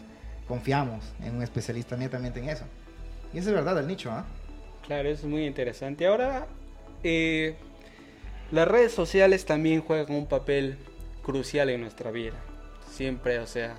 confiamos 0.46 1.02
en 1.22 1.36
un 1.36 1.42
especialista 1.42 1.96
netamente 1.96 2.40
en 2.40 2.50
eso. 2.50 2.64
Y 3.34 3.38
es 3.38 3.46
verdad 3.46 3.74
del 3.74 3.88
nicho, 3.88 4.12
¿ah? 4.12 4.24
Claro, 4.86 5.08
eso 5.08 5.26
es 5.26 5.28
muy 5.28 5.44
interesante. 5.44 6.06
Ahora, 6.06 6.46
eh, 7.02 7.56
las 8.52 8.68
redes 8.68 8.92
sociales 8.92 9.44
también 9.44 9.80
juegan 9.82 10.14
un 10.14 10.26
papel 10.26 10.78
crucial 11.24 11.68
en 11.70 11.80
nuestra 11.80 12.12
vida. 12.12 12.36
Siempre, 12.92 13.40
o 13.40 13.46
sea, 13.46 13.74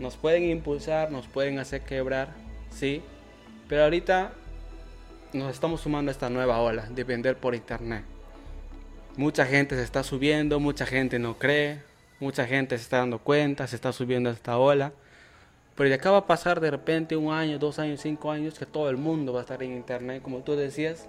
nos 0.00 0.16
pueden 0.16 0.44
impulsar, 0.44 1.12
nos 1.12 1.28
pueden 1.28 1.60
hacer 1.60 1.82
quebrar, 1.82 2.34
sí. 2.70 3.02
Pero 3.68 3.84
ahorita 3.84 4.32
nos 5.32 5.52
estamos 5.52 5.80
sumando 5.80 6.10
a 6.10 6.12
esta 6.12 6.28
nueva 6.28 6.58
ola 6.60 6.86
de 6.90 7.04
vender 7.04 7.36
por 7.36 7.54
internet. 7.54 8.04
Mucha 9.16 9.46
gente 9.46 9.76
se 9.76 9.82
está 9.82 10.02
subiendo, 10.02 10.58
mucha 10.58 10.86
gente 10.86 11.18
no 11.20 11.38
cree, 11.38 11.82
mucha 12.18 12.46
gente 12.46 12.76
se 12.76 12.82
está 12.82 12.98
dando 12.98 13.18
cuenta, 13.18 13.66
se 13.68 13.76
está 13.76 13.92
subiendo 13.92 14.30
a 14.30 14.32
esta 14.32 14.58
ola. 14.58 14.92
Pero 15.74 15.88
ya 15.88 15.94
acaba 15.96 16.18
a 16.18 16.26
pasar 16.26 16.60
de 16.60 16.70
repente 16.70 17.16
un 17.16 17.32
año, 17.32 17.58
dos 17.58 17.78
años, 17.78 18.00
cinco 18.00 18.30
años 18.30 18.58
que 18.58 18.66
todo 18.66 18.90
el 18.90 18.96
mundo 18.96 19.32
va 19.32 19.40
a 19.40 19.42
estar 19.42 19.62
en 19.62 19.72
internet, 19.72 20.22
como 20.22 20.40
tú 20.40 20.54
decías, 20.54 21.08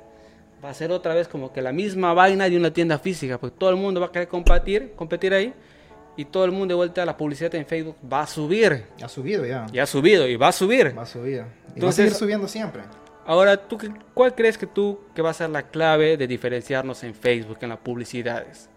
va 0.63 0.69
a 0.69 0.73
ser 0.73 0.91
otra 0.91 1.13
vez 1.13 1.28
como 1.28 1.52
que 1.52 1.62
la 1.62 1.73
misma 1.73 2.13
vaina 2.13 2.47
de 2.49 2.56
una 2.58 2.71
tienda 2.71 2.97
física, 2.97 3.38
porque 3.38 3.58
todo 3.58 3.69
el 3.69 3.76
mundo 3.76 3.99
va 3.99 4.08
a 4.08 4.12
querer 4.12 4.30
competir, 4.30 4.93
competir 4.95 5.34
ahí 5.34 5.54
y 6.15 6.26
todo 6.26 6.45
el 6.45 6.52
mundo 6.52 6.67
de 6.73 6.76
vuelta 6.76 7.04
a 7.04 7.06
la 7.06 7.17
publicidad 7.17 7.54
en 7.56 7.65
Facebook 7.65 7.97
va 8.12 8.21
a 8.21 8.28
subir. 8.28 8.86
Ha 9.04 9.10
subido 9.10 9.45
ya. 9.45 9.65
Ya 9.73 9.84
ha 9.84 9.88
subido 9.88 10.28
y 10.28 10.38
va 10.38 10.47
a 10.47 10.52
subir. 10.54 10.97
Va 10.97 11.02
a 11.02 11.06
subir. 11.06 11.43
Y 11.76 11.80
va 11.82 11.89
a 11.89 11.91
seguir 11.91 12.13
subiendo 12.13 12.47
siempre. 12.47 12.84
Ahora, 13.26 13.58
¿tú 13.58 13.78
qué- 13.78 13.91
¿cuál 14.13 14.34
crees 14.36 14.58
que 14.58 14.67
tú 14.67 14.99
que 15.15 15.21
va 15.21 15.32
a 15.32 15.34
ser 15.34 15.49
la 15.49 15.63
clave 15.63 16.15
de 16.17 16.28
diferenciarnos 16.28 17.04
en 17.04 17.13
Facebook, 17.15 17.58
en 17.62 17.69
las 17.69 17.80
publicidades? 17.80 18.69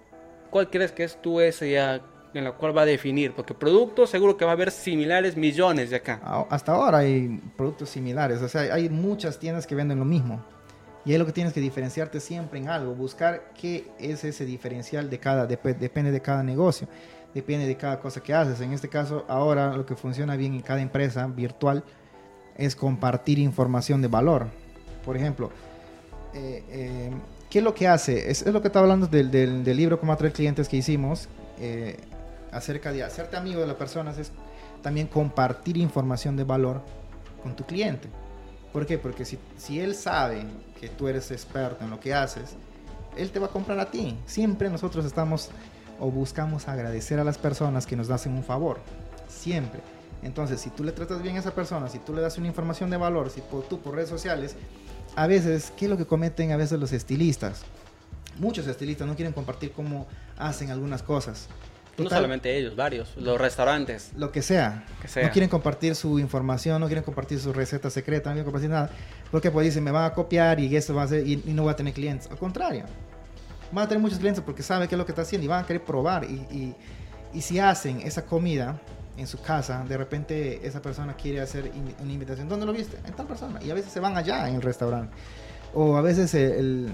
¿Cuál 0.51 0.71
crees 0.71 0.93
que 0.93 1.05
es 1.05 1.21
tú 1.21 1.41
ese 1.41 1.71
ya 1.71 2.01
en 2.39 2.45
la 2.45 2.53
cual 2.53 2.77
va 2.77 2.83
a 2.83 2.87
definir? 2.87 3.33
Porque 3.33 3.55
productos 3.55 4.11
seguro 4.11 4.37
que 4.37 4.45
va 4.45 4.53
a 4.53 4.55
haber 4.55 4.71
similares 4.71 5.37
millones 5.37 5.91
de 5.91 5.97
acá. 5.97 6.21
Hasta 6.51 6.73
ahora 6.73 6.99
hay 6.99 7.41
productos 7.57 7.91
similares, 7.91 8.41
o 8.43 8.49
sea, 8.49 8.63
hay 8.75 8.89
muchas 8.89 9.39
tiendas 9.39 9.67
que 9.67 9.75
venden 9.75 9.99
lo 9.99 10.05
mismo. 10.05 10.45
Y 11.05 11.13
ahí 11.13 11.19
lo 11.19 11.27
que 11.27 11.33
tienes 11.33 11.53
que 11.53 11.61
diferenciarte 11.61 12.19
siempre 12.19 12.59
en 12.59 12.69
algo, 12.69 12.93
buscar 12.95 13.53
qué 13.61 13.87
es 14.01 14.25
ese 14.25 14.45
diferencial 14.45 15.09
de 15.09 15.19
cada, 15.21 15.47
dep- 15.49 15.77
depende 15.79 16.11
de 16.11 16.21
cada 16.21 16.43
negocio, 16.43 16.89
depende 17.33 17.65
de 17.67 17.77
cada 17.77 18.01
cosa 18.01 18.21
que 18.21 18.35
haces. 18.35 18.61
En 18.61 18.73
este 18.73 18.89
caso, 18.89 19.25
ahora 19.29 19.77
lo 19.77 19.87
que 19.87 19.95
funciona 19.95 20.35
bien 20.35 20.55
en 20.55 20.63
cada 20.63 20.81
empresa 20.81 21.27
virtual 21.29 21.85
es 22.57 22.75
compartir 22.75 23.39
información 23.39 24.03
de 24.03 24.09
valor. 24.09 24.49
Por 25.05 25.17
ejemplo, 25.17 25.51
eh, 26.35 26.65
eh, 26.71 27.11
¿qué 27.51 27.59
es 27.59 27.65
lo 27.65 27.73
que 27.73 27.87
hace? 27.87 28.29
Es, 28.29 28.45
lo 28.45 28.61
que 28.61 28.67
estaba 28.67 28.83
hablando 28.83 29.07
del, 29.07 29.31
del- 29.31 29.63
del 29.63 29.77
libro 29.77 30.01
Cómo 30.01 30.13
atraer 30.13 30.33
clientes 30.33 30.69
que 30.69 30.77
hicimos, 30.79 31.29
eh, 31.61 31.97
acerca 32.57 32.93
de 32.93 33.03
hacerte 33.03 33.37
amigo 33.37 33.61
de 33.61 33.67
las 33.67 33.77
personas, 33.77 34.19
es 34.19 34.33
también 34.83 35.07
compartir 35.07 35.77
información 35.77 36.37
de 36.37 36.45
valor 36.45 36.83
con 37.43 37.55
tu 37.55 37.65
cliente. 37.65 38.09
¿Por 38.73 38.87
qué? 38.87 38.99
Porque 38.99 39.25
si, 39.25 39.39
si 39.57 39.81
él 39.81 39.95
sabe 39.95 40.45
que 40.81 40.89
tú 40.89 41.09
eres 41.09 41.31
experto 41.31 41.85
en 41.85 41.91
lo 41.91 42.01
que 42.01 42.15
haces, 42.15 42.57
él 43.17 43.31
te 43.31 43.39
va 43.39 43.47
a 43.47 43.51
comprar 43.51 43.79
a 43.81 43.91
ti. 43.91 44.19
Siempre 44.27 44.69
nosotros 44.71 45.05
estamos 45.05 45.51
o 45.99 46.11
buscamos 46.11 46.69
agradecer 46.69 47.19
a 47.19 47.25
las 47.25 47.39
personas 47.39 47.87
que 47.87 47.97
nos 47.97 48.11
hacen 48.11 48.33
un 48.33 48.45
favor. 48.45 48.79
Siempre. 49.29 49.81
Entonces, 50.23 50.61
si 50.61 50.71
tú 50.71 50.85
le 50.85 50.93
tratas 50.93 51.23
bien 51.23 51.37
a 51.37 51.41
esa 51.41 51.55
persona, 51.55 51.89
si 51.89 51.99
tú 51.99 52.15
le 52.15 52.23
das 52.23 52.39
una 52.39 52.47
información 52.47 52.91
de 52.91 52.97
valor, 52.97 53.31
si 53.31 53.41
por, 53.41 53.65
tú 53.65 53.81
por 53.81 53.95
redes 53.95 54.09
sociales, 54.09 54.57
a 55.15 55.27
veces, 55.27 55.73
¿qué 55.77 55.87
es 55.87 55.91
lo 55.91 55.97
que 55.97 56.07
cometen 56.07 56.53
a 56.53 56.57
veces 56.57 56.79
los 56.79 56.93
estilistas? 56.93 57.63
Muchos 58.39 58.67
estilistas 58.67 59.07
no 59.07 59.15
quieren 59.15 59.33
compartir 59.33 59.73
cómo 59.73 60.07
hacen 60.37 60.71
algunas 60.71 61.03
cosas. 61.03 61.49
No 61.99 62.05
Total, 62.05 62.19
solamente 62.19 62.57
ellos, 62.59 62.77
varios. 62.77 63.17
Los 63.17 63.41
restaurantes. 63.41 64.11
lo 64.17 64.31
que 64.31 64.43
sea. 64.43 64.85
Que 65.01 65.09
sea. 65.09 65.25
No 65.27 65.31
quieren 65.33 65.49
compartir 65.49 65.95
su 65.95 66.19
información, 66.19 66.81
no 66.81 66.87
quieren 66.87 67.03
compartir 67.05 67.41
su 67.41 67.53
receta 67.53 67.89
secreta, 67.91 68.29
no 68.31 68.35
quieren 68.35 68.45
compartir 68.45 68.71
nada. 68.71 68.91
Porque 69.31 69.51
pues 69.51 69.65
dicen, 69.65 69.83
me 69.83 69.91
van 69.91 70.05
a 70.05 70.13
copiar 70.13 70.61
y 70.61 70.75
eso 70.77 70.95
va 70.95 71.05
a 71.05 71.09
ser, 71.09 71.27
y, 71.27 71.43
y 71.47 71.53
no 71.53 71.63
voy 71.63 71.73
a 71.73 71.77
tener 71.77 71.95
clientes. 71.95 72.31
Al 72.31 72.37
contrario, 72.39 72.85
van 73.73 73.85
a 73.85 73.89
tener 73.89 74.01
muchos 74.03 74.19
clientes 74.19 74.43
porque 74.45 74.63
saben 74.63 74.89
qué 74.89 74.95
es 74.95 74.99
lo 74.99 75.07
que 75.07 75.13
está 75.13 75.23
haciendo 75.23 75.45
y 75.45 75.49
van 75.49 75.65
a 75.65 75.67
querer 75.67 75.83
probar. 75.85 76.25
Y, 76.25 76.35
y, 76.51 76.75
y 77.33 77.41
si 77.41 77.59
hacen 77.59 78.01
esa 78.01 78.25
comida 78.27 78.81
en 79.17 79.27
su 79.27 79.41
casa, 79.41 79.83
de 79.89 79.97
repente 79.97 80.67
esa 80.67 80.83
persona 80.83 81.15
quiere 81.17 81.41
hacer 81.41 81.67
in- 81.67 81.95
una 82.03 82.13
invitación. 82.13 82.49
¿Dónde 82.49 82.67
lo 82.67 82.73
viste? 82.73 82.99
En 83.07 83.15
tal 83.15 83.27
persona. 83.27 83.59
Y 83.65 83.71
a 83.71 83.75
veces 83.75 83.91
se 83.93 84.01
van 84.01 84.17
allá 84.17 84.49
en 84.49 84.57
el 84.57 84.63
restaurante. 84.63 85.15
O 85.75 85.97
a 85.97 86.03
veces 86.03 86.35
el- 86.35 86.53
el, 86.53 86.89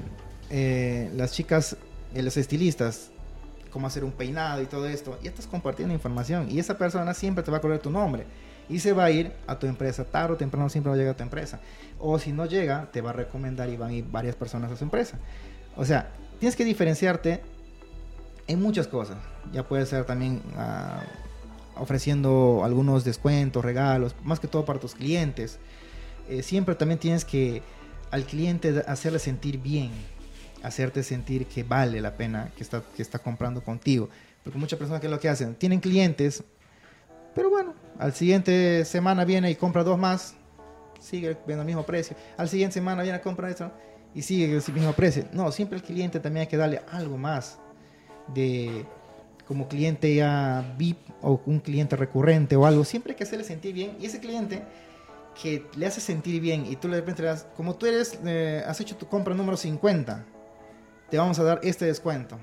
eh, 0.50 1.10
las 1.16 1.32
chicas, 1.32 1.76
eh, 2.14 2.22
los 2.22 2.36
estilistas, 2.36 3.10
cómo 3.72 3.86
hacer 3.86 4.04
un 4.04 4.12
peinado 4.12 4.62
y 4.62 4.66
todo 4.66 4.86
esto. 4.86 5.18
Y 5.22 5.28
estás 5.28 5.46
compartiendo 5.46 5.94
información. 5.94 6.48
Y 6.50 6.58
esa 6.58 6.78
persona 6.78 7.14
siempre 7.14 7.42
te 7.42 7.50
va 7.50 7.56
a 7.56 7.58
acordar 7.58 7.80
tu 7.80 7.90
nombre. 7.90 8.26
Y 8.68 8.78
se 8.78 8.92
va 8.92 9.04
a 9.04 9.10
ir 9.10 9.32
a 9.46 9.58
tu 9.58 9.66
empresa. 9.66 10.04
Tarde 10.04 10.34
o 10.34 10.36
temprano 10.36 10.68
siempre 10.68 10.90
va 10.90 10.94
a 10.94 10.98
llegar 10.98 11.14
a 11.14 11.16
tu 11.16 11.22
empresa. 11.22 11.60
O 11.98 12.18
si 12.18 12.32
no 12.32 12.46
llega, 12.46 12.90
te 12.92 13.00
va 13.00 13.10
a 13.10 13.12
recomendar 13.12 13.68
y 13.68 13.76
van 13.76 13.90
a 13.90 13.94
ir 13.94 14.04
varias 14.10 14.36
personas 14.36 14.70
a 14.70 14.76
su 14.76 14.84
empresa. 14.84 15.18
O 15.76 15.84
sea, 15.84 16.10
tienes 16.38 16.54
que 16.54 16.64
diferenciarte 16.64 17.42
en 18.46 18.60
muchas 18.62 18.86
cosas. 18.86 19.16
Ya 19.52 19.66
puede 19.66 19.86
ser 19.86 20.04
también 20.04 20.42
ah, 20.56 21.02
ofreciendo 21.76 22.62
algunos 22.64 23.04
descuentos, 23.04 23.64
regalos, 23.64 24.14
más 24.22 24.40
que 24.40 24.48
todo 24.48 24.64
para 24.64 24.78
tus 24.78 24.94
clientes. 24.94 25.58
Eh, 26.28 26.42
siempre 26.42 26.74
también 26.74 27.00
tienes 27.00 27.24
que 27.24 27.62
al 28.10 28.24
cliente 28.24 28.84
hacerle 28.86 29.18
sentir 29.18 29.58
bien, 29.58 29.90
hacerte 30.62 31.02
sentir 31.02 31.46
que 31.46 31.62
vale 31.62 32.00
la 32.00 32.16
pena 32.16 32.50
que 32.56 32.62
está, 32.62 32.82
que 32.94 33.02
está 33.02 33.18
comprando 33.18 33.62
contigo. 33.62 34.08
Porque 34.42 34.58
muchas 34.58 34.78
personas 34.78 35.00
que 35.00 35.08
lo 35.08 35.20
que 35.20 35.28
hacen, 35.28 35.54
tienen 35.54 35.80
clientes, 35.80 36.42
pero 37.34 37.50
bueno, 37.50 37.74
al 37.98 38.12
siguiente 38.12 38.84
semana 38.84 39.24
viene 39.24 39.50
y 39.50 39.54
compra 39.54 39.84
dos 39.84 39.98
más, 39.98 40.34
sigue 41.00 41.36
viendo 41.46 41.62
el 41.62 41.66
mismo 41.66 41.84
precio. 41.84 42.16
Al 42.36 42.48
siguiente 42.48 42.74
semana 42.74 43.02
viene 43.02 43.18
a 43.18 43.22
comprar 43.22 43.50
eso 43.50 43.70
y 44.14 44.22
sigue 44.22 44.56
el 44.56 44.74
mismo 44.74 44.92
precio. 44.92 45.26
No, 45.32 45.52
siempre 45.52 45.76
el 45.76 45.82
cliente 45.82 46.20
también 46.20 46.42
hay 46.42 46.48
que 46.48 46.56
darle 46.56 46.82
algo 46.90 47.16
más 47.18 47.58
de 48.34 48.86
como 49.46 49.68
cliente 49.68 50.14
ya 50.14 50.74
VIP 50.78 50.98
o 51.20 51.40
un 51.46 51.60
cliente 51.60 51.96
recurrente 51.96 52.56
o 52.56 52.66
algo. 52.66 52.84
Siempre 52.84 53.12
hay 53.12 53.16
que 53.16 53.24
hacerle 53.24 53.44
sentir 53.44 53.74
bien 53.74 53.96
y 54.00 54.06
ese 54.06 54.20
cliente 54.20 54.62
que 55.40 55.66
le 55.76 55.86
hace 55.86 56.00
sentir 56.00 56.40
bien 56.40 56.66
y 56.66 56.76
tú 56.76 56.88
le 56.88 57.00
das, 57.00 57.46
como 57.56 57.74
tú 57.74 57.86
eres, 57.86 58.18
eh, 58.24 58.62
has 58.66 58.80
hecho 58.80 58.96
tu 58.96 59.06
compra 59.06 59.34
número 59.34 59.56
50, 59.56 60.24
te 61.12 61.18
vamos 61.18 61.38
a 61.38 61.42
dar 61.42 61.60
este 61.62 61.84
descuento. 61.84 62.38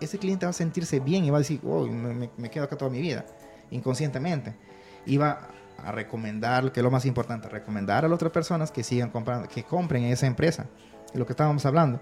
Ese 0.00 0.18
cliente 0.18 0.44
va 0.44 0.50
a 0.50 0.52
sentirse 0.52 1.00
bien 1.00 1.24
y 1.24 1.30
va 1.30 1.38
a 1.38 1.40
decir, 1.40 1.60
oh, 1.64 1.86
me, 1.86 2.12
me- 2.12 2.30
me 2.36 2.50
quedo 2.50 2.64
acá 2.64 2.76
toda 2.76 2.90
mi 2.90 3.00
vida, 3.00 3.24
inconscientemente. 3.70 4.54
Y 5.06 5.16
va 5.16 5.48
a 5.82 5.92
recomendar, 5.92 6.72
que 6.72 6.80
es 6.80 6.84
lo 6.84 6.90
más 6.90 7.06
importante, 7.06 7.48
recomendar 7.48 8.04
a 8.04 8.08
las 8.08 8.16
otras 8.16 8.32
personas 8.32 8.70
que 8.70 8.82
sigan 8.82 9.08
comprando, 9.08 9.48
que 9.48 9.62
compren 9.64 10.04
en 10.04 10.12
esa 10.12 10.26
empresa. 10.26 10.66
Es 11.10 11.18
lo 11.18 11.24
que 11.24 11.32
estábamos 11.32 11.64
hablando, 11.64 11.98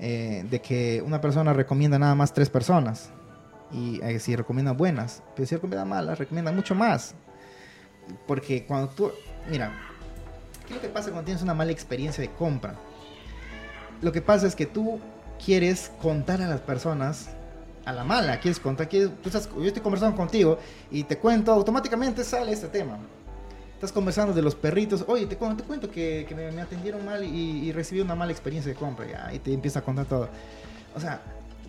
eh, 0.00 0.44
de 0.50 0.60
que 0.60 1.00
una 1.06 1.20
persona 1.20 1.52
recomienda 1.52 1.96
nada 1.96 2.16
más 2.16 2.34
tres 2.34 2.50
personas. 2.50 3.10
Y 3.70 4.00
eh, 4.02 4.18
si 4.18 4.34
recomienda 4.34 4.72
buenas, 4.72 5.22
pero 5.36 5.46
si 5.46 5.54
recomienda 5.54 5.84
malas, 5.84 6.18
recomienda 6.18 6.50
mucho 6.50 6.74
más. 6.74 7.14
Porque 8.26 8.66
cuando 8.66 8.88
tú, 8.88 9.12
mira, 9.48 9.70
¿qué 10.66 10.70
es 10.74 10.74
lo 10.74 10.82
que 10.82 10.88
pasa 10.88 11.10
cuando 11.10 11.26
tienes 11.26 11.44
una 11.44 11.54
mala 11.54 11.70
experiencia 11.70 12.20
de 12.20 12.30
compra? 12.30 12.74
Lo 14.02 14.10
que 14.10 14.22
pasa 14.22 14.48
es 14.48 14.56
que 14.56 14.66
tú 14.66 14.98
quieres 15.44 15.90
contar 16.00 16.42
a 16.42 16.48
las 16.48 16.60
personas 16.60 17.28
a 17.84 17.92
la 17.92 18.04
mala, 18.04 18.38
quieres 18.40 18.60
contar, 18.60 18.88
quieres, 18.88 19.10
yo 19.24 19.64
estoy 19.64 19.82
conversando 19.82 20.16
contigo 20.16 20.58
y 20.90 21.04
te 21.04 21.18
cuento, 21.18 21.52
automáticamente 21.52 22.22
sale 22.24 22.52
este 22.52 22.68
tema. 22.68 22.98
Estás 23.74 23.92
conversando 23.92 24.34
de 24.34 24.42
los 24.42 24.54
perritos, 24.54 25.04
oye, 25.08 25.26
te, 25.26 25.36
cu- 25.36 25.54
te 25.56 25.64
cuento 25.64 25.90
que, 25.90 26.26
me, 26.54 26.60
atendieron 26.60 27.04
mal 27.04 27.24
y, 27.24 27.64
y 27.64 27.72
recibí 27.72 28.02
una 28.02 28.14
mala 28.14 28.30
experiencia 28.32 28.70
de 28.70 28.78
compra, 28.78 29.06
ya, 29.06 29.34
y 29.34 29.38
te 29.38 29.52
empieza 29.54 29.78
a 29.78 29.82
contar 29.82 30.04
todo. 30.04 30.28
O 30.94 31.00
sea, 31.00 31.22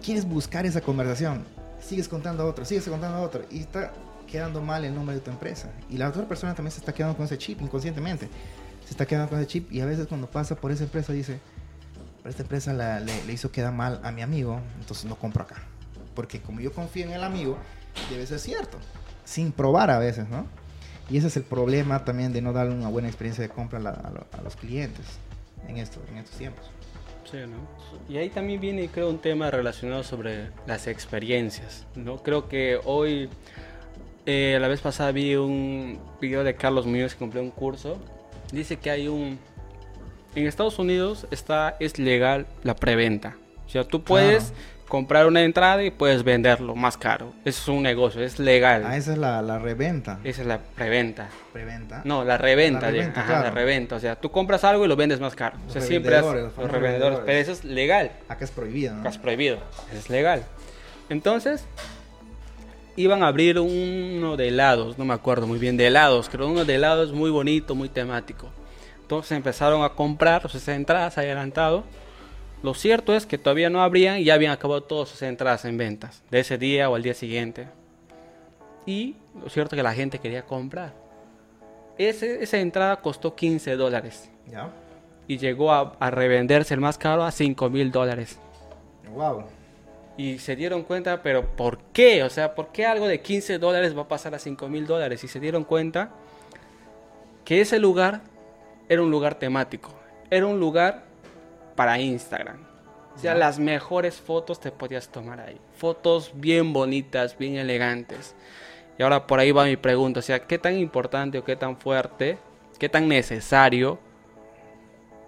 quieres 0.04 0.26
buscar 0.26 0.66
esa 0.66 0.82
conversación, 0.82 1.46
sigues 1.80 2.10
contando 2.10 2.44
a 2.44 2.48
otro, 2.48 2.66
sigues 2.66 2.84
contando 2.90 3.18
a 3.18 3.22
otro, 3.22 3.46
y 3.50 3.60
está 3.62 3.94
quedando 4.28 4.62
mal 4.62 4.84
el 4.84 4.94
nombre 4.94 5.16
de 5.16 5.22
tu 5.22 5.32
empresa. 5.32 5.70
Y 5.90 5.98
la 5.98 6.10
otra 6.10 6.28
persona 6.28 6.54
también 6.54 6.74
se 6.74 6.80
está 6.80 6.94
quedando 6.94 7.16
con 7.16 7.26
ese 7.26 7.38
chip 7.38 7.62
inconscientemente. 7.62 8.28
Se 8.86 8.92
está 8.92 9.06
quedando 9.06 9.30
con 9.30 9.40
ese 9.40 9.48
chip 9.48 9.72
y 9.72 9.80
a 9.80 9.86
veces 9.86 10.08
cuando 10.08 10.28
pasa 10.30 10.56
por 10.56 10.72
esa 10.72 10.84
empresa 10.84 11.14
dice, 11.14 11.40
pero 12.22 12.30
esta 12.30 12.44
empresa 12.44 12.74
la- 12.74 13.00
le, 13.00 13.24
le 13.26 13.34
hizo 13.34 13.52
quedar 13.52 13.74
mal 13.74 14.00
a 14.04 14.12
mi 14.12 14.22
amigo, 14.22 14.60
entonces 14.80 15.06
no 15.06 15.16
compro 15.16 15.44
acá. 15.44 15.58
Porque 16.16 16.42
como 16.42 16.60
yo 16.60 16.72
confío 16.74 17.06
en 17.06 17.12
el 17.14 17.24
amigo, 17.24 17.58
debe 18.10 18.26
ser 18.28 18.40
cierto. 18.40 18.78
Sin 19.26 19.52
probar 19.52 19.90
a 19.92 20.00
veces, 20.00 20.28
¿no? 20.30 20.46
Y 21.10 21.18
ese 21.18 21.28
es 21.28 21.38
el 21.38 21.44
problema 21.44 22.06
también 22.06 22.32
de 22.34 22.42
no 22.42 22.54
darle 22.54 22.74
una 22.74 22.88
buena 22.90 23.08
experiencia 23.08 23.42
de 23.42 23.50
compra 23.50 23.80
a, 23.80 23.90
a 23.90 24.38
a 24.40 24.42
los 24.42 24.56
clientes 24.56 25.06
en, 25.68 25.78
esto, 25.78 26.00
en 26.10 26.18
estos 26.18 26.38
tiempos. 26.38 26.66
Sí, 27.30 27.38
¿no? 27.38 27.58
Y 28.14 28.18
ahí 28.18 28.30
también 28.30 28.60
viene, 28.60 28.88
creo, 28.88 29.10
un 29.10 29.20
tema 29.20 29.52
relacionado 29.52 30.04
sobre 30.04 30.50
las 30.66 30.88
experiencias, 30.88 31.86
¿no? 31.96 32.18
Creo 32.24 32.48
que 32.50 32.80
hoy, 32.84 33.30
eh, 34.26 34.58
la 34.60 34.68
vez 34.68 34.82
pasada 34.82 35.12
vi 35.12 35.36
un 35.36 36.00
video 36.20 36.44
de 36.44 36.56
Carlos 36.56 36.86
Muñoz 36.86 37.14
que 37.14 37.20
cumplió 37.20 37.42
un 37.44 37.52
curso. 37.52 37.98
Dice 38.52 38.78
que 38.78 38.90
hay 38.92 39.08
un... 39.08 39.40
En 40.36 40.48
Estados 40.48 40.80
Unidos 40.80 41.28
está, 41.32 41.76
es 41.80 42.00
legal 42.00 42.46
la 42.64 42.76
preventa. 42.76 43.36
O 43.66 43.70
sea, 43.70 43.84
tú 43.84 44.02
puedes 44.04 44.46
Claro. 44.46 44.62
comprar 44.88 45.26
una 45.28 45.42
entrada 45.44 45.84
y 45.84 45.92
puedes 45.92 46.24
venderlo 46.24 46.76
más 46.76 46.98
caro. 46.98 47.34
Eso 47.46 47.62
es 47.62 47.68
un 47.68 47.84
negocio, 47.84 48.22
es 48.24 48.40
legal. 48.40 48.84
Ah, 48.86 48.96
esa 48.98 49.12
es 49.14 49.18
la, 49.18 49.42
la 49.42 49.60
reventa. 49.60 50.20
Esa 50.24 50.42
es 50.42 50.48
la 50.48 50.60
preventa. 50.60 51.30
Preventa. 51.54 52.02
No, 52.06 52.24
la 52.24 52.38
reventa. 52.38 52.88
La 52.88 52.92
reventa, 52.92 53.22
ajá, 53.22 53.42
la 53.44 53.52
reventa. 53.52 53.96
O 53.96 54.00
sea, 54.00 54.16
tú 54.16 54.32
compras 54.32 54.64
algo 54.64 54.86
y 54.86 54.88
lo 54.88 54.96
vendes 54.96 55.20
más 55.20 55.36
caro. 55.36 55.58
O 55.58 55.64
Los 55.66 55.74
sea, 55.74 55.82
siempre 55.82 56.16
has- 56.16 56.26
los 56.26 56.72
revendedores. 56.72 57.20
Pero 57.26 57.38
eso 57.40 57.52
es 57.52 57.64
legal. 57.66 58.12
Acá 58.30 58.46
es 58.46 58.52
prohibido, 58.52 58.96
¿no? 58.96 59.10
Es 59.10 59.18
prohibido, 59.18 59.58
es 59.94 60.10
legal. 60.10 60.44
Entonces, 61.10 61.66
iban 62.96 63.24
a 63.24 63.28
abrir 63.28 63.60
uno 63.60 64.38
de 64.38 64.50
helados, 64.50 64.98
no 64.98 65.06
me 65.06 65.14
acuerdo 65.14 65.48
muy 65.48 65.60
bien 65.60 65.78
de 65.78 65.88
helados, 65.88 66.30
creo 66.30 66.48
uno 66.48 66.66
de 66.66 66.76
helados 66.76 67.12
muy 67.14 67.30
bonito, 67.32 67.76
muy 67.76 67.90
temático. 67.90 68.50
Entonces 69.12 69.34
empezaron 69.34 69.84
a 69.84 69.90
comprar 69.90 70.50
sus 70.50 70.66
entradas 70.70 71.18
adelantado. 71.18 71.84
Lo 72.64 72.74
cierto 72.74 73.14
es 73.14 73.26
que 73.26 73.38
todavía 73.38 73.70
no 73.70 73.84
abrían 73.84 74.20
y 74.20 74.24
ya 74.24 74.36
habían 74.36 74.54
acabado 74.54 74.84
todas 74.84 75.10
sus 75.10 75.22
entradas 75.22 75.66
en 75.66 75.78
ventas, 75.78 76.24
de 76.32 76.40
ese 76.40 76.58
día 76.58 76.90
o 76.90 76.96
al 76.96 77.04
día 77.04 77.14
siguiente. 77.14 77.68
Y 78.86 79.18
lo 79.44 79.50
cierto 79.50 79.76
es 79.76 79.80
que 79.80 79.84
la 79.84 79.94
gente 79.94 80.18
quería 80.20 80.44
comprar. 80.44 80.94
ese, 81.98 82.42
esa 82.42 82.60
entrada 82.60 83.02
costó 83.02 83.36
15 83.36 83.76
dólares. 83.76 84.30
¿Ya? 84.50 84.70
Y 85.28 85.38
llegó 85.40 85.74
a, 85.74 85.98
a 86.00 86.10
revenderse 86.10 86.74
el 86.74 86.80
más 86.80 86.98
caro 86.98 87.26
a 87.26 87.32
5 87.32 87.70
mil 87.70 87.92
dólares. 87.92 88.40
Wow. 89.14 89.44
Y 90.16 90.38
se 90.38 90.56
dieron 90.56 90.84
cuenta, 90.84 91.22
pero 91.22 91.46
¿por 91.46 91.80
qué? 91.92 92.24
O 92.24 92.30
sea, 92.30 92.56
¿por 92.56 92.70
qué 92.72 92.86
algo 92.86 93.10
de 93.10 93.20
15 93.20 93.58
dólares 93.58 93.94
va 93.94 94.04
a 94.04 94.08
pasar 94.08 94.34
a 94.36 94.40
5 94.40 94.70
mil 94.70 94.88
dólares? 94.88 95.22
Y 95.26 95.28
se 95.28 95.42
dieron 95.42 95.66
cuenta 95.66 96.12
que 97.44 97.60
ese 97.60 97.78
lugar 97.78 98.31
era 98.92 99.02
un 99.02 99.10
lugar 99.10 99.36
temático. 99.36 99.90
Era 100.30 100.46
un 100.48 100.60
lugar 100.60 101.06
para 101.78 101.98
Instagram. 101.98 102.58
O 103.16 103.18
sea, 103.18 103.34
las 103.36 103.58
mejores 103.58 104.16
fotos 104.20 104.60
te 104.60 104.70
podías 104.70 105.08
tomar 105.08 105.40
ahí. 105.40 105.58
Fotos 105.78 106.34
bien 106.34 106.74
bonitas, 106.74 107.38
bien 107.38 107.56
elegantes. 107.56 108.36
Y 109.00 109.04
ahora 109.04 109.28
por 109.28 109.40
ahí 109.40 109.54
va 109.54 109.64
mi 109.64 109.78
pregunta. 109.78 110.20
O 110.20 110.24
sea, 110.24 110.46
¿qué 110.46 110.58
tan 110.58 110.78
importante 110.78 111.38
o 111.38 111.46
qué 111.46 111.56
tan 111.56 111.78
fuerte, 111.78 112.38
qué 112.80 112.90
tan 112.90 113.08
necesario 113.08 113.98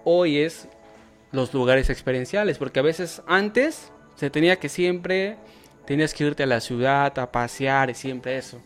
hoy 0.04 0.40
es 0.40 0.68
los 1.32 1.54
lugares 1.54 1.90
experienciales? 1.90 2.58
Porque 2.58 2.82
a 2.82 2.84
veces 2.84 3.22
antes 3.28 3.94
se 4.16 4.30
tenía 4.30 4.58
que 4.58 4.68
siempre, 4.68 5.38
tenías 5.86 6.14
que 6.14 6.26
irte 6.26 6.44
a 6.44 6.48
la 6.48 6.60
ciudad 6.60 7.18
a 7.18 7.32
pasear 7.32 7.90
y 7.90 7.94
siempre 7.94 8.38
eso. 8.38 8.60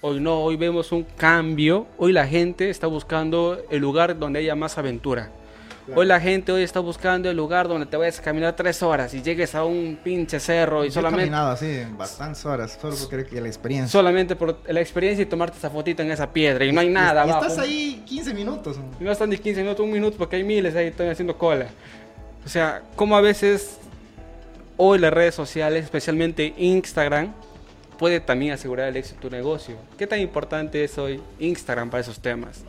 Hoy 0.00 0.20
no, 0.20 0.40
hoy 0.40 0.56
vemos 0.56 0.92
un 0.92 1.02
cambio. 1.02 1.86
Hoy 1.98 2.12
la 2.12 2.26
gente 2.26 2.70
está 2.70 2.86
buscando 2.86 3.60
el 3.70 3.80
lugar 3.80 4.16
donde 4.18 4.38
haya 4.38 4.54
más 4.54 4.78
aventura. 4.78 5.30
Claro. 5.86 6.00
Hoy 6.02 6.06
la 6.06 6.20
gente 6.20 6.52
hoy 6.52 6.62
está 6.62 6.80
buscando 6.80 7.30
el 7.30 7.36
lugar 7.36 7.66
donde 7.66 7.86
te 7.86 7.96
vayas 7.96 8.18
a 8.18 8.22
caminar 8.22 8.54
tres 8.54 8.82
horas 8.82 9.12
y 9.14 9.22
llegues 9.22 9.54
a 9.54 9.64
un 9.64 9.98
pinche 10.04 10.38
cerro 10.38 10.84
y 10.84 10.88
Yo 10.88 10.90
he 10.90 10.92
solamente, 10.92 11.22
caminado 11.24 11.50
así 11.50 11.82
bastantes 11.96 12.44
horas, 12.44 12.78
solo 12.80 12.94
porque 13.00 13.24
que 13.24 13.40
la 13.40 13.48
experiencia. 13.48 13.90
solamente 13.90 14.36
por 14.36 14.58
la 14.68 14.80
experiencia 14.80 15.22
y 15.22 15.26
tomarte 15.26 15.56
esa 15.56 15.70
fotito 15.70 16.02
en 16.02 16.10
esa 16.12 16.30
piedra 16.30 16.64
y 16.66 16.72
no 16.72 16.80
hay 16.80 16.88
Y- 16.88 16.90
nada 16.90 17.26
y 17.26 17.30
abajo. 17.30 17.46
estás 17.46 17.58
ahí 17.64 18.02
15 18.06 18.34
minutos. 18.34 18.76
Y 19.00 19.04
no 19.04 19.10
están 19.10 19.30
ni 19.30 19.38
15 19.38 19.62
minutos, 19.62 19.82
un 19.84 19.90
minuto 19.90 20.16
porque 20.18 20.36
hay 20.36 20.44
miles 20.44 20.76
ahí 20.76 20.88
están 20.88 21.08
haciendo 21.08 21.36
cola. 21.38 21.66
O 22.44 22.48
sea, 22.50 22.82
como 22.94 23.16
a 23.16 23.20
veces 23.22 23.78
hoy 24.76 24.98
las 24.98 25.12
redes 25.12 25.34
sociales, 25.34 25.84
especialmente 25.84 26.52
Instagram, 26.58 27.32
puede 27.98 28.20
también 28.20 28.52
asegurar 28.52 28.88
el 28.88 28.96
éxito 28.96 29.16
de 29.16 29.28
tu 29.28 29.36
negocio. 29.36 29.76
¿Qué 29.98 30.06
tan 30.06 30.20
importante 30.20 30.82
es 30.84 30.96
hoy 30.98 31.20
Instagram 31.38 31.90
para 31.90 32.00
esos 32.00 32.18
temas? 32.20 32.62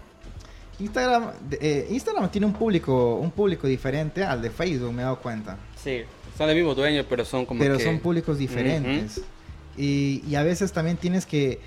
Instagram, 0.79 1.31
eh, 1.51 1.87
Instagram 1.89 2.29
tiene 2.31 2.47
un 2.47 2.53
público, 2.53 3.15
un 3.15 3.31
público 3.31 3.67
diferente 3.67 4.23
al 4.23 4.41
de 4.41 4.49
Facebook, 4.49 4.93
me 4.93 5.01
he 5.01 5.05
dado 5.05 5.19
cuenta. 5.19 5.57
Sí, 5.81 6.01
son 6.37 6.49
el 6.49 6.55
mismo 6.55 6.73
dueño, 6.73 7.05
pero 7.07 7.25
son 7.25 7.45
como 7.45 7.59
pero 7.59 7.77
que... 7.77 7.83
son 7.83 7.99
públicos 7.99 8.37
diferentes. 8.37 9.21
y, 9.77 10.23
y 10.27 10.35
a 10.35 10.43
veces 10.43 10.71
también 10.71 10.97
tienes 10.97 11.25
que 11.25 11.59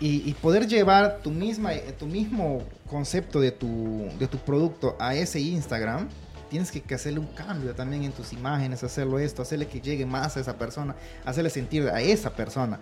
y, 0.00 0.28
y 0.28 0.34
poder 0.34 0.66
llevar 0.66 1.20
tu 1.22 1.30
misma 1.30 1.72
tu 1.98 2.06
mismo 2.06 2.62
concepto 2.88 3.40
de 3.40 3.50
tu 3.50 4.08
de 4.18 4.26
tu 4.26 4.38
producto 4.38 4.96
a 4.98 5.14
ese 5.14 5.40
Instagram 5.40 6.08
tienes 6.56 6.72
que, 6.72 6.80
que 6.80 6.94
hacerle 6.94 7.18
un 7.18 7.26
cambio 7.26 7.74
también 7.74 8.02
en 8.04 8.12
tus 8.12 8.32
imágenes 8.32 8.82
hacerlo 8.82 9.18
esto 9.18 9.42
hacerle 9.42 9.66
que 9.66 9.78
llegue 9.78 10.06
más 10.06 10.38
a 10.38 10.40
esa 10.40 10.56
persona 10.56 10.96
hacerle 11.26 11.50
sentir 11.50 11.86
a 11.90 12.00
esa 12.00 12.30
persona 12.34 12.80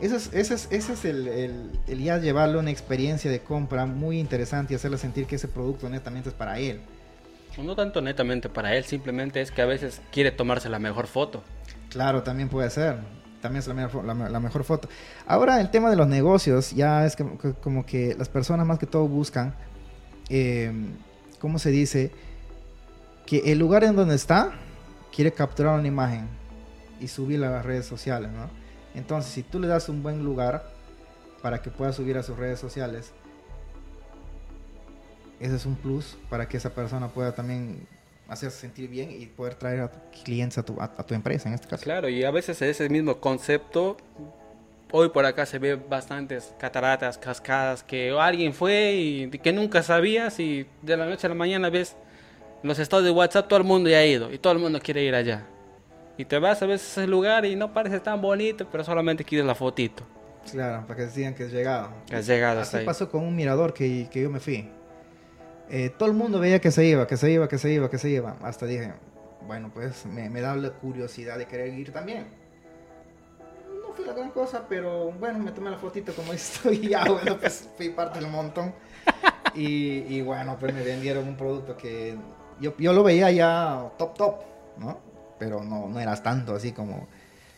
ese 0.00 0.16
es, 0.16 0.30
ese 0.32 0.54
es, 0.54 0.68
ese 0.70 0.92
es 0.94 1.04
el, 1.04 1.28
el, 1.28 1.70
el 1.86 2.02
ya 2.02 2.16
llevarle 2.16 2.56
una 2.56 2.70
experiencia 2.70 3.30
de 3.30 3.40
compra 3.40 3.84
muy 3.84 4.18
interesante 4.18 4.72
y 4.72 4.76
hacerle 4.76 4.96
sentir 4.96 5.26
que 5.26 5.36
ese 5.36 5.48
producto 5.48 5.86
netamente 5.90 6.30
es 6.30 6.34
para 6.34 6.58
él 6.58 6.80
No 7.62 7.76
tanto 7.76 8.00
netamente 8.00 8.48
para 8.48 8.74
él, 8.74 8.84
simplemente 8.84 9.42
es 9.42 9.50
que 9.50 9.60
a 9.60 9.66
veces 9.66 10.00
quiere 10.10 10.30
tomarse 10.30 10.70
la 10.70 10.78
mejor 10.78 11.06
foto. 11.06 11.42
Claro, 11.90 12.22
también 12.22 12.48
puede 12.48 12.70
ser. 12.70 12.96
También 13.42 13.60
es 13.60 13.68
la 13.68 13.74
mejor, 13.74 14.02
la, 14.06 14.14
la 14.14 14.40
mejor 14.40 14.64
foto. 14.64 14.88
Ahora, 15.26 15.60
el 15.60 15.70
tema 15.70 15.90
de 15.90 15.96
los 15.96 16.06
negocios, 16.06 16.70
ya 16.70 17.04
es 17.04 17.16
como 17.16 17.36
que, 17.36 17.52
como 17.52 17.84
que 17.84 18.14
las 18.16 18.30
personas 18.30 18.66
más 18.66 18.78
que 18.78 18.86
todo 18.86 19.08
buscan, 19.08 19.54
eh, 20.30 20.72
¿cómo 21.38 21.58
se 21.58 21.70
dice? 21.70 22.12
Que 23.30 23.52
el 23.52 23.60
lugar 23.60 23.84
en 23.84 23.94
donde 23.94 24.16
está 24.16 24.50
quiere 25.14 25.30
capturar 25.30 25.78
una 25.78 25.86
imagen 25.86 26.26
y 26.98 27.06
subirla 27.06 27.46
a 27.46 27.50
las 27.52 27.64
redes 27.64 27.86
sociales, 27.86 28.28
¿no? 28.32 28.50
Entonces, 28.92 29.30
si 29.32 29.44
tú 29.44 29.60
le 29.60 29.68
das 29.68 29.88
un 29.88 30.02
buen 30.02 30.24
lugar 30.24 30.64
para 31.40 31.62
que 31.62 31.70
pueda 31.70 31.92
subir 31.92 32.18
a 32.18 32.24
sus 32.24 32.36
redes 32.36 32.58
sociales, 32.58 33.12
ese 35.38 35.54
es 35.54 35.64
un 35.64 35.76
plus 35.76 36.18
para 36.28 36.48
que 36.48 36.56
esa 36.56 36.70
persona 36.70 37.06
pueda 37.06 37.32
también 37.32 37.86
hacerse 38.28 38.58
sentir 38.58 38.90
bien 38.90 39.12
y 39.12 39.26
poder 39.26 39.54
traer 39.54 39.80
a 39.82 39.90
clientes 40.24 40.58
a 40.58 40.64
tu, 40.64 40.80
a 40.80 40.88
tu 40.88 41.14
empresa 41.14 41.48
en 41.48 41.54
este 41.54 41.68
caso. 41.68 41.84
Claro, 41.84 42.08
y 42.08 42.24
a 42.24 42.32
veces 42.32 42.60
ese 42.60 42.88
mismo 42.88 43.20
concepto, 43.20 43.96
hoy 44.90 45.08
por 45.10 45.24
acá 45.24 45.46
se 45.46 45.60
ve 45.60 45.76
bastantes 45.76 46.52
cataratas, 46.58 47.16
cascadas, 47.16 47.84
que 47.84 48.10
alguien 48.10 48.52
fue 48.52 48.94
y 48.94 49.30
que 49.30 49.52
nunca 49.52 49.84
sabías 49.84 50.40
y 50.40 50.66
de 50.82 50.96
la 50.96 51.06
noche 51.06 51.28
a 51.28 51.30
la 51.30 51.36
mañana 51.36 51.70
ves 51.70 51.94
los 52.62 52.78
estados 52.78 53.04
de 53.04 53.10
WhatsApp, 53.10 53.48
todo 53.48 53.58
el 53.58 53.64
mundo 53.64 53.88
ya 53.90 53.98
ha 53.98 54.06
ido 54.06 54.32
y 54.32 54.38
todo 54.38 54.52
el 54.52 54.58
mundo 54.58 54.80
quiere 54.80 55.02
ir 55.02 55.14
allá. 55.14 55.46
Y 56.16 56.24
te 56.26 56.38
vas 56.38 56.62
a 56.62 56.66
veces 56.66 56.98
a 56.98 57.02
ese 57.02 57.10
lugar 57.10 57.44
y 57.46 57.56
no 57.56 57.72
parece 57.72 58.00
tan 58.00 58.20
bonito, 58.20 58.66
pero 58.70 58.84
solamente 58.84 59.24
quieres 59.24 59.46
la 59.46 59.54
fotito. 59.54 60.02
Claro, 60.50 60.86
para 60.86 60.96
que 60.98 61.06
digan 61.06 61.34
que 61.34 61.44
has 61.44 61.52
llegado. 61.52 61.90
Que 62.06 62.16
has 62.16 62.26
llegado 62.26 62.60
Así 62.60 62.68
hasta 62.68 62.78
ahí. 62.78 62.84
pasó 62.86 63.10
con 63.10 63.22
un 63.24 63.34
mirador 63.34 63.72
que, 63.72 64.08
que 64.10 64.22
yo 64.22 64.30
me 64.30 64.40
fui. 64.40 64.68
Eh, 65.70 65.90
todo 65.96 66.08
el 66.08 66.14
mundo 66.14 66.40
veía 66.40 66.60
que 66.60 66.70
se 66.70 66.84
iba, 66.84 67.06
que 67.06 67.16
se 67.16 67.30
iba, 67.30 67.48
que 67.48 67.56
se 67.58 67.70
iba, 67.72 67.88
que 67.88 67.98
se 67.98 68.10
iba. 68.10 68.36
Hasta 68.42 68.66
dije, 68.66 68.92
bueno, 69.46 69.70
pues 69.72 70.04
me, 70.06 70.28
me 70.28 70.40
da 70.40 70.56
la 70.56 70.70
curiosidad 70.70 71.38
de 71.38 71.46
querer 71.46 71.72
ir 71.72 71.92
también. 71.92 72.26
No 73.86 73.94
fui 73.94 74.04
la 74.04 74.12
gran 74.12 74.30
cosa, 74.30 74.66
pero 74.68 75.12
bueno, 75.12 75.38
me 75.38 75.52
tomé 75.52 75.70
la 75.70 75.78
fotito 75.78 76.12
como 76.12 76.32
estoy 76.34 76.80
y 76.82 76.88
ya, 76.88 77.04
bueno, 77.04 77.38
pues 77.38 77.68
fui 77.76 77.90
parte 77.90 78.18
del 78.20 78.28
montón. 78.30 78.74
Y, 79.54 80.04
y 80.08 80.22
bueno, 80.22 80.56
pues 80.60 80.74
me 80.74 80.82
vendieron 80.82 81.26
un 81.28 81.36
producto 81.36 81.76
que 81.76 82.16
yo, 82.60 82.76
yo 82.78 82.92
lo 82.92 83.02
veía 83.02 83.30
ya 83.30 83.90
top, 83.98 84.16
top, 84.16 84.34
¿no? 84.78 84.98
Pero 85.38 85.64
no, 85.64 85.88
no 85.88 86.00
eras 86.00 86.22
tanto 86.22 86.54
así 86.54 86.72
como... 86.72 87.08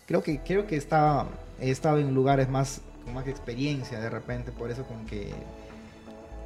Creo 0.06 0.22
que, 0.22 0.40
creo 0.40 0.66
que 0.66 0.76
estaba, 0.76 1.28
he 1.60 1.70
estado 1.70 1.98
en 1.98 2.14
lugares 2.14 2.48
más, 2.48 2.80
con 3.04 3.14
más 3.14 3.26
experiencia 3.26 4.00
de 4.00 4.10
repente, 4.10 4.52
por 4.52 4.70
eso 4.70 4.84
como 4.84 5.06
que, 5.06 5.32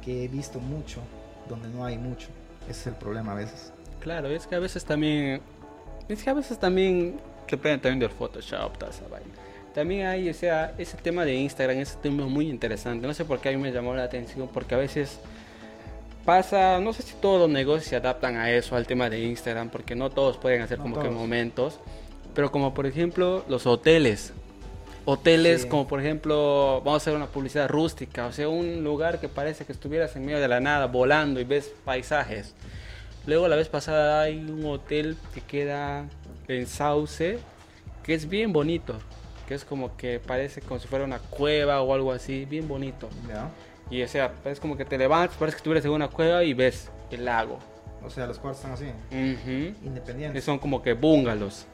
que 0.03 0.25
he 0.25 0.27
visto 0.27 0.59
mucho 0.59 1.01
donde 1.49 1.69
no 1.69 1.85
hay 1.85 1.97
mucho. 1.97 2.27
Ese 2.69 2.81
es 2.81 2.87
el 2.87 2.95
problema 2.95 3.31
a 3.31 3.35
veces. 3.35 3.71
Claro, 3.99 4.29
es 4.29 4.47
que 4.47 4.55
a 4.55 4.59
veces 4.59 4.85
también. 4.85 5.41
Es 6.07 6.23
que 6.23 6.29
a 6.29 6.33
veces 6.33 6.59
también. 6.59 7.19
Depende 7.49 7.79
también 7.79 7.99
del 7.99 8.09
Photoshop, 8.09 8.77
toda 8.77 8.91
esa 8.91 9.07
vaina. 9.07 9.33
También 9.73 10.07
hay, 10.07 10.29
o 10.29 10.33
sea, 10.33 10.73
ese 10.77 10.97
tema 10.97 11.23
de 11.23 11.35
Instagram, 11.35 11.77
ese 11.77 11.97
tema 11.97 12.25
es 12.25 12.29
muy 12.29 12.49
interesante. 12.49 13.05
No 13.05 13.13
sé 13.13 13.25
por 13.25 13.39
qué 13.39 13.49
a 13.49 13.51
mí 13.51 13.57
me 13.57 13.71
llamó 13.71 13.93
la 13.93 14.03
atención, 14.03 14.49
porque 14.53 14.75
a 14.75 14.77
veces 14.77 15.19
pasa, 16.27 16.81
no 16.81 16.91
sé 16.91 17.03
si 17.03 17.15
todos 17.15 17.39
los 17.39 17.49
negocios 17.49 17.85
se 17.85 17.95
adaptan 17.95 18.35
a 18.35 18.51
eso, 18.51 18.75
al 18.75 18.85
tema 18.85 19.09
de 19.09 19.21
Instagram, 19.21 19.69
porque 19.69 19.95
no 19.95 20.09
todos 20.09 20.35
pueden 20.35 20.61
hacer 20.61 20.77
No 20.77 20.83
como 20.83 20.99
que 20.99 21.09
momentos. 21.09 21.79
Pero 22.35 22.51
como 22.51 22.73
por 22.73 22.85
ejemplo 22.85 23.45
los 23.47 23.65
hoteles. 23.65 24.33
Hoteles 25.05 25.61
Sí. 25.61 25.69
como 25.69 25.87
por 25.87 26.01
ejemplo, 26.01 26.81
vamos 26.83 26.95
a 26.95 26.97
hacer 26.97 27.15
una 27.15 27.27
publicidad 27.27 27.69
rústica, 27.69 28.25
o 28.27 28.33
sea, 28.33 28.49
un 28.49 28.83
lugar 28.83 29.21
que 29.21 29.29
parece 29.29 29.63
que 29.63 29.71
estuvieras 29.71 30.17
en 30.17 30.25
medio 30.25 30.41
de 30.41 30.49
la 30.49 30.59
nada 30.59 30.87
volando 30.87 31.39
y 31.39 31.45
ves 31.45 31.71
paisajes. 31.85 32.53
Luego 33.25 33.47
la 33.47 33.55
vez 33.55 33.69
pasada 33.69 34.23
hay 34.23 34.35
un 34.37 34.65
hotel 34.65 35.15
que 35.33 35.39
queda 35.39 36.09
en 36.49 36.67
Sauce, 36.67 37.39
que 38.03 38.13
es 38.13 38.27
bien 38.27 38.51
bonito, 38.51 38.95
que 39.47 39.53
es 39.53 39.63
como 39.63 39.95
que 39.95 40.19
parece 40.19 40.59
como 40.59 40.81
si 40.81 40.89
fuera 40.89 41.05
una 41.05 41.19
cueva 41.19 41.81
o 41.81 41.93
algo 41.93 42.11
así, 42.11 42.43
bien 42.43 42.67
bonito. 42.67 43.07
Y 43.89 44.01
o 44.03 44.07
sea, 44.07 44.33
es 44.45 44.59
como 44.59 44.75
que 44.75 44.85
te 44.85 44.97
levantas, 44.97 45.37
parece 45.37 45.55
que 45.55 45.59
estuvieras 45.59 45.85
en 45.85 45.91
una 45.91 46.07
cueva 46.09 46.43
y 46.43 46.53
ves 46.53 46.89
el 47.11 47.25
lago. 47.25 47.59
O 48.03 48.09
sea, 48.09 48.27
los 48.27 48.37
cuartos 48.39 48.59
están 48.59 48.73
así. 48.73 48.85
Que 49.09 49.73
independientes. 49.83 50.43
son 50.43 50.59
como 50.59 50.81
que 50.81 50.93
bungalows. 50.93 51.65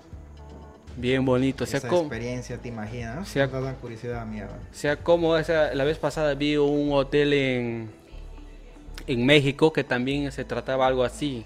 Bien 0.95 1.25
bonitos. 1.25 1.67
O 1.67 1.71
sea, 1.71 1.79
Esa 1.79 1.87
como, 1.87 2.01
experiencia, 2.03 2.57
¿te 2.59 2.67
imaginas? 2.69 3.27
sea- 3.27 3.47
Me 3.47 3.59
dan 3.61 3.75
curiosidad, 3.75 4.25
mierda. 4.27 4.53
o 4.71 4.75
sea, 4.75 4.95
como 4.97 5.35
esa, 5.37 5.73
la 5.73 5.83
vez 5.83 5.97
pasada 5.97 6.35
vi 6.35 6.55
un 6.57 6.91
hotel 6.93 7.33
en, 7.33 7.91
en 9.07 9.25
México 9.25 9.73
que 9.73 9.83
también 9.83 10.31
se 10.31 10.45
trataba 10.45 10.85
algo 10.87 11.03
así. 11.03 11.45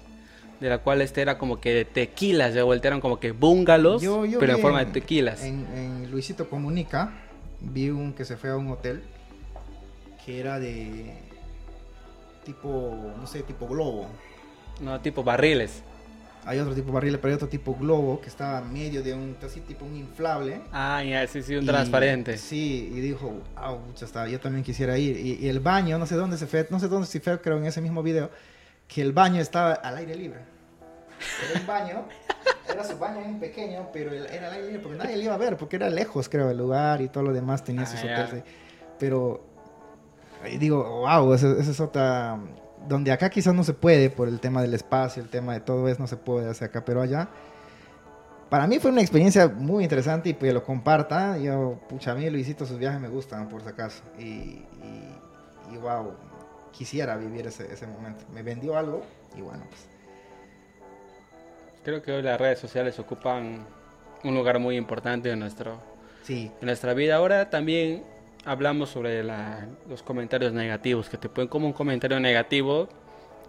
De 0.60 0.68
la 0.68 0.78
cual 0.78 1.00
este 1.02 1.22
era 1.22 1.38
como 1.38 1.60
que 1.60 1.72
de 1.72 1.84
tequilas, 1.84 2.52
vuelta 2.64 2.88
eran 2.88 3.00
como 3.00 3.20
que 3.20 3.30
yo 4.32 4.40
pero 4.40 4.54
en 4.54 4.60
forma 4.60 4.84
de 4.84 4.90
tequilas. 4.90 5.44
En, 5.44 5.64
en 5.72 6.10
Luisito 6.10 6.50
Comunica 6.50 7.12
vi 7.60 7.90
un 7.90 8.12
que 8.12 8.24
se 8.24 8.36
fue 8.36 8.50
a 8.50 8.56
un 8.56 8.68
hotel 8.70 9.02
que 10.28 10.38
era 10.40 10.58
de 10.60 11.14
tipo, 12.44 13.14
no 13.18 13.26
sé, 13.26 13.42
tipo 13.44 13.66
globo. 13.66 14.06
No, 14.80 15.00
tipo 15.00 15.24
barriles. 15.24 15.82
Hay 16.44 16.58
otro 16.58 16.74
tipo 16.74 16.92
barril, 16.92 17.16
pero 17.18 17.28
hay 17.28 17.34
otro 17.36 17.48
tipo 17.48 17.74
globo 17.74 18.20
que 18.20 18.28
estaba 18.28 18.58
en 18.58 18.70
medio 18.70 19.02
de 19.02 19.14
un, 19.14 19.36
así 19.42 19.60
tipo 19.60 19.86
un 19.86 19.96
inflable. 19.96 20.60
Ah, 20.70 21.02
ya, 21.02 21.26
sí, 21.26 21.42
sí, 21.42 21.56
un 21.56 21.64
Y- 21.64 21.66
transparente. 21.66 22.36
Sí, 22.36 22.92
y 22.94 23.00
dijo, 23.00 23.40
pucha, 23.86 24.04
está, 24.04 24.28
yo 24.28 24.38
también 24.38 24.62
quisiera 24.62 24.98
ir. 24.98 25.16
Y, 25.18 25.44
y 25.46 25.48
el 25.48 25.60
baño, 25.60 25.98
no 25.98 26.04
sé 26.04 26.14
dónde 26.14 26.36
se 26.36 26.46
fue, 26.46 26.66
no 26.68 26.78
sé 26.78 26.88
dónde 26.88 27.06
se 27.06 27.20
fue, 27.20 27.40
creo 27.40 27.56
en 27.56 27.64
ese 27.64 27.80
mismo 27.80 28.02
video, 28.02 28.30
que 28.86 29.00
el 29.00 29.12
baño 29.12 29.40
estaba 29.40 29.72
al 29.72 29.96
aire 29.96 30.14
libre. 30.14 30.40
Era 31.50 31.60
un 31.60 31.66
baño, 31.66 32.04
era 32.70 32.84
su 32.84 32.98
baño 32.98 33.20
bien 33.20 33.40
pequeño, 33.40 33.88
pero 33.94 34.12
era 34.12 34.48
al 34.48 34.52
aire 34.54 34.66
libre 34.66 34.80
porque 34.82 34.98
nadie 34.98 35.16
le 35.16 35.24
iba 35.24 35.34
a 35.34 35.38
ver, 35.38 35.56
porque 35.56 35.76
era 35.76 35.88
lejos, 35.88 36.28
creo, 36.28 36.50
el 36.50 36.58
lugar 36.58 37.00
y 37.00 37.08
todo 37.08 37.24
lo 37.24 37.32
demás 37.32 37.64
tenía 37.64 37.82
Ah, 37.84 37.86
sus 37.86 38.00
hoteles. 38.00 38.44
Pero 38.98 39.47
digo, 40.58 41.00
wow, 41.00 41.32
esa, 41.34 41.52
esa 41.52 41.70
es 41.70 41.80
otra... 41.80 42.38
Donde 42.86 43.12
acá 43.12 43.28
quizás 43.28 43.54
no 43.54 43.64
se 43.64 43.74
puede 43.74 44.08
por 44.08 44.28
el 44.28 44.40
tema 44.40 44.62
del 44.62 44.72
espacio, 44.72 45.22
el 45.22 45.28
tema 45.28 45.52
de 45.52 45.60
todo 45.60 45.88
eso, 45.88 46.00
no 46.00 46.06
se 46.06 46.16
puede 46.16 46.48
hacer 46.48 46.68
acá, 46.68 46.84
pero 46.84 47.02
allá 47.02 47.28
para 48.48 48.66
mí 48.66 48.78
fue 48.78 48.90
una 48.90 49.00
experiencia 49.00 49.48
muy 49.48 49.84
interesante 49.84 50.30
y 50.30 50.34
pues 50.34 50.54
lo 50.54 50.64
comparta. 50.64 51.38
Yo, 51.38 51.80
pucha, 51.88 52.12
a 52.12 52.14
mí 52.14 52.28
Luisito, 52.30 52.64
sus 52.64 52.78
viajes 52.78 53.00
me 53.00 53.08
gustan, 53.08 53.48
por 53.48 53.62
si 53.62 53.68
acaso. 53.68 54.02
Y, 54.18 54.22
y, 54.22 55.18
y 55.72 55.76
wow, 55.76 56.14
quisiera 56.72 57.16
vivir 57.16 57.46
ese, 57.46 57.72
ese, 57.72 57.86
momento. 57.86 58.24
Me 58.32 58.42
vendió 58.42 58.76
algo 58.76 59.02
y 59.36 59.42
bueno, 59.42 59.64
pues. 59.68 59.86
Creo 61.84 62.02
que 62.02 62.12
hoy 62.12 62.22
las 62.22 62.40
redes 62.40 62.58
sociales 62.58 62.98
ocupan 62.98 63.66
un 64.24 64.34
lugar 64.34 64.58
muy 64.58 64.76
importante 64.76 65.30
en, 65.30 65.38
nuestro, 65.38 65.78
sí. 66.22 66.50
en 66.60 66.66
nuestra 66.66 66.94
vida. 66.94 67.16
Ahora 67.16 67.50
también 67.50 68.02
hablamos 68.48 68.90
sobre 68.90 69.22
la, 69.22 69.66
los 69.88 70.02
comentarios 70.02 70.52
negativos, 70.52 71.08
que 71.08 71.16
te 71.16 71.28
pueden 71.28 71.48
como 71.48 71.66
un 71.66 71.72
comentario 71.72 72.18
negativo 72.18 72.88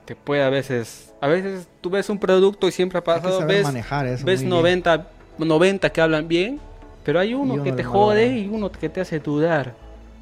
te 0.10 0.16
puede 0.16 0.42
a 0.42 0.50
veces, 0.50 1.14
a 1.22 1.28
veces 1.28 1.68
tú 1.82 1.92
ves 1.92 2.10
un 2.10 2.18
producto 2.18 2.68
y 2.68 2.72
siempre 2.72 2.98
ha 2.98 3.04
pasado, 3.04 3.46
ves, 3.46 3.68
eso 3.68 4.26
ves 4.26 4.42
90, 4.42 5.08
90 5.38 5.90
que 5.92 6.02
hablan 6.02 6.28
bien, 6.28 6.60
pero 7.06 7.20
hay 7.20 7.36
uno, 7.36 7.62
que 7.62 7.72
te 7.72 7.84
jode 7.84 8.40
y 8.40 8.48
uno 8.48 8.72
que 8.72 8.90
te 8.90 9.02
hace 9.02 9.20
dudar. 9.20 9.76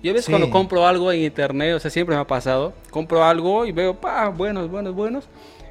Yo 0.04 0.12
a 0.12 0.14
veces 0.14 0.30
cuando 0.30 0.50
compro 0.50 0.86
algo 0.86 1.10
en 1.10 1.22
internet, 1.22 1.74
o 1.74 1.80
sea, 1.80 1.90
siempre 1.90 2.14
me 2.16 2.22
ha 2.22 2.28
pasado, 2.28 2.74
compro 2.92 3.24
algo 3.24 3.66
y 3.66 3.72
veo, 3.72 3.96
pa, 3.96 4.28
buenos, 4.28 4.70
buenos, 4.70 4.94
buenos, 4.94 5.30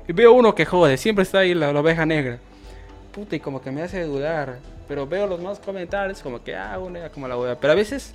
y 0.09 0.15
veo 0.15 0.33
uno 0.33 0.55
que 0.55 0.65
jode, 0.65 0.97
siempre 0.97 1.23
está 1.23 1.41
ahí 1.41 1.53
la, 1.53 1.79
oveja 1.79 2.07
negra. 2.07 2.39
Puta, 3.13 3.37
y 3.37 3.41
como 3.41 3.61
que 3.61 3.71
me 3.71 3.83
hace 3.83 4.03
dudar, 4.05 4.61
pero 4.89 5.07
veo 5.07 5.27
los 5.27 5.43
más 5.43 5.59
comentarios 5.59 6.23
como 6.23 6.43
que, 6.43 6.57
ah, 6.57 6.79
una 6.79 7.11
como 7.11 7.29
la 7.29 7.35
voy 7.35 7.51
a... 7.51 7.61
Pero 7.61 7.75
a 7.75 7.77
veces, 7.77 8.15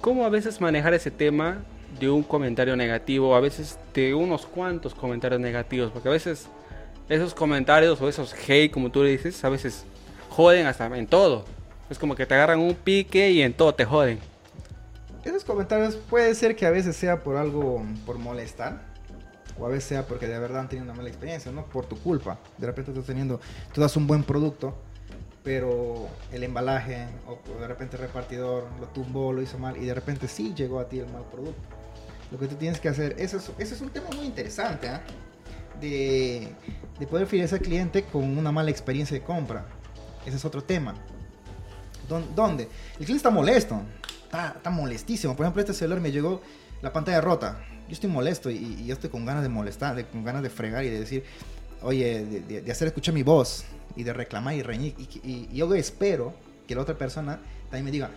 ¿cómo 0.00 0.24
a 0.24 0.28
veces 0.28 0.60
manejar 0.60 0.94
ese 0.94 1.10
tema 1.10 1.58
de 1.98 2.10
un 2.10 2.22
comentario 2.22 2.76
negativo, 2.76 3.34
a 3.34 3.40
veces 3.40 3.78
de 3.94 4.14
unos 4.14 4.46
cuantos 4.46 4.94
comentarios 4.94 5.40
negativos, 5.40 5.90
porque 5.90 6.08
a 6.08 6.12
veces 6.12 6.48
esos 7.08 7.34
comentarios 7.34 8.00
o 8.00 8.08
esos 8.08 8.34
hate, 8.34 8.70
como 8.70 8.90
tú 8.90 9.02
dices, 9.02 9.42
a 9.44 9.48
veces 9.48 9.84
joden 10.28 10.66
hasta 10.66 10.86
en 10.96 11.06
todo. 11.06 11.44
Es 11.90 11.98
como 11.98 12.14
que 12.14 12.26
te 12.26 12.34
agarran 12.34 12.60
un 12.60 12.74
pique 12.74 13.30
y 13.30 13.42
en 13.42 13.54
todo 13.54 13.74
te 13.74 13.84
joden. 13.84 14.18
Esos 15.24 15.44
comentarios 15.44 15.96
puede 15.96 16.34
ser 16.34 16.54
que 16.54 16.66
a 16.66 16.70
veces 16.70 16.96
sea 16.96 17.22
por 17.22 17.36
algo, 17.36 17.82
por 18.06 18.18
molestar, 18.18 18.82
o 19.58 19.66
a 19.66 19.68
veces 19.68 19.84
sea 19.84 20.06
porque 20.06 20.26
de 20.26 20.38
verdad 20.38 20.60
han 20.60 20.68
tenido 20.68 20.84
una 20.84 20.94
mala 20.94 21.08
experiencia, 21.08 21.50
no 21.50 21.64
por 21.64 21.86
tu 21.86 21.98
culpa. 21.98 22.38
De 22.58 22.66
repente 22.66 22.92
estás 22.92 23.06
teniendo, 23.06 23.40
tú 23.72 23.80
das 23.80 23.96
un 23.96 24.06
buen 24.06 24.22
producto, 24.22 24.76
pero 25.48 26.10
el 26.30 26.44
embalaje 26.44 27.06
o 27.26 27.58
de 27.58 27.66
repente 27.66 27.96
el 27.96 28.02
repartidor 28.02 28.66
lo 28.78 28.86
tumbó, 28.88 29.32
lo 29.32 29.40
hizo 29.40 29.58
mal 29.58 29.78
y 29.78 29.86
de 29.86 29.94
repente 29.94 30.28
sí 30.28 30.52
llegó 30.54 30.78
a 30.78 30.90
ti 30.90 30.98
el 30.98 31.10
mal 31.10 31.24
producto 31.32 31.62
lo 32.30 32.38
que 32.38 32.46
tú 32.48 32.56
tienes 32.56 32.78
que 32.78 32.90
hacer. 32.90 33.16
Eso 33.18 33.38
es, 33.58 33.72
es 33.72 33.80
un 33.80 33.88
tema 33.88 34.08
muy 34.14 34.26
interesante, 34.26 34.88
¿eh? 34.88 35.00
de, 35.80 36.52
de, 37.00 37.06
poder 37.06 37.26
fidelizar 37.26 37.60
al 37.60 37.64
cliente 37.64 38.02
con 38.02 38.36
una 38.36 38.52
mala 38.52 38.70
experiencia 38.70 39.16
de 39.18 39.24
compra. 39.24 39.64
Ese 40.26 40.36
es 40.36 40.44
otro 40.44 40.62
tema. 40.62 40.94
¿Dónde? 42.36 42.64
El 42.98 43.06
cliente 43.06 43.16
está 43.16 43.30
molesto, 43.30 43.80
está, 44.24 44.52
está, 44.54 44.68
molestísimo. 44.68 45.34
Por 45.34 45.46
ejemplo, 45.46 45.62
este 45.62 45.72
celular 45.72 46.02
me 46.02 46.12
llegó 46.12 46.42
la 46.82 46.92
pantalla 46.92 47.22
rota. 47.22 47.64
Yo 47.86 47.94
estoy 47.94 48.10
molesto 48.10 48.50
y, 48.50 48.56
y 48.56 48.84
yo 48.84 48.92
estoy 48.92 49.08
con 49.08 49.24
ganas 49.24 49.44
de 49.44 49.48
molestar, 49.48 49.96
de, 49.96 50.04
con 50.04 50.24
ganas 50.24 50.42
de 50.42 50.50
fregar 50.50 50.84
y 50.84 50.90
de 50.90 51.00
decir, 51.00 51.24
oye, 51.80 52.26
de, 52.26 52.60
de, 52.60 52.70
hacer 52.70 52.88
escuchar 52.88 53.14
mi 53.14 53.22
voz 53.22 53.64
y 53.98 54.04
de 54.04 54.12
reclamar 54.12 54.54
y 54.54 54.62
reñir. 54.62 54.94
Y, 54.96 55.28
y, 55.28 55.48
yo 55.52 55.74
espero 55.74 56.32
que 56.66 56.74
la 56.74 56.82
otra 56.82 56.96
persona 56.96 57.40
también 57.64 57.84
me 57.84 57.90
diga, 57.90 58.10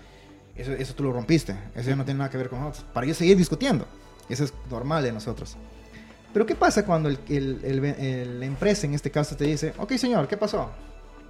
eso, 0.56 0.72
eso 0.74 0.94
tú 0.94 1.04
lo 1.04 1.12
rompiste, 1.12 1.56
eso 1.76 1.90
ya 1.90 1.96
no 1.96 2.06
tiene 2.06 2.20
nada 2.20 2.30
que 2.30 2.38
ver 2.38 2.50
con 2.50 2.60
nosotros, 2.60 2.86
para 2.94 3.08
yo 3.08 3.16
seguir 3.16 3.36
discutiendo. 3.36 3.86
Eso 4.30 4.44
es 4.44 4.54
normal 4.70 5.04
de 5.04 5.12
nosotros. 5.12 5.58
Pero 6.32 6.46
¿qué 6.46 6.56
pasa 6.56 6.86
cuando 6.86 7.10
el, 7.10 7.20
el, 7.28 8.40
la 8.40 8.46
empresa 8.46 8.86
en 8.86 8.94
este 8.94 9.10
caso 9.10 9.36
te 9.36 9.46
dice, 9.46 9.74
ok 9.78 9.94
señor, 9.94 10.28
¿qué 10.28 10.38
pasó? 10.38 10.70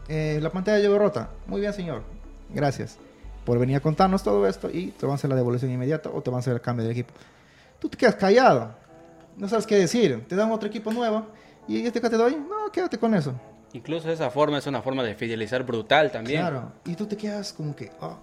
Eh, 0.09 0.39
la 0.41 0.51
pantalla 0.51 0.79
llegó 0.79 0.99
rota. 0.99 1.29
Muy 1.47 1.61
bien 1.61 1.73
señor, 1.73 2.03
gracias 2.53 2.97
por 3.45 3.57
venir 3.57 3.77
a 3.77 3.79
contarnos 3.79 4.21
todo 4.21 4.45
esto 4.45 4.69
y 4.69 4.87
te 4.87 5.05
van 5.05 5.13
a 5.13 5.15
hacer 5.15 5.29
la 5.29 5.35
devolución 5.35 5.71
inmediata 5.71 6.09
o 6.09 6.21
te 6.21 6.29
van 6.29 6.37
a 6.37 6.39
hacer 6.41 6.53
el 6.53 6.61
cambio 6.61 6.85
de 6.85 6.91
equipo. 6.91 7.13
Tú 7.79 7.87
te 7.89 7.97
quedas 7.97 8.15
callado, 8.15 8.75
no 9.37 9.47
sabes 9.47 9.65
qué 9.65 9.77
decir, 9.77 10.25
te 10.27 10.35
dan 10.35 10.51
otro 10.51 10.67
equipo 10.67 10.91
nuevo 10.91 11.25
y 11.67 11.85
este 11.85 12.01
que 12.01 12.09
te 12.09 12.17
doy, 12.17 12.35
no, 12.35 12.71
quédate 12.71 12.97
con 12.97 13.15
eso. 13.15 13.33
Incluso 13.73 14.11
esa 14.11 14.29
forma 14.29 14.57
es 14.57 14.67
una 14.67 14.81
forma 14.81 15.03
de 15.03 15.15
fidelizar 15.15 15.63
brutal 15.63 16.11
también. 16.11 16.41
Claro, 16.41 16.71
y 16.85 16.95
tú 16.95 17.05
te 17.05 17.15
quedas 17.15 17.53
como 17.53 17.75
que, 17.75 17.91
oh, 18.01 18.17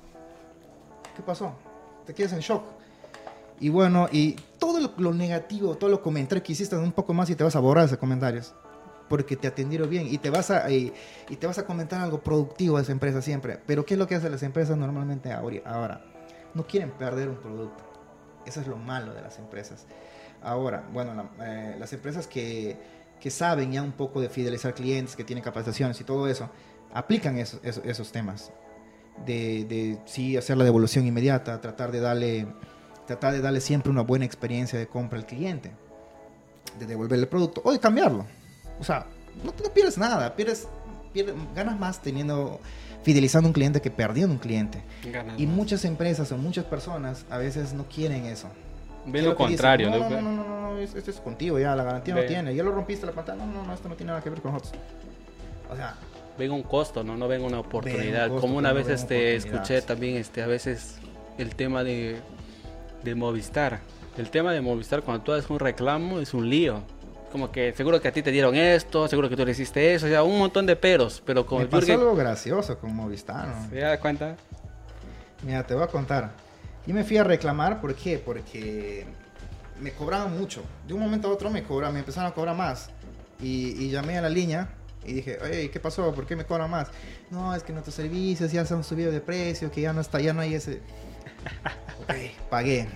¿qué 1.16 1.22
pasó? 1.22 1.54
Te 2.06 2.14
quedas 2.14 2.32
en 2.32 2.40
shock. 2.40 2.64
Y 3.60 3.70
bueno, 3.70 4.08
y 4.12 4.36
todo 4.58 4.92
lo, 4.96 5.14
negativo, 5.14 5.76
todo 5.76 5.90
lo 5.90 6.02
comentario 6.02 6.42
que 6.42 6.52
hiciste 6.52 6.76
un 6.76 6.92
poco 6.92 7.12
más 7.14 7.28
y 7.30 7.34
te 7.34 7.44
vas 7.44 7.56
a 7.56 7.60
borrar 7.60 7.86
esos 7.86 7.98
comentarios. 7.98 8.54
Porque 9.08 9.36
te 9.36 9.48
atendieron 9.48 9.88
bien 9.88 10.06
y 10.06 10.18
te, 10.18 10.28
vas 10.28 10.50
a, 10.50 10.70
y, 10.70 10.92
te 11.40 11.46
vas 11.46 11.58
a 11.58 11.64
comentar 11.64 12.00
algo 12.02 12.20
productivo 12.20 12.76
de 12.76 12.82
esa 12.82 12.92
empresa 12.92 13.22
siempre. 13.22 13.58
Pero 13.66 13.86
¿qué 13.86 13.94
es 13.94 13.98
lo 13.98 14.06
que 14.06 14.14
hacen 14.14 14.30
las 14.30 14.42
empresas 14.42 14.76
normalmente 14.76 15.32
ahora? 15.32 16.04
No 16.52 16.66
quieren 16.66 16.90
perder 16.90 17.28
un 17.28 17.36
producto. 17.36 17.84
Eso 18.44 18.60
es 18.60 18.66
lo 18.66 18.76
malo 18.76 19.14
de 19.14 19.22
las 19.22 19.38
empresas. 19.38 19.86
Ahora, 20.42 20.84
bueno, 20.92 21.30
eh, 21.40 21.76
las 21.78 21.92
empresas 21.92 22.26
que, 22.26 22.76
que, 23.20 23.30
saben 23.30 23.72
ya 23.72 23.82
un 23.82 23.92
poco 23.92 24.20
de 24.20 24.28
fidelizar 24.28 24.74
clientes, 24.74 25.16
que 25.16 25.24
tienen 25.24 25.42
capacitaciones 25.42 26.00
y 26.00 26.04
todo 26.04 26.28
eso, 26.28 26.50
aplican 26.92 27.38
esos, 27.38 27.60
esos, 27.62 28.12
temas. 28.12 28.52
De, 29.26 29.64
de 29.64 29.98
sí 30.04 30.36
hacer 30.36 30.56
la 30.56 30.62
devolución 30.62 31.04
inmediata, 31.04 31.60
tratar 31.60 31.90
de 31.90 31.98
darle 32.00 32.46
tratar 33.08 33.32
de 33.32 33.40
darle 33.40 33.60
siempre 33.60 33.90
una 33.90 34.02
buena 34.02 34.26
experiencia 34.26 34.78
de 34.78 34.86
compra 34.86 35.18
al 35.18 35.24
cliente, 35.24 35.72
de 36.78 36.86
devolverle 36.86 37.22
el 37.22 37.28
producto 37.28 37.62
o 37.64 37.72
de 37.72 37.80
cambiarlo. 37.80 38.26
O 38.78 38.84
sea, 38.84 39.06
no, 39.42 39.52
no 39.62 39.72
pierdes 39.72 39.96
nada, 39.96 40.36
pierdes, 40.36 40.68
pierdes, 41.12 41.34
ganas 41.54 41.78
más 41.78 42.02
teniendo 42.02 42.60
fidelizando 43.02 43.48
un 43.48 43.54
cliente 43.54 43.80
que 43.80 43.90
perdiendo 43.90 44.34
un 44.34 44.38
cliente. 44.38 44.82
y 45.38 45.46
muchas 45.46 45.86
empresas 45.86 46.30
o 46.32 46.36
muchas 46.36 46.66
personas 46.66 47.24
a 47.30 47.38
veces 47.38 47.72
no 47.72 47.88
quieren 47.88 48.26
eso. 48.26 48.48
Ven 49.06 49.24
lo 49.24 49.34
contrario, 49.34 49.88
no, 49.88 50.10
no, 50.10 50.20
no, 50.20 50.32
no, 50.32 50.57
no, 50.78 50.98
esto 50.98 51.10
es 51.10 51.20
contigo 51.20 51.58
ya, 51.58 51.74
la 51.74 51.84
garantía 51.84 52.14
no 52.14 52.22
tiene. 52.24 52.54
Ya 52.54 52.62
lo 52.62 52.72
rompiste 52.72 53.06
la 53.06 53.12
pantalla, 53.12 53.44
no, 53.44 53.52
no, 53.52 53.64
no, 53.64 53.74
esto 53.74 53.88
no 53.88 53.94
tiene 53.94 54.10
nada 54.10 54.22
que 54.22 54.30
ver 54.30 54.40
con 54.40 54.52
nosotros. 54.52 54.82
O 55.70 55.76
sea, 55.76 55.94
ven 56.38 56.50
un 56.52 56.62
costo, 56.62 57.04
no, 57.04 57.16
no 57.16 57.28
ven 57.28 57.42
una 57.42 57.60
oportunidad. 57.60 58.28
Como 58.28 58.56
una 58.56 58.72
vez 58.72 58.88
este 58.88 59.36
escuché 59.36 59.82
también 59.82 60.16
este 60.16 60.42
a 60.42 60.46
veces 60.46 60.98
el 61.36 61.54
tema 61.54 61.84
de 61.84 62.20
de 63.02 63.14
Movistar. 63.14 63.80
El 64.16 64.30
tema 64.30 64.52
de 64.52 64.60
Movistar 64.60 65.02
cuando 65.02 65.22
tú 65.22 65.32
haces 65.32 65.48
un 65.50 65.58
reclamo 65.58 66.20
es 66.20 66.34
un 66.34 66.48
lío. 66.48 66.82
Como 67.30 67.52
que 67.52 67.74
seguro 67.74 68.00
que 68.00 68.08
a 68.08 68.12
ti 68.12 68.22
te 68.22 68.30
dieron 68.30 68.54
esto, 68.54 69.06
seguro 69.06 69.28
que 69.28 69.36
tú 69.36 69.44
le 69.44 69.52
hiciste 69.52 69.94
eso, 69.94 70.06
o 70.06 70.08
sea, 70.08 70.22
un 70.22 70.38
montón 70.38 70.64
de 70.64 70.76
peros, 70.76 71.22
pero 71.24 71.44
con 71.44 71.58
Me 71.58 71.64
el 71.64 71.68
pasó 71.68 71.92
algo 71.92 72.16
gracioso 72.16 72.78
con 72.78 72.94
Movistar. 72.96 73.48
¿no? 73.48 73.68
¿Se 73.68 73.80
da 73.80 74.00
cuenta? 74.00 74.36
Mira, 75.44 75.66
te 75.66 75.74
voy 75.74 75.84
a 75.84 75.88
contar. 75.88 76.30
Y 76.86 76.92
me 76.94 77.04
fui 77.04 77.18
a 77.18 77.24
reclamar, 77.24 77.82
¿por 77.82 77.94
qué? 77.94 78.18
Porque 78.18 79.06
me 79.80 79.92
cobraban 79.92 80.36
mucho. 80.38 80.62
De 80.86 80.94
un 80.94 81.00
momento 81.00 81.28
a 81.28 81.32
otro 81.32 81.50
me 81.50 81.62
cobraban, 81.62 81.94
me 81.94 82.00
empezaron 82.00 82.30
a 82.30 82.34
cobrar 82.34 82.56
más. 82.56 82.90
Y, 83.40 83.84
y 83.84 83.90
llamé 83.90 84.18
a 84.18 84.22
la 84.22 84.28
línea 84.28 84.68
y 85.04 85.12
dije, 85.14 85.38
oye, 85.42 85.70
¿qué 85.70 85.80
pasó? 85.80 86.12
¿Por 86.14 86.26
qué 86.26 86.36
me 86.36 86.44
cobran 86.44 86.70
más? 86.70 86.88
No, 87.30 87.54
es 87.54 87.62
que 87.62 87.72
nuestros 87.72 87.94
servicios 87.94 88.52
ya 88.52 88.64
se 88.64 88.74
han 88.74 88.84
subido 88.84 89.12
de 89.12 89.20
precio, 89.20 89.70
que 89.70 89.80
ya 89.80 89.92
no 89.92 90.00
está, 90.00 90.20
ya 90.20 90.32
no 90.32 90.40
hay 90.40 90.54
ese 90.54 90.80
pagué. 92.50 92.88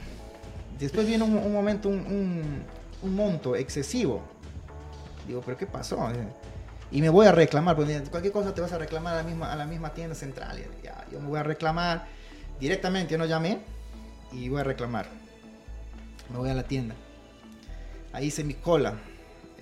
Después 0.79 1.07
viene 1.07 1.25
un, 1.25 1.53
momento, 1.53 1.89
un, 1.89 2.65
monto 3.03 3.57
excesivo. 3.57 4.23
Digo, 5.27 5.41
¿pero 5.45 5.57
qué 5.57 5.67
pasó? 5.67 6.09
Y 6.91 7.01
me 7.01 7.09
voy 7.09 7.27
a 7.27 7.33
reclamar, 7.33 7.77
porque 7.77 8.03
cualquier 8.11 8.33
cosa 8.33 8.53
te 8.53 8.61
vas 8.61 8.73
a 8.73 8.79
reclamar 8.79 9.15
a 9.15 9.17
la 9.19 9.23
misma, 9.23 9.53
a 9.53 9.57
la 9.57 9.67
misma 9.67 9.95
tienda 9.95 10.15
central. 10.15 10.59
Ya, 10.83 11.05
yo 11.11 11.21
me 11.21 11.29
voy 11.29 11.39
a 11.39 11.43
reclamar 11.43 12.07
directamente, 12.59 13.13
yo 13.13 13.19
no 13.19 13.27
llamé 13.27 13.61
y 14.33 14.49
voy 14.49 14.61
a 14.61 14.65
reclamar. 14.65 15.07
Me 16.33 16.39
voy 16.39 16.51
a 16.51 16.55
la 16.55 16.65
tienda. 16.65 16.95
Ahí 18.13 18.27
hice 18.27 18.43
mi 18.45 18.55
cola. 18.55 18.95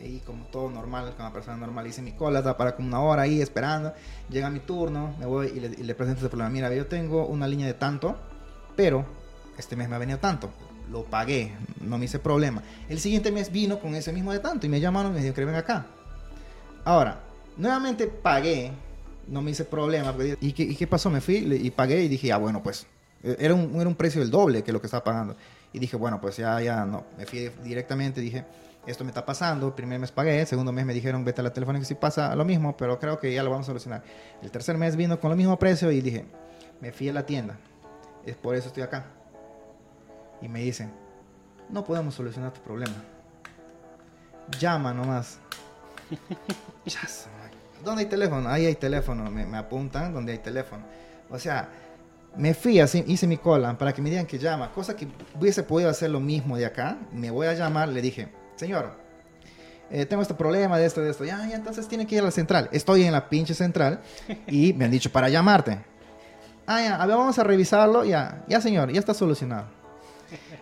Ahí 0.00 0.22
como 0.24 0.46
todo 0.46 0.70
normal, 0.70 1.12
como 1.12 1.26
una 1.26 1.32
persona 1.32 1.56
normal, 1.58 1.86
hice 1.86 2.00
mi 2.00 2.12
cola, 2.12 2.38
estaba 2.38 2.56
para 2.56 2.74
como 2.74 2.88
una 2.88 3.00
hora 3.00 3.22
ahí 3.22 3.42
esperando. 3.42 3.92
Llega 4.30 4.48
mi 4.48 4.60
turno, 4.60 5.14
me 5.18 5.26
voy 5.26 5.48
y 5.48 5.60
le, 5.60 5.66
y 5.68 5.82
le 5.82 5.94
presento 5.94 6.20
ese 6.20 6.28
problema. 6.30 6.50
Mira, 6.50 6.74
yo 6.74 6.86
tengo 6.86 7.26
una 7.26 7.46
línea 7.46 7.66
de 7.66 7.74
tanto, 7.74 8.16
pero 8.76 9.04
este 9.58 9.76
mes 9.76 9.88
me 9.88 9.96
ha 9.96 9.98
venido 9.98 10.18
tanto. 10.18 10.50
Lo 10.90 11.04
pagué, 11.04 11.52
no 11.80 11.98
me 11.98 12.06
hice 12.06 12.18
problema. 12.18 12.62
El 12.88 12.98
siguiente 12.98 13.30
mes 13.30 13.52
vino 13.52 13.78
con 13.78 13.94
ese 13.94 14.12
mismo 14.12 14.32
de 14.32 14.38
tanto 14.38 14.66
y 14.66 14.68
me 14.68 14.80
llamaron 14.80 15.12
y 15.12 15.14
me 15.14 15.20
dijeron 15.20 15.34
que 15.34 15.44
ven 15.44 15.54
acá. 15.54 15.86
Ahora, 16.84 17.20
nuevamente 17.56 18.06
pagué, 18.06 18.72
no 19.28 19.42
me 19.42 19.50
hice 19.50 19.64
problema. 19.64 20.14
¿Y 20.40 20.52
qué, 20.52 20.62
¿Y 20.62 20.74
qué, 20.74 20.86
pasó? 20.86 21.10
Me 21.10 21.20
fui 21.20 21.36
y 21.36 21.70
pagué 21.70 22.02
y 22.02 22.08
dije, 22.08 22.28
ya 22.28 22.38
bueno, 22.38 22.62
pues 22.62 22.86
e, 23.22 23.36
era 23.38 23.54
un, 23.54 23.78
era 23.78 23.88
un 23.88 23.94
precio 23.94 24.20
del 24.20 24.30
doble 24.30 24.62
que 24.62 24.72
lo 24.72 24.80
que 24.80 24.86
estaba 24.86 25.04
pagando. 25.04 25.36
Y 25.72 25.78
dije, 25.78 25.96
bueno, 25.96 26.20
pues 26.20 26.36
ya, 26.36 26.60
ya, 26.60 26.84
no. 26.84 27.04
Me 27.16 27.26
fui 27.26 27.50
directamente, 27.62 28.20
dije, 28.20 28.44
esto 28.86 29.04
me 29.04 29.10
está 29.10 29.24
pasando. 29.24 29.74
Primer 29.74 29.98
mes 29.98 30.10
pagué, 30.10 30.44
segundo 30.46 30.72
mes 30.72 30.84
me 30.84 30.94
dijeron, 30.94 31.24
vete 31.24 31.40
a 31.40 31.44
la 31.44 31.52
telefónica 31.52 31.84
si 31.84 31.94
pasa 31.94 32.34
lo 32.34 32.44
mismo, 32.44 32.76
pero 32.76 32.98
creo 32.98 33.18
que 33.18 33.32
ya 33.32 33.42
lo 33.42 33.50
vamos 33.50 33.66
a 33.66 33.68
solucionar. 33.68 34.02
El 34.42 34.50
tercer 34.50 34.76
mes 34.76 34.96
vino 34.96 35.20
con 35.20 35.30
el 35.30 35.36
mismo 35.36 35.58
precio 35.58 35.90
y 35.92 36.00
dije, 36.00 36.24
me 36.80 36.92
fui 36.92 37.08
a 37.08 37.12
la 37.12 37.24
tienda. 37.24 37.56
Es 38.26 38.36
por 38.36 38.54
eso 38.54 38.68
estoy 38.68 38.82
acá 38.82 39.04
y 40.42 40.48
me 40.48 40.60
dicen, 40.60 40.90
no 41.68 41.84
podemos 41.84 42.14
solucionar 42.14 42.52
tu 42.52 42.60
problema. 42.60 42.94
Llama 44.58 44.92
nomás. 44.92 45.38
¿Dónde 47.84 48.02
hay 48.02 48.08
teléfono? 48.08 48.48
Ahí 48.48 48.66
hay 48.66 48.74
teléfono. 48.74 49.30
Me, 49.30 49.46
me 49.46 49.58
apuntan 49.58 50.12
donde 50.12 50.32
hay 50.32 50.38
teléfono. 50.38 50.84
O 51.30 51.38
sea, 51.38 51.68
me 52.36 52.54
fui, 52.54 52.80
así, 52.80 53.04
hice 53.06 53.26
mi 53.26 53.36
cola 53.36 53.76
para 53.76 53.92
que 53.92 54.00
me 54.00 54.10
digan 54.10 54.26
que 54.26 54.38
llama. 54.38 54.72
Cosa 54.72 54.94
que 54.94 55.08
hubiese 55.38 55.62
podido 55.62 55.90
hacer 55.90 56.10
lo 56.10 56.20
mismo 56.20 56.56
de 56.56 56.66
acá. 56.66 56.96
Me 57.12 57.30
voy 57.30 57.46
a 57.46 57.54
llamar, 57.54 57.88
le 57.88 58.00
dije, 58.00 58.28
señor, 58.56 58.92
eh, 59.90 60.06
tengo 60.06 60.22
este 60.22 60.34
problema 60.34 60.78
de 60.78 60.86
esto, 60.86 61.00
de 61.00 61.10
esto. 61.10 61.24
Ya, 61.24 61.46
ya, 61.48 61.56
entonces 61.56 61.88
tiene 61.88 62.06
que 62.06 62.14
ir 62.14 62.20
a 62.20 62.24
la 62.24 62.30
central. 62.30 62.68
Estoy 62.72 63.04
en 63.04 63.12
la 63.12 63.28
pinche 63.28 63.54
central 63.54 64.00
y 64.46 64.72
me 64.74 64.84
han 64.84 64.90
dicho 64.90 65.10
para 65.10 65.28
llamarte. 65.28 65.78
Ah, 66.66 66.80
ya, 66.82 67.02
a 67.02 67.06
ver, 67.06 67.16
vamos 67.16 67.38
a 67.38 67.44
revisarlo. 67.44 68.04
Ya, 68.04 68.44
ya, 68.48 68.60
señor, 68.60 68.92
ya 68.92 69.00
está 69.00 69.12
solucionado. 69.12 69.66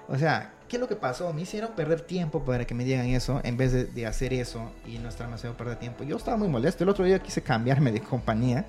O 0.08 0.16
sea, 0.16 0.54
¿qué 0.68 0.76
es 0.76 0.80
lo 0.80 0.88
que 0.88 0.96
pasó? 0.96 1.30
Me 1.34 1.42
hicieron 1.42 1.72
perder 1.72 2.00
tiempo 2.00 2.42
para 2.42 2.66
que 2.66 2.74
me 2.74 2.84
digan 2.84 3.06
eso 3.06 3.42
en 3.44 3.58
vez 3.58 3.72
de, 3.72 3.84
de 3.84 4.06
hacer 4.06 4.32
eso 4.32 4.72
y 4.86 4.98
no 4.98 5.10
estarme 5.10 5.34
haciendo 5.34 5.58
perder 5.58 5.76
tiempo. 5.76 6.04
Yo 6.04 6.16
estaba 6.16 6.38
muy 6.38 6.48
molesto. 6.48 6.82
El 6.82 6.88
otro 6.88 7.04
día 7.04 7.18
quise 7.18 7.42
cambiarme 7.42 7.92
de 7.92 8.00
compañía 8.00 8.64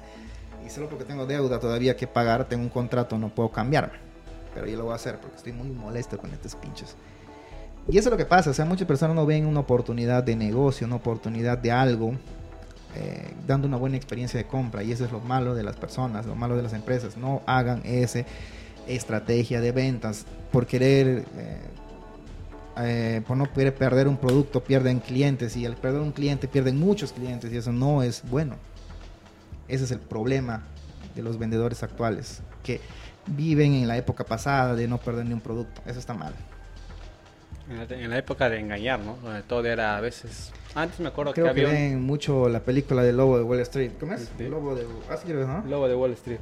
y 0.69 0.71
solo 0.71 0.87
porque 0.87 1.03
tengo 1.03 1.25
deuda 1.25 1.59
todavía 1.59 1.97
que 1.97 2.05
pagar, 2.05 2.47
tengo 2.47 2.61
un 2.61 2.69
contrato, 2.69 3.17
no 3.17 3.29
puedo 3.29 3.49
cambiarme. 3.49 3.97
Pero 4.53 4.67
yo 4.67 4.77
lo 4.77 4.83
voy 4.83 4.93
a 4.93 4.97
hacer 4.97 5.19
porque 5.19 5.37
estoy 5.37 5.51
muy 5.51 5.69
molesto 5.69 6.17
con 6.19 6.31
estos 6.31 6.55
pinches. 6.55 6.95
Y 7.87 7.97
eso 7.97 8.09
es 8.09 8.11
lo 8.11 8.17
que 8.17 8.25
pasa, 8.25 8.51
o 8.51 8.53
sea, 8.53 8.65
muchas 8.65 8.87
personas 8.87 9.15
no 9.15 9.25
ven 9.25 9.47
una 9.47 9.61
oportunidad 9.61 10.23
de 10.23 10.35
negocio, 10.35 10.85
una 10.85 10.97
oportunidad 10.97 11.57
de 11.57 11.71
algo, 11.71 12.13
eh, 12.95 13.33
dando 13.47 13.67
una 13.67 13.77
buena 13.77 13.97
experiencia 13.97 14.37
de 14.37 14.45
compra. 14.45 14.83
Y 14.83 14.91
eso 14.91 15.05
es 15.05 15.11
lo 15.11 15.19
malo 15.21 15.55
de 15.55 15.63
las 15.63 15.75
personas, 15.75 16.27
lo 16.27 16.35
malo 16.35 16.55
de 16.55 16.61
las 16.61 16.73
empresas. 16.73 17.17
No 17.17 17.41
hagan 17.47 17.81
esa 17.83 18.25
estrategia 18.87 19.61
de 19.61 19.71
ventas 19.71 20.25
por 20.51 20.67
querer, 20.67 21.25
eh, 21.35 21.57
eh, 22.77 23.21
por 23.27 23.37
no 23.37 23.45
perder 23.51 24.07
un 24.07 24.17
producto, 24.17 24.63
pierden 24.63 24.99
clientes. 24.99 25.57
Y 25.57 25.65
al 25.65 25.75
perder 25.75 26.01
un 26.01 26.11
cliente, 26.11 26.47
pierden 26.47 26.77
muchos 26.77 27.11
clientes. 27.11 27.51
Y 27.51 27.57
eso 27.57 27.71
no 27.71 28.03
es 28.03 28.21
bueno. 28.29 28.55
Ese 29.69 29.83
es 29.85 29.91
el 29.91 29.99
problema 29.99 30.63
de 31.15 31.21
los 31.21 31.37
vendedores 31.37 31.83
actuales, 31.83 32.41
que 32.63 32.81
viven 33.27 33.73
en 33.73 33.87
la 33.87 33.97
época 33.97 34.23
pasada 34.23 34.75
de 34.75 34.87
no 34.87 34.97
perder 34.97 35.25
ni 35.25 35.33
un 35.33 35.41
producto. 35.41 35.81
Eso 35.85 35.99
está 35.99 36.13
mal. 36.13 36.33
En 37.69 38.09
la, 38.09 38.17
época 38.17 38.49
de 38.49 38.59
engañar, 38.59 38.99
¿no? 38.99 39.15
Donde 39.17 39.43
todo 39.43 39.63
era 39.65 39.95
a 39.95 40.01
veces... 40.01 40.51
Antes 40.73 40.99
me 40.99 41.09
acuerdo 41.09 41.33
Creo 41.33 41.47
que 41.47 41.53
que, 41.53 41.67
había... 41.67 41.79
ven 41.79 42.01
mucho 42.01 42.49
la 42.49 42.61
película 42.61 43.03
de 43.03 43.13
Lobo 43.13 43.37
de 43.37 43.43
Wall 43.43 43.59
Street. 43.59 43.91
¿Cómo 43.99 44.13
es? 44.13 44.27
Sí. 44.35 44.47
Lobo 44.47 44.73
de... 44.73 44.83
Lo 44.83 45.37
ves, 45.37 45.47
¿no? 45.47 45.63
Lobo 45.67 45.87
de 45.87 45.95
Wall 45.95 46.13
Street. 46.13 46.39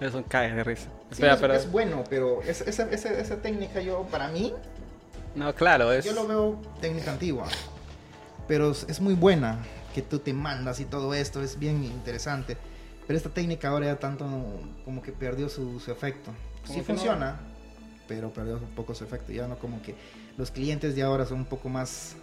Eso 0.00 0.24
cae 0.26 0.54
de 0.54 0.64
risa. 0.64 0.88
Sí, 1.10 1.12
Espera, 1.12 1.36
pero... 1.38 1.52
es 1.52 1.70
bueno, 1.70 2.04
pero 2.08 2.40
esa, 2.42 2.64
esa, 2.64 2.90
esa, 2.90 3.12
esa 3.12 3.36
técnica 3.36 3.82
yo, 3.82 4.06
para 4.10 4.28
mí, 4.28 4.54
No, 5.34 5.54
claro, 5.54 5.92
es... 5.92 6.06
yo 6.06 6.12
lo 6.12 6.26
veo 6.26 6.62
técnica 6.80 7.12
antigua. 7.12 7.46
Pero 8.48 8.70
es 8.70 9.00
muy 9.00 9.14
buena, 9.14 9.58
que 9.96 10.02
tú 10.02 10.18
te 10.18 10.34
mandas 10.34 10.78
y 10.78 10.84
todo 10.84 11.14
esto, 11.14 11.42
es 11.42 11.58
bien 11.58 11.82
interesante. 11.82 12.58
Pero 13.06 13.16
esta 13.16 13.30
técnica 13.30 13.68
ahora 13.70 13.86
ya 13.86 13.96
tanto 13.98 14.26
como 14.84 15.00
que 15.00 15.10
perdió 15.12 15.48
su, 15.48 15.80
su 15.80 15.90
efecto. 15.90 16.30
Sí 16.64 16.74
que 16.74 16.78
no- 16.80 16.84
funciona, 16.84 17.40
pero 18.06 18.30
perdió 18.30 18.56
un 18.58 18.74
poco 18.74 18.94
su 18.94 19.04
efecto. 19.04 19.32
Ya 19.32 19.48
no 19.48 19.58
como 19.58 19.80
que 19.80 19.94
los 20.36 20.50
clientes 20.50 20.94
de 20.94 21.02
ahora 21.02 21.24
son 21.24 21.38
un 21.38 21.44
poco 21.46 21.68
más, 21.70 22.14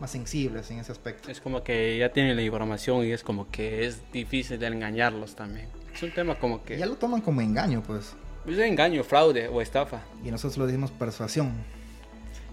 más 0.00 0.10
sensibles 0.10 0.68
en 0.72 0.80
ese 0.80 0.90
aspecto. 0.90 1.30
Es 1.30 1.40
como 1.40 1.62
que 1.62 1.96
ya 1.96 2.08
tienen 2.12 2.34
la 2.34 2.42
información 2.42 3.04
y 3.06 3.12
es 3.12 3.22
como 3.22 3.48
que 3.50 3.86
es 3.86 4.00
difícil 4.12 4.58
de 4.58 4.66
engañarlos 4.66 5.36
también. 5.36 5.68
Es 5.94 6.02
un 6.02 6.12
tema 6.12 6.38
como 6.38 6.64
que... 6.64 6.76
Ya 6.76 6.86
lo 6.86 6.96
toman 6.96 7.20
como 7.20 7.40
engaño, 7.40 7.82
pues. 7.86 8.14
Es 8.46 8.58
engaño, 8.58 9.04
fraude 9.04 9.48
o 9.48 9.60
estafa. 9.62 10.02
Y 10.24 10.30
nosotros 10.30 10.58
lo 10.58 10.66
decimos 10.66 10.90
persuasión. 10.90 11.52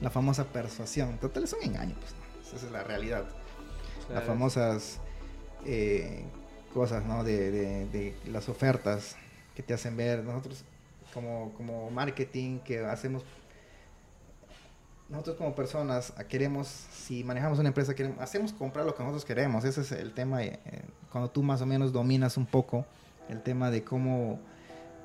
La 0.01 0.10
famosa 0.10 0.45
persuasión. 0.45 1.18
Total 1.18 1.43
es 1.43 1.54
un 1.54 1.64
engaño, 1.64 1.95
pues. 1.99 2.14
Esa 2.56 2.66
es 2.68 2.72
la 2.72 2.84
realidad. 2.84 3.24
Las 4.10 4.24
famosas 4.26 4.99
eh, 5.66 6.24
cosas, 6.74 7.06
¿no? 7.06 7.24
De, 7.24 7.51
de- 7.51 7.86
de 7.88 8.16
las 8.32 8.49
ofertas 8.49 9.16
que 9.56 9.64
te 9.64 9.74
hacen 9.74 9.95
ver. 9.95 10.24
Nosotros 10.24 10.64
como, 11.14 11.51
como 11.58 11.89
marketing 11.91 12.60
que 12.60 12.80
hacemos... 12.86 13.24
Nosotros 15.10 15.36
como 15.36 15.54
personas 15.54 16.12
queremos, 16.28 16.68
si 16.68 17.24
manejamos 17.24 17.60
una 17.60 17.68
empresa, 17.68 17.93
queremos, 17.93 18.20
hacemos 18.20 18.51
comprar 18.54 18.86
lo 18.86 18.95
que 18.95 19.04
nosotros 19.04 19.26
queremos. 19.26 19.64
Ese 19.64 19.82
es 19.82 19.91
el 19.91 20.14
tema, 20.14 20.43
eh, 20.43 20.60
cuando 21.12 21.30
tú 21.30 21.43
más 21.43 21.62
o 21.62 21.66
menos 21.66 21.91
dominas 21.93 22.36
un 22.38 22.45
poco 22.47 22.86
el 23.30 23.41
tema 23.43 23.70
de 23.70 23.84
cómo 23.84 24.39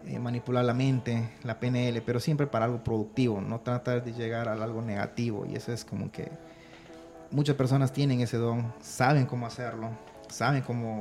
eh, 0.07 0.19
manipular 0.19 0.65
la 0.65 0.73
mente, 0.73 1.29
la 1.43 1.61
PNL, 1.61 2.01
pero 2.03 2.21
siempre 2.21 2.47
para 2.47 2.65
algo 2.67 2.83
productivo, 2.83 3.41
no 3.43 3.61
tratar 3.61 4.03
de 4.03 4.13
llegar 4.13 4.49
a 4.49 4.53
algo 4.53 4.81
negativo. 4.81 5.45
Y 5.47 5.57
eso 5.57 5.73
es 5.73 5.85
como 5.85 6.11
que 6.11 6.31
muchas 7.31 7.57
personas 7.57 7.93
tienen 7.93 8.21
ese 8.21 8.37
don, 8.37 8.73
saben 8.81 9.27
cómo 9.27 9.47
hacerlo, 9.47 9.91
saben 10.29 10.63
cómo, 10.63 10.99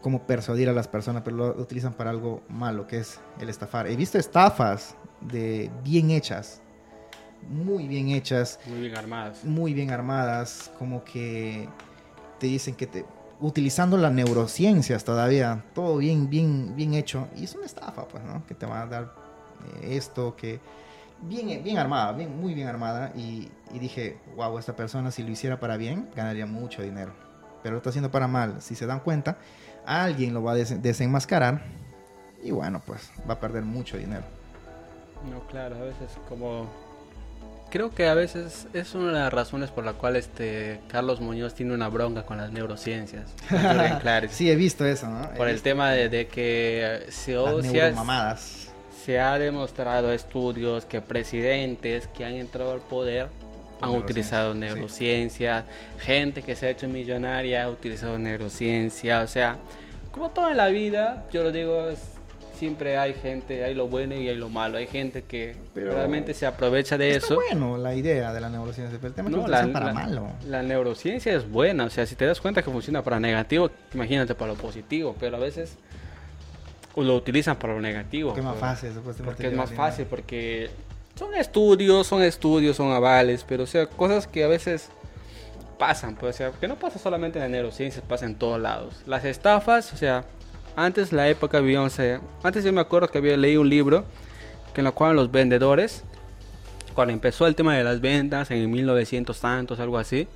cómo 0.00 0.26
persuadir 0.26 0.68
a 0.68 0.72
las 0.72 0.88
personas, 0.88 1.22
pero 1.24 1.36
lo 1.36 1.46
utilizan 1.60 1.92
para 1.92 2.10
algo 2.10 2.42
malo, 2.48 2.86
que 2.86 2.98
es 2.98 3.20
el 3.40 3.48
estafar. 3.48 3.86
He 3.86 3.96
visto 3.96 4.18
estafas 4.18 4.94
de 5.20 5.70
bien 5.84 6.10
hechas, 6.10 6.60
muy 7.48 7.86
bien 7.88 8.10
hechas, 8.10 8.58
Muy 8.66 8.80
bien 8.80 8.96
armadas. 8.96 9.44
muy 9.44 9.74
bien 9.74 9.90
armadas, 9.90 10.70
como 10.78 11.02
que 11.04 11.68
te 12.38 12.46
dicen 12.46 12.74
que 12.74 12.86
te 12.86 13.04
utilizando 13.40 13.96
las 13.96 14.12
neurociencias 14.12 15.02
todavía, 15.04 15.64
todo 15.74 15.96
bien 15.96 16.28
bien 16.28 16.74
bien 16.76 16.92
hecho 16.92 17.28
y 17.36 17.44
es 17.44 17.54
una 17.54 17.64
estafa, 17.64 18.06
pues, 18.06 18.22
¿no? 18.24 18.44
Que 18.46 18.54
te 18.54 18.66
van 18.66 18.82
a 18.82 18.86
dar 18.86 19.14
eh, 19.80 19.96
esto 19.96 20.36
que 20.36 20.60
bien 21.22 21.62
bien 21.62 21.78
armada, 21.78 22.12
bien 22.12 22.40
muy 22.40 22.54
bien 22.54 22.68
armada 22.68 23.12
y, 23.14 23.48
y 23.72 23.78
dije, 23.78 24.18
"Wow, 24.36 24.58
esta 24.58 24.74
persona 24.76 25.10
si 25.10 25.22
lo 25.22 25.30
hiciera 25.30 25.60
para 25.60 25.76
bien, 25.76 26.08
ganaría 26.16 26.46
mucho 26.46 26.82
dinero." 26.82 27.12
Pero 27.62 27.72
lo 27.74 27.76
está 27.78 27.90
haciendo 27.90 28.10
para 28.10 28.26
mal. 28.26 28.62
Si 28.62 28.74
se 28.74 28.86
dan 28.86 29.00
cuenta, 29.00 29.36
alguien 29.84 30.32
lo 30.32 30.42
va 30.42 30.52
a 30.52 30.54
des- 30.54 30.80
desenmascarar 30.82 31.62
y 32.42 32.50
bueno, 32.52 32.80
pues 32.86 33.10
va 33.28 33.34
a 33.34 33.40
perder 33.40 33.64
mucho 33.64 33.98
dinero. 33.98 34.22
No, 35.30 35.40
claro, 35.48 35.76
a 35.76 35.80
veces 35.82 36.10
como... 36.28 36.66
Creo 37.70 37.90
que 37.94 38.08
a 38.08 38.14
veces 38.14 38.66
es 38.72 38.94
una 38.94 39.08
de 39.08 39.12
las 39.20 39.32
razones 39.32 39.70
por 39.70 39.84
la 39.84 39.92
cual 39.92 40.16
este 40.16 40.80
Carlos 40.88 41.20
Muñoz 41.20 41.54
tiene 41.54 41.72
una 41.74 41.88
bronca 41.88 42.24
con 42.24 42.38
las 42.38 42.50
neurociencias. 42.50 43.30
Sí, 44.30 44.50
he 44.50 44.56
visto 44.56 44.84
eso, 44.86 45.06
¿no? 45.08 45.22
He 45.24 45.36
Por 45.36 45.46
el 45.48 45.54
visto 45.54 45.64
tema 45.68 45.90
de, 45.90 46.08
de 46.08 46.26
que 46.26 47.06
se, 47.10 47.34
las 47.34 47.44
o- 47.52 47.62
se 47.62 47.68
ha- 47.68 47.72
neuromamadas. 47.84 48.69
Se 49.04 49.18
ha 49.20 49.38
demostrado 49.38 50.12
estudios 50.12 50.84
que 50.84 51.00
presidentes 51.00 52.06
que 52.08 52.24
han 52.24 52.34
entrado 52.34 52.72
al 52.72 52.80
poder 52.80 53.28
han 53.82 53.90
Neurociencia, 53.92 54.04
utilizado 54.04 54.52
sí. 54.52 54.58
neurociencia, 54.58 55.64
gente 55.98 56.42
que 56.42 56.54
se 56.54 56.66
ha 56.66 56.70
hecho 56.70 56.86
millonaria 56.86 57.64
ha 57.64 57.70
utilizado 57.70 58.18
neurociencia, 58.18 59.20
o 59.22 59.26
sea, 59.26 59.56
como 60.12 60.30
todo 60.30 60.50
en 60.50 60.56
la 60.58 60.68
vida, 60.68 61.24
yo 61.32 61.42
lo 61.42 61.50
digo, 61.52 61.88
es- 61.88 62.16
siempre 62.58 62.98
hay 62.98 63.14
gente, 63.14 63.64
hay 63.64 63.74
lo 63.74 63.88
bueno 63.88 64.14
y 64.14 64.28
hay 64.28 64.36
lo 64.36 64.50
malo, 64.50 64.76
hay 64.76 64.86
gente 64.86 65.22
que 65.22 65.56
Pero 65.72 65.92
realmente 65.92 66.34
se 66.34 66.44
aprovecha 66.44 66.98
de 66.98 67.12
Está 67.12 67.26
eso. 67.28 67.34
bueno 67.36 67.78
la 67.78 67.94
idea 67.94 68.34
de 68.34 68.40
la 68.42 68.50
neurociencia, 68.50 68.98
pero 69.00 69.08
el 69.08 69.14
tema 69.14 69.30
es 69.30 69.34
que 69.34 69.40
No, 69.40 69.48
la, 69.48 69.60
utilizan 69.60 69.72
para 69.72 69.86
la- 69.86 69.92
malo. 69.94 70.26
la 70.46 70.62
neurociencia 70.62 71.32
es 71.34 71.50
buena, 71.50 71.84
o 71.84 71.90
sea, 71.90 72.04
si 72.04 72.16
te 72.16 72.26
das 72.26 72.38
cuenta 72.38 72.60
que 72.62 72.70
funciona 72.70 73.02
para 73.02 73.18
negativo, 73.18 73.70
imagínate 73.94 74.34
para 74.34 74.52
lo 74.52 74.58
positivo, 74.58 75.16
pero 75.18 75.38
a 75.38 75.40
veces 75.40 75.78
lo 76.96 77.16
utilizan 77.16 77.56
para 77.56 77.74
lo 77.74 77.80
negativo. 77.80 78.30
Porque 78.30 78.40
es 78.40 78.46
más 78.46 78.58
fácil. 78.58 78.90
Porque 79.24 79.46
es 79.46 79.52
más 79.54 79.70
fácil, 79.72 80.06
porque 80.06 80.70
son 81.14 81.34
estudios, 81.34 82.06
son 82.06 82.22
estudios, 82.22 82.76
son 82.76 82.92
avales, 82.92 83.44
pero 83.48 83.64
o 83.64 83.66
sea, 83.66 83.86
cosas 83.86 84.26
que 84.26 84.44
a 84.44 84.48
veces 84.48 84.88
pasan, 85.78 86.14
pues, 86.16 86.36
o 86.36 86.38
sea, 86.38 86.50
que 86.52 86.68
no 86.68 86.76
pasa 86.76 86.98
solamente 86.98 87.38
en 87.38 87.44
la 87.44 87.48
neurociencia, 87.48 88.02
pasa 88.06 88.26
en 88.26 88.34
todos 88.34 88.60
lados. 88.60 89.02
Las 89.06 89.24
estafas, 89.24 89.92
o 89.92 89.96
sea, 89.96 90.24
antes 90.76 91.12
la 91.12 91.28
época 91.28 91.60
vivíamos, 91.60 91.98
eh, 91.98 92.20
antes 92.42 92.64
yo 92.64 92.72
me 92.72 92.80
acuerdo 92.80 93.08
que 93.08 93.18
había 93.18 93.36
leído 93.36 93.62
un 93.62 93.68
libro 93.70 94.04
que 94.74 94.82
en 94.82 94.84
lo 94.84 94.94
cual 94.94 95.16
los 95.16 95.30
vendedores, 95.30 96.04
cuando 96.94 97.12
empezó 97.14 97.46
el 97.46 97.54
tema 97.54 97.76
de 97.76 97.82
las 97.84 98.00
ventas 98.00 98.50
en 98.50 98.70
1900 98.70 99.40
tantos, 99.40 99.80
algo 99.80 99.98
así, 99.98 100.28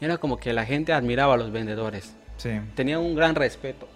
era 0.00 0.18
como 0.18 0.36
que 0.38 0.52
la 0.52 0.64
gente 0.66 0.92
admiraba 0.92 1.34
a 1.34 1.36
los 1.36 1.52
vendedores 1.52 2.12
Sí. 2.36 2.50
tenían 2.74 3.00
un 3.00 3.14
gran 3.14 3.34
respeto. 3.34 3.88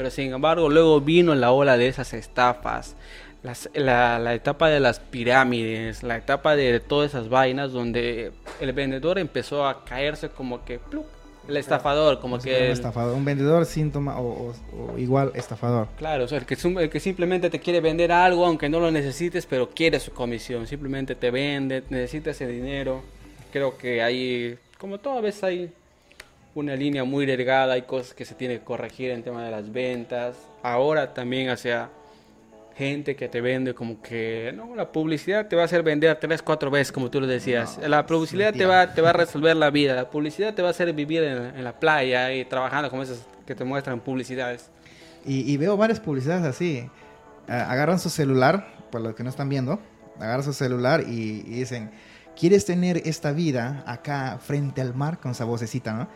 Pero 0.00 0.08
sin 0.10 0.32
embargo, 0.32 0.70
luego 0.70 0.98
vino 1.02 1.34
la 1.34 1.52
ola 1.52 1.76
de 1.76 1.86
esas 1.86 2.14
estafas, 2.14 2.96
las- 3.42 3.68
la, 3.74 4.18
la 4.18 4.32
etapa 4.32 4.70
de 4.70 4.80
las 4.80 4.98
pirámides, 4.98 6.02
la 6.02 6.16
etapa 6.16 6.56
de 6.56 6.80
todas 6.80 7.10
esas 7.10 7.28
vainas 7.28 7.72
donde 7.72 8.32
el 8.62 8.72
vendedor 8.72 9.18
empezó 9.18 9.66
a 9.66 9.84
caerse 9.84 10.30
como 10.30 10.64
que 10.64 10.78
¡plup! 10.78 11.04
el 11.46 11.58
estafador, 11.58 12.18
como 12.18 12.38
que 12.38 12.66
un 12.68 12.72
estafador, 12.72 13.14
un 13.14 13.26
vendedor 13.26 13.66
síntoma 13.66 14.18
o, 14.18 14.52
o- 14.72 14.92
o 14.94 14.98
igual 14.98 15.32
estafador. 15.34 15.88
claro, 15.98 16.24
o 16.24 16.28
sea, 16.28 16.38
el 16.38 16.46
que, 16.46 16.54
el 16.78 16.88
que 16.88 16.98
simplemente 17.00 17.50
te 17.50 17.60
quiere 17.60 17.82
vender 17.82 18.10
algo 18.10 18.46
aunque 18.46 18.70
no 18.70 18.80
lo 18.80 18.90
necesites, 18.90 19.44
pero 19.44 19.68
quiere 19.68 20.00
su 20.00 20.12
comisión, 20.12 20.66
simplemente 20.66 21.14
te 21.14 21.30
vende, 21.30 21.82
necesita 21.90 22.30
ese 22.30 22.46
dinero. 22.46 23.02
Creo 23.52 23.76
que 23.76 24.00
hay, 24.02 24.56
como 24.78 24.96
toda 24.96 25.20
vez 25.20 25.44
hay 25.44 25.70
una 26.54 26.74
línea 26.76 27.04
muy 27.04 27.26
delgada, 27.26 27.74
hay 27.74 27.82
cosas 27.82 28.14
que 28.14 28.24
se 28.24 28.34
tiene 28.34 28.58
que 28.58 28.64
corregir 28.64 29.10
en 29.10 29.22
tema 29.22 29.44
de 29.44 29.50
las 29.50 29.72
ventas. 29.72 30.36
Ahora 30.62 31.14
también, 31.14 31.56
sea, 31.56 31.90
gente 32.76 33.14
que 33.14 33.28
te 33.28 33.40
vende 33.40 33.74
como 33.74 34.00
que 34.00 34.52
no 34.56 34.74
la 34.74 34.90
publicidad 34.90 35.48
te 35.48 35.54
va 35.54 35.62
a 35.62 35.64
hacer 35.66 35.82
vender 35.82 36.18
tres 36.18 36.40
cuatro 36.40 36.70
veces 36.70 36.92
como 36.92 37.10
tú 37.10 37.20
lo 37.20 37.26
decías. 37.26 37.78
La 37.86 38.06
publicidad 38.06 38.54
te 38.54 38.64
va 38.64 38.94
te 38.94 39.02
va 39.02 39.10
a 39.10 39.12
resolver 39.12 39.54
la 39.54 39.68
vida 39.70 39.94
la 39.94 40.08
publicidad 40.08 40.54
te 40.54 40.62
va 40.62 40.68
a 40.68 40.70
hacer 40.70 40.90
vivir 40.94 41.22
en, 41.22 41.62
la 41.62 41.78
playa 41.78 42.32
y 42.32 42.44
trabajando 42.46 42.88
como 42.88 43.02
esas 43.02 43.26
que 43.46 43.54
te 43.54 43.64
muestran 43.64 44.00
publicidades. 44.00 44.70
Y, 45.26 45.54
veo 45.58 45.76
varias 45.76 46.00
publicidades 46.00 46.44
así. 46.46 46.88
Agarran 47.46 47.98
su 47.98 48.08
celular 48.08 48.66
para 48.90 49.04
los 49.04 49.14
que 49.14 49.22
no 49.22 49.28
están 49.28 49.50
viendo 49.50 49.78
agarran 50.18 50.44
su 50.44 50.52
celular 50.52 51.04
y, 51.06 51.42
dicen 51.42 51.90
quieres 52.38 52.64
tener 52.64 53.02
esta 53.04 53.32
vida 53.32 53.82
acá 53.86 54.38
frente 54.40 54.80
al 54.80 54.94
mar 54.94 55.18
con 55.18 55.32
esa 55.32 55.44
vocecita 55.44 55.92
no 55.92 56.08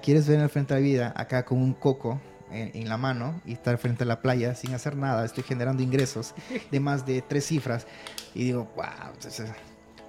quieres 0.00 0.26
ver 0.26 0.48
frente 0.48 0.74
a 0.74 0.76
la 0.76 0.82
vida 0.82 1.12
acá 1.16 1.44
con 1.44 1.58
un 1.58 1.74
coco 1.74 2.20
en, 2.52 2.88
la 2.88 2.96
mano 2.96 3.40
y 3.44 3.52
estar 3.54 3.78
frente 3.78 4.04
a 4.04 4.06
la 4.06 4.20
playa 4.20 4.54
sin 4.54 4.74
hacer 4.74 4.96
nada. 4.96 5.24
Estoy 5.24 5.42
generando 5.42 5.82
ingresos 5.82 6.34
de 6.70 6.80
más 6.80 7.06
de 7.06 7.22
tres 7.22 7.46
cifras. 7.46 7.86
Y 8.34 8.44
digo, 8.44 8.70
wow. 8.76 9.12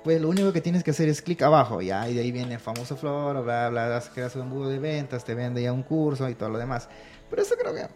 pues 0.03 0.21
lo 0.21 0.29
único 0.29 0.51
que 0.53 0.61
tienes 0.61 0.83
que 0.83 0.91
hacer 0.91 1.09
es 1.09 1.21
clic 1.21 1.41
abajo, 1.41 1.81
ya, 1.81 2.07
y 2.09 2.13
de 2.13 2.21
ahí 2.21 2.31
viene 2.31 2.55
el 2.55 2.59
famoso 2.59 2.95
flor, 2.95 3.43
bla, 3.43 3.69
bla, 3.69 4.03
creas 4.13 4.35
un 4.35 4.43
embudo 4.43 4.69
de 4.69 4.79
ventas, 4.79 5.23
te 5.23 5.33
vende 5.33 5.61
ya 5.61 5.73
un 5.73 5.83
curso 5.83 6.29
y 6.29 6.35
todo 6.35 6.49
lo 6.49 6.57
demás. 6.57 6.89
Pero 7.29 7.41
eso 7.41 7.55
creo 7.59 7.73
que 7.73 7.87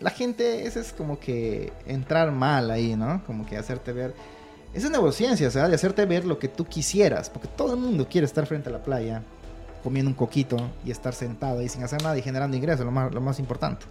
la 0.00 0.10
gente, 0.10 0.66
ese 0.66 0.80
es 0.80 0.92
como 0.92 1.18
que 1.18 1.72
entrar 1.86 2.32
mal 2.32 2.70
ahí, 2.70 2.96
¿no? 2.96 3.24
Como 3.24 3.46
que 3.46 3.56
hacerte 3.56 3.92
ver. 3.92 4.14
Esa 4.74 4.86
es 4.86 4.92
neurociencia, 4.92 5.48
o 5.48 5.50
sea, 5.50 5.68
de 5.68 5.74
hacerte 5.74 6.06
ver 6.06 6.24
lo 6.24 6.38
que 6.38 6.48
tú 6.48 6.64
quisieras, 6.64 7.28
porque 7.28 7.48
todo 7.48 7.74
el 7.74 7.80
mundo 7.80 8.08
quiere 8.08 8.24
estar 8.24 8.46
frente 8.46 8.70
a 8.70 8.72
la 8.72 8.82
playa 8.82 9.22
comiendo 9.82 10.10
un 10.10 10.14
coquito 10.14 10.56
y 10.84 10.90
estar 10.90 11.14
sentado 11.14 11.58
ahí 11.58 11.68
sin 11.68 11.82
hacer 11.82 12.02
nada 12.02 12.16
y 12.16 12.22
generando 12.22 12.56
ingresos, 12.56 12.84
lo 12.84 12.92
más, 12.92 13.12
lo 13.12 13.20
más 13.20 13.38
importante. 13.38 13.84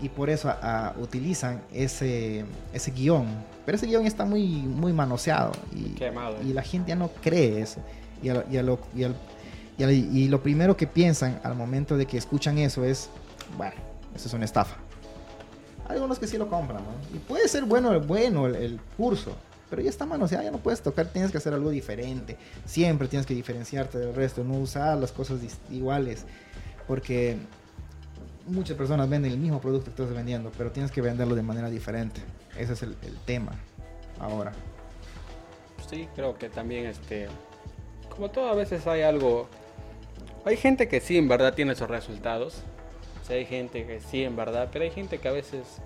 Y 0.00 0.08
por 0.08 0.30
eso 0.30 0.52
utilizan 1.00 1.62
ese, 1.72 2.44
ese 2.72 2.90
guion. 2.90 3.26
Pero 3.64 3.76
ese 3.76 3.86
guion 3.86 4.04
está 4.04 4.24
muy, 4.24 4.46
muy 4.48 4.92
manoseado. 4.92 5.52
Y, 5.72 5.94
y 6.48 6.52
la 6.52 6.62
gente 6.62 6.88
ya 6.88 6.96
no 6.96 7.08
cree 7.22 7.60
eso. 7.60 7.80
Y, 8.20 8.28
y, 8.28 8.62
lo, 8.62 8.78
y, 9.78 10.28
lo 10.28 10.42
primero 10.42 10.76
que 10.76 10.86
piensan 10.88 11.40
al 11.44 11.54
momento 11.54 11.96
de 11.96 12.06
que 12.06 12.18
escuchan 12.18 12.58
eso 12.58 12.84
es, 12.84 13.10
bueno, 13.56 13.74
eso 14.14 14.26
es 14.26 14.34
una 14.34 14.44
estafa. 14.44 14.76
algunos 15.88 16.18
que 16.18 16.26
sí 16.26 16.36
lo 16.36 16.48
compran, 16.48 16.82
¿no? 16.82 17.16
Y 17.16 17.18
puede 17.20 17.46
ser 17.46 17.64
bueno, 17.64 18.00
bueno 18.00 18.46
el, 18.46 18.56
el 18.56 18.80
curso, 18.96 19.36
pero 19.72 19.80
ya 19.80 19.88
está 19.88 20.04
manoseada, 20.04 20.44
ya 20.44 20.50
no 20.50 20.58
puedes 20.58 20.82
tocar, 20.82 21.06
tienes 21.06 21.30
que 21.30 21.38
hacer 21.38 21.54
algo 21.54 21.70
diferente. 21.70 22.36
Siempre 22.66 23.08
tienes 23.08 23.24
que 23.24 23.32
diferenciarte 23.32 23.96
del 23.96 24.14
resto, 24.14 24.44
no 24.44 24.58
usar 24.58 24.98
las 24.98 25.12
cosas 25.12 25.40
iguales, 25.70 26.26
porque 26.86 27.38
muchas 28.46 28.76
personas 28.76 29.08
venden 29.08 29.32
el 29.32 29.38
mismo 29.38 29.62
producto 29.62 29.86
que 29.86 30.02
estás 30.02 30.14
vendiendo, 30.14 30.52
pero 30.58 30.72
tienes 30.72 30.92
que 30.92 31.00
venderlo 31.00 31.34
de 31.34 31.40
manera 31.40 31.70
diferente. 31.70 32.20
Ese 32.58 32.74
es 32.74 32.82
el, 32.82 32.94
tema 33.24 33.52
ahora. 34.20 34.52
Sí, 35.88 36.06
creo 36.14 36.36
que 36.36 36.50
también 36.50 36.84
este, 36.84 37.28
como 38.10 38.30
todo 38.30 38.50
a 38.50 38.54
veces 38.54 38.86
hay 38.86 39.00
algo, 39.00 39.48
hay 40.44 40.58
gente 40.58 40.86
que 40.86 41.00
sí 41.00 41.16
en 41.16 41.28
verdad 41.28 41.54
tiene 41.54 41.72
esos 41.72 41.88
resultados, 41.88 42.62
hay 43.30 43.46
gente 43.46 43.86
que 43.86 44.02
sí 44.02 44.22
en 44.22 44.36
verdad, 44.36 44.68
pero 44.70 44.84
hay 44.84 44.90
gente 44.90 45.16
que 45.16 45.28
a 45.28 45.32
veces 45.32 45.78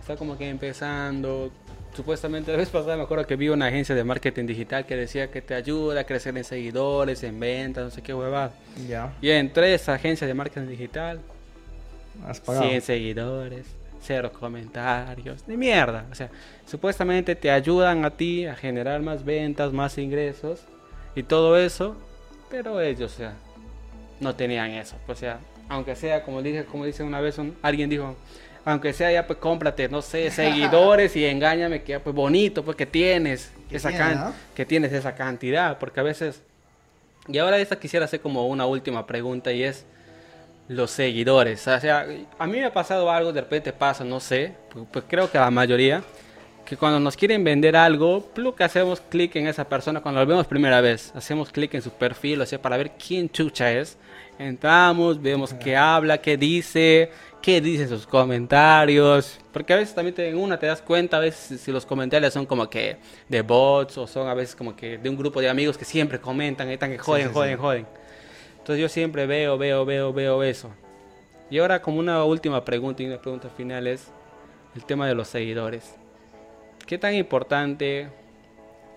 está 0.00 0.14
como 0.14 0.38
que 0.38 0.48
empezando, 0.48 1.50
supuestamente 1.96 2.52
la 2.52 2.58
vez 2.58 2.68
pasada 2.68 2.96
me 2.96 3.04
acuerdo 3.04 3.26
que 3.26 3.36
vi 3.36 3.48
una 3.48 3.66
agencia 3.66 3.94
de 3.94 4.04
marketing 4.04 4.46
digital 4.46 4.84
que 4.84 4.94
decía 4.94 5.30
que 5.30 5.40
te 5.40 5.54
ayuda 5.54 6.00
a 6.00 6.04
crecer 6.04 6.36
en 6.36 6.44
seguidores, 6.44 7.22
en 7.22 7.40
ventas, 7.40 7.84
no 7.84 7.90
sé 7.90 8.02
qué 8.02 8.12
huevada. 8.12 8.52
Ya. 8.86 9.14
Y 9.22 9.30
entré 9.30 9.72
a 9.72 9.74
esa 9.74 9.94
agencia 9.94 10.26
de 10.26 10.34
marketing 10.34 10.68
digital. 10.68 11.20
Has 12.26 12.40
pagado. 12.40 12.68
100 12.68 12.82
seguidores, 12.82 13.66
cero 14.02 14.30
comentarios, 14.38 15.46
de 15.46 15.56
mierda. 15.56 16.06
O 16.10 16.14
sea, 16.14 16.30
supuestamente 16.66 17.34
te 17.34 17.50
ayudan 17.50 18.04
a 18.04 18.10
ti 18.10 18.46
a 18.46 18.54
generar 18.54 19.00
más 19.02 19.24
ventas, 19.24 19.72
más 19.72 19.98
ingresos 19.98 20.60
y 21.14 21.22
todo 21.22 21.58
eso, 21.58 21.96
pero 22.50 22.80
ellos, 22.80 23.14
o 23.14 23.16
sea, 23.16 23.34
no 24.20 24.34
tenían 24.34 24.70
eso. 24.70 24.96
O 25.08 25.14
sea, 25.14 25.40
aunque 25.68 25.96
sea, 25.96 26.22
como 26.22 26.42
dije, 26.42 26.64
como 26.64 26.84
dice 26.84 27.02
una 27.02 27.20
vez 27.20 27.38
alguien 27.62 27.90
dijo, 27.90 28.16
aunque 28.66 28.92
sea 28.92 29.12
ya 29.12 29.26
pues 29.28 29.38
cómprate, 29.38 29.88
no 29.88 30.02
sé, 30.02 30.28
seguidores 30.30 31.14
y 31.14 31.24
engáñame 31.24 31.82
que 31.82 32.00
pues 32.00 32.14
bonito, 32.14 32.64
pues 32.64 32.76
que 32.76 32.84
tienes 32.84 33.52
esa 33.70 34.34
que 34.54 34.66
tienes 34.66 34.92
esa 34.92 35.14
cantidad, 35.14 35.78
porque 35.78 36.00
a 36.00 36.02
veces 36.02 36.42
y 37.28 37.38
ahora 37.38 37.58
esta 37.58 37.78
quisiera 37.78 38.04
hacer 38.04 38.20
como 38.20 38.46
una 38.48 38.66
última 38.66 39.06
pregunta 39.06 39.52
y 39.52 39.62
es 39.62 39.86
los 40.68 40.90
seguidores, 40.90 41.66
o 41.68 41.80
sea, 41.80 42.06
a 42.38 42.46
mí 42.48 42.58
me 42.58 42.64
ha 42.64 42.72
pasado 42.72 43.08
algo, 43.08 43.32
de 43.32 43.40
repente 43.40 43.72
pasa, 43.72 44.02
no 44.02 44.18
sé, 44.18 44.52
pues, 44.72 44.84
pues 44.90 45.04
creo 45.08 45.30
que 45.30 45.38
a 45.38 45.42
la 45.42 45.50
mayoría 45.52 46.02
que 46.64 46.76
cuando 46.76 46.98
nos 46.98 47.16
quieren 47.16 47.44
vender 47.44 47.76
algo, 47.76 48.28
que 48.56 48.64
hacemos 48.64 49.00
clic 49.00 49.36
en 49.36 49.46
esa 49.46 49.68
persona 49.68 50.00
cuando 50.00 50.20
lo 50.20 50.26
vemos 50.26 50.48
primera 50.48 50.80
vez, 50.80 51.12
hacemos 51.14 51.52
clic 51.52 51.72
en 51.74 51.82
su 51.82 51.92
perfil, 51.92 52.40
o 52.40 52.46
sea, 52.46 52.60
para 52.60 52.76
ver 52.76 52.90
quién 52.98 53.30
chucha 53.30 53.72
es. 53.72 53.96
Entramos, 54.38 55.22
vemos 55.22 55.54
qué 55.54 55.76
habla, 55.76 56.18
qué 56.18 56.36
dice, 56.36 57.10
qué 57.46 57.60
dicen 57.60 57.88
sus 57.88 58.08
comentarios. 58.08 59.38
Porque 59.52 59.72
a 59.72 59.76
veces 59.76 59.94
también 59.94 60.16
en 60.18 60.36
una 60.36 60.58
te 60.58 60.66
das 60.66 60.82
cuenta, 60.82 61.18
a 61.18 61.20
veces 61.20 61.60
si 61.60 61.70
los 61.70 61.86
comentarios 61.86 62.32
son 62.32 62.44
como 62.44 62.68
que 62.68 62.96
de 63.28 63.42
bots 63.42 63.98
o 63.98 64.08
son 64.08 64.26
a 64.26 64.34
veces 64.34 64.56
como 64.56 64.74
que 64.74 64.98
de 64.98 65.08
un 65.08 65.16
grupo 65.16 65.40
de 65.40 65.48
amigos 65.48 65.78
que 65.78 65.84
siempre 65.84 66.20
comentan, 66.20 66.68
están 66.70 66.90
que 66.90 66.98
joden, 66.98 67.32
joden, 67.32 67.56
joden. 67.56 67.86
Entonces 68.58 68.82
yo 68.82 68.88
siempre 68.88 69.26
veo, 69.26 69.56
veo, 69.56 69.86
veo, 69.86 70.12
veo 70.12 70.42
eso. 70.42 70.72
Y 71.48 71.58
ahora 71.58 71.80
como 71.80 72.00
una 72.00 72.24
última 72.24 72.64
pregunta 72.64 73.04
y 73.04 73.06
una 73.06 73.20
pregunta 73.22 73.48
final 73.48 73.86
es 73.86 74.08
el 74.74 74.84
tema 74.84 75.06
de 75.06 75.14
los 75.14 75.28
seguidores. 75.28 75.94
¿Qué 76.84 76.98
tan 76.98 77.14
importante, 77.14 78.08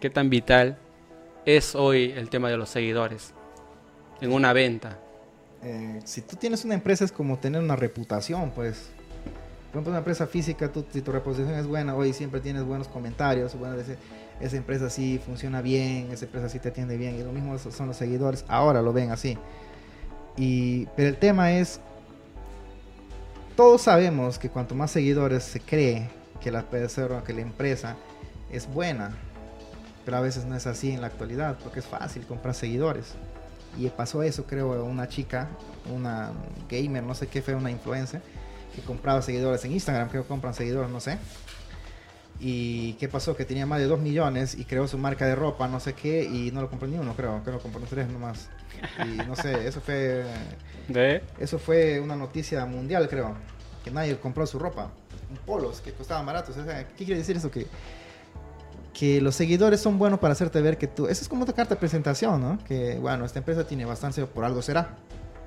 qué 0.02 0.10
tan 0.10 0.32
vital 0.32 0.76
es 1.46 1.76
hoy 1.76 2.16
el 2.18 2.32
tema 2.32 2.50
de 2.50 2.58
los 2.58 2.70
seguidores 2.70 3.32
en 4.22 4.34
una 4.34 4.54
venta? 4.54 4.98
Eh, 5.64 6.00
si 6.06 6.22
tú 6.22 6.36
tienes 6.36 6.64
una 6.64 6.74
empresa 6.74 7.06
es 7.06 7.12
como 7.12 7.38
tener 7.38 7.62
una 7.62 7.76
reputación, 7.76 8.52
pues. 8.52 8.90
Por 9.68 9.76
ejemplo, 9.76 9.92
una 9.92 10.00
empresa 10.00 10.26
física, 10.26 10.72
tú, 10.72 10.84
si 10.92 11.02
tu 11.02 11.12
reputación 11.12 11.54
es 11.54 11.68
buena, 11.68 11.96
hoy 11.96 12.12
siempre 12.12 12.40
tienes 12.40 12.64
buenos 12.64 12.88
comentarios, 12.88 13.54
bueno, 13.54 13.76
esa 14.40 14.58
empresa 14.58 14.90
sí 14.90 15.22
funciona 15.24 15.62
bien, 15.62 16.10
esa 16.12 16.26
empresa 16.26 16.50
sí 16.50 16.58
te 16.58 16.70
atiende 16.70 16.98
bien, 16.98 17.14
y 17.20 17.24
lo 17.24 17.32
mismo 17.32 17.56
son 17.60 17.86
los 17.86 17.96
seguidores, 17.96 18.46
ahora 18.48 18.82
lo 18.82 18.94
ven 18.94 19.12
así. 19.12 19.38
Y, 20.38 20.88
pero 20.96 21.10
el 21.10 21.18
tema 21.18 21.52
es, 21.52 21.80
todos 23.56 23.84
sabemos 23.84 24.40
que 24.40 24.50
cuanto 24.50 24.74
más 24.74 24.90
seguidores 24.90 25.44
se 25.44 25.60
cree 25.60 26.10
que 26.42 26.50
la 26.50 26.66
que 26.68 27.34
la 27.34 27.42
empresa 27.42 27.96
es 28.52 28.68
buena, 28.74 29.16
pero 30.04 30.18
a 30.18 30.22
veces 30.22 30.46
no 30.46 30.56
es 30.56 30.66
así 30.66 30.92
en 30.92 31.02
la 31.02 31.08
actualidad, 31.08 31.60
porque 31.62 31.80
es 31.80 31.86
fácil 31.86 32.26
comprar 32.26 32.56
seguidores. 32.56 33.14
Y 33.78 33.88
pasó 33.90 34.24
eso, 34.24 34.46
creo, 34.46 34.84
una 34.84 35.08
chica, 35.08 35.48
una 35.94 36.32
gamer, 36.70 37.04
no 37.04 37.14
sé 37.16 37.28
qué 37.28 37.42
fue, 37.42 37.56
una 37.56 37.72
influencer, 37.72 38.22
que 38.76 38.82
compraba 38.82 39.22
seguidores 39.22 39.64
en 39.66 39.74
Instagram, 39.74 40.10
creo 40.10 40.24
que 40.24 40.28
compran 40.28 40.54
seguidores, 40.54 40.90
no 40.90 41.00
sé. 41.00 41.18
Y 42.42 42.94
qué 42.94 43.10
pasó, 43.10 43.36
que 43.36 43.46
tenía 43.46 43.66
más 43.66 43.80
de 43.80 43.86
2 43.86 44.00
millones 44.00 44.56
y 44.58 44.64
creó 44.64 44.88
su 44.88 44.98
marca 44.98 45.26
de 45.26 45.36
ropa, 45.36 45.68
no 45.68 45.80
sé 45.80 45.94
qué, 45.94 46.24
y 46.24 46.52
no 46.52 46.62
lo 46.62 46.70
compró 46.70 46.88
ni 46.88 46.98
uno, 46.98 47.14
creo, 47.16 47.44
que 47.44 47.52
lo 47.52 47.60
compró 47.60 47.82
tres 47.82 48.08
nomás. 48.10 48.50
Y 49.06 49.18
no 49.28 49.36
sé, 49.36 49.68
eso 49.68 49.82
fue... 49.82 50.24
¿De? 50.88 51.22
Eso 51.38 51.60
fue 51.60 52.00
una 52.00 52.16
noticia 52.16 52.66
mundial, 52.66 53.08
creo, 53.10 53.36
que 53.84 53.92
nadie 53.92 54.18
compró 54.18 54.48
su 54.48 54.58
ropa. 54.58 54.90
Polos 55.46 55.82
que 55.82 55.92
costaban 55.92 56.26
baratos. 56.26 56.56
¿Qué 56.98 57.06
quiere 57.06 57.18
decir 57.18 57.38
eso? 57.38 57.52
Que 57.52 57.68
que 58.94 59.22
los 59.22 59.36
seguidores 59.36 59.80
son 59.80 59.98
buenos 59.98 60.20
para 60.20 60.34
hacerte 60.34 60.62
ver 60.62 60.78
que 60.78 60.88
tú... 60.88 61.08
Eso 61.08 61.22
es 61.22 61.30
como 61.30 61.46
tu 61.46 61.54
carta 61.54 61.76
de 61.76 61.80
presentación, 61.80 62.42
¿no? 62.42 62.58
Que, 62.66 62.98
bueno, 63.00 63.26
esta 63.26 63.40
empresa 63.40 63.66
tiene 63.66 63.86
bastante, 63.86 64.26
por 64.26 64.44
algo 64.44 64.62
será. 64.62 64.98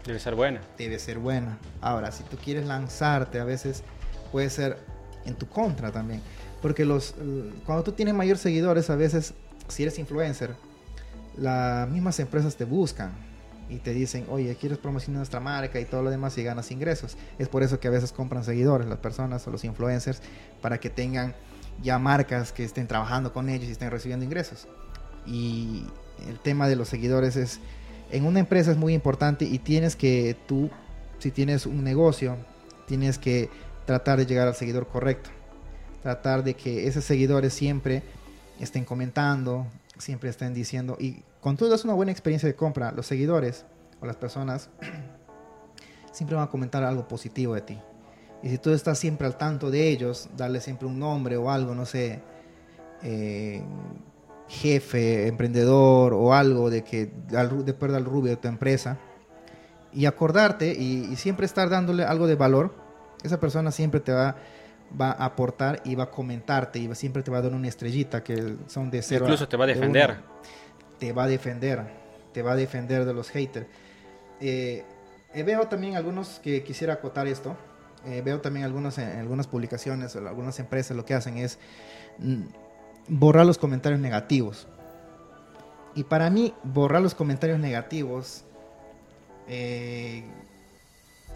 Debe 0.07 0.19
ser 0.19 0.35
buena. 0.35 0.61
Debe 0.79 0.99
ser 0.99 1.19
buena. 1.19 1.59
Ahora, 1.81 2.13
si 2.13 2.23
tú 2.25 2.37
quieres 2.37 2.67
lanzarte, 2.67 3.41
a 3.41 3.45
veces 3.45 3.83
puede 4.31 4.51
ser 4.51 4.79
en 5.25 5.35
tu 5.35 5.49
contra 5.49 5.93
también. 5.93 6.21
Porque 6.61 6.85
los, 6.85 7.15
cuando 7.67 7.85
tú 7.85 7.93
tienes 7.93 8.15
mayores 8.15 8.41
seguidores, 8.41 8.91
a 8.91 8.97
veces, 8.97 9.35
si 9.69 9.83
eres 9.83 9.99
influencer, 9.99 10.55
las 11.37 11.89
mismas 11.89 12.19
empresas 12.21 12.57
te 12.57 12.65
buscan 12.65 13.13
y 13.69 13.79
te 13.79 13.93
dicen, 13.93 14.27
oye, 14.29 14.55
quieres 14.57 14.79
promocionar 14.79 15.19
nuestra 15.19 15.41
marca 15.41 15.81
y 15.81 15.85
todo 15.85 16.03
lo 16.03 16.11
demás 16.11 16.37
y 16.39 16.43
ganas 16.43 16.71
ingresos. 16.71 17.17
Es 17.39 17.49
por 17.49 17.63
eso 17.63 17.81
que 17.81 17.89
a 17.89 17.91
veces 17.91 18.13
compran 18.13 18.45
seguidores 18.45 18.87
las 18.87 18.99
personas 18.99 19.47
o 19.47 19.51
los 19.51 19.65
influencers 19.65 20.21
para 20.61 20.79
que 20.79 20.91
tengan 20.91 21.35
ya 21.83 21.99
marcas 21.99 22.53
que 22.53 22.65
estén 22.65 22.87
trabajando 22.87 23.33
con 23.33 23.49
ellos 23.49 23.69
y 23.69 23.73
estén 23.73 23.91
recibiendo 23.91 24.25
ingresos. 24.25 24.69
Y 25.27 25.85
el 26.29 26.39
tema 26.39 26.69
de 26.69 26.77
los 26.77 26.89
seguidores 26.89 27.37
es, 27.37 27.61
en 28.11 28.27
una 28.27 28.41
empresa 28.41 28.71
es 28.71 28.77
muy 28.77 28.95
importante 28.95 29.45
y 29.45 29.59
tienes 29.59 29.97
que 29.97 30.37
tú, 30.47 30.71
si 31.19 31.31
tienes 31.31 31.67
un 31.67 31.85
negocio, 31.85 32.37
tienes 32.87 33.19
que 33.19 33.49
tratar 33.87 34.19
de 34.19 34.27
llegar 34.27 34.49
al 34.49 34.55
seguidor 34.55 34.89
correcto. 34.89 35.31
Tratar 36.03 36.45
de 36.45 36.55
que 36.55 36.87
esos 36.89 37.05
seguidores 37.05 37.53
siempre 37.53 38.03
estén 38.61 38.85
comentando, 38.85 39.67
siempre 39.99 40.31
estén 40.31 40.53
diciendo, 40.53 40.97
y 40.99 41.23
con 41.41 41.57
todo 41.57 41.75
es 41.75 41.85
una 41.85 41.95
buena 41.95 42.13
experiencia 42.13 42.49
de 42.49 42.55
compra, 42.55 42.93
los 42.93 43.07
seguidores 43.07 43.65
o 44.01 44.07
las 44.07 44.17
personas 44.17 44.69
siempre 46.13 46.37
van 46.37 46.45
a 46.45 46.51
comentar 46.51 46.83
algo 46.83 47.07
positivo 47.07 47.55
de 47.55 47.61
ti 47.63 47.79
Y 48.43 48.49
si 48.49 48.59
tú 48.59 48.71
estás 48.71 48.99
siempre 48.99 49.27
al 49.27 49.37
tanto 49.37 49.71
de 49.71 49.89
ellos, 49.89 50.29
darle 50.37 50.61
siempre 50.61 50.87
un 50.87 50.99
nombre 50.99 51.37
o 51.37 51.51
algo, 51.51 51.75
no 51.75 51.87
sé, 51.87 52.21
eh, 53.03 53.63
jefe, 54.49 55.29
emprendedor 55.29 56.13
o 56.13 56.35
algo 56.35 56.69
de 56.69 56.83
que 56.83 57.11
del 57.29 58.05
rubio 58.05 58.31
de 58.31 58.37
tu 58.37 58.49
empresa, 58.49 58.99
y 59.93 60.07
acordarte 60.07 60.73
y, 60.73 61.15
siempre 61.17 61.47
estar 61.47 61.69
dándole 61.69 62.05
algo 62.05 62.27
de 62.27 62.35
valor, 62.35 62.75
esa 63.23 63.39
persona 63.39 63.71
siempre 63.71 64.01
te 64.01 64.13
va, 64.13 64.37
va 65.01 65.13
a 65.13 65.27
aportar 65.27 65.81
y 65.85 65.95
va 65.95 66.05
a 66.05 66.11
comentarte 66.11 66.79
y 66.79 66.93
siempre 66.95 67.23
te 67.23 67.31
va 67.31 67.39
a 67.39 67.43
dar 67.43 67.53
una 67.53 67.69
estrellita 67.69 68.23
que 68.23 68.57
son 68.67 68.91
de 68.91 69.03
cero. 69.03 69.27
Incluso 69.27 69.49
te 69.49 69.57
va 69.57 69.65
a 69.65 69.69
defender. 69.69 70.17
Te 70.99 71.13
va 71.13 71.25
a 71.25 71.27
defender, 71.27 71.85
te 72.33 72.43
va 72.43 72.53
a 72.53 72.57
defender 72.57 73.05
de 73.05 73.15
los 73.15 73.29
haters. 73.31 73.67
Eh, 74.41 74.85
eh, 75.35 75.43
veo 75.43 75.67
también 75.69 75.97
algunos 75.97 76.41
que 76.41 76.63
quisiera 76.63 76.95
acotar 76.95 77.27
esto. 77.27 77.57
Eh, 78.07 78.23
veo 78.25 78.41
también 78.41 78.65
algunos, 78.67 78.99
en 78.99 79.19
algunas 79.19 79.47
publicaciones 79.47 80.17
algunas 80.17 80.59
empresas 80.59 80.97
lo 80.97 81.05
que 81.05 81.15
hacen 81.15 81.39
es 81.39 81.59
mm, 82.19 82.43
borrar 83.09 83.47
los 83.47 83.59
comentarios 83.59 84.01
negativos. 84.01 84.67
Y 85.95 86.05
para 86.05 86.31
mí, 86.31 86.55
borrar 86.65 87.03
los 87.03 87.15
comentarios 87.15 87.59
negativos 87.59 88.45
eh, 89.47 90.25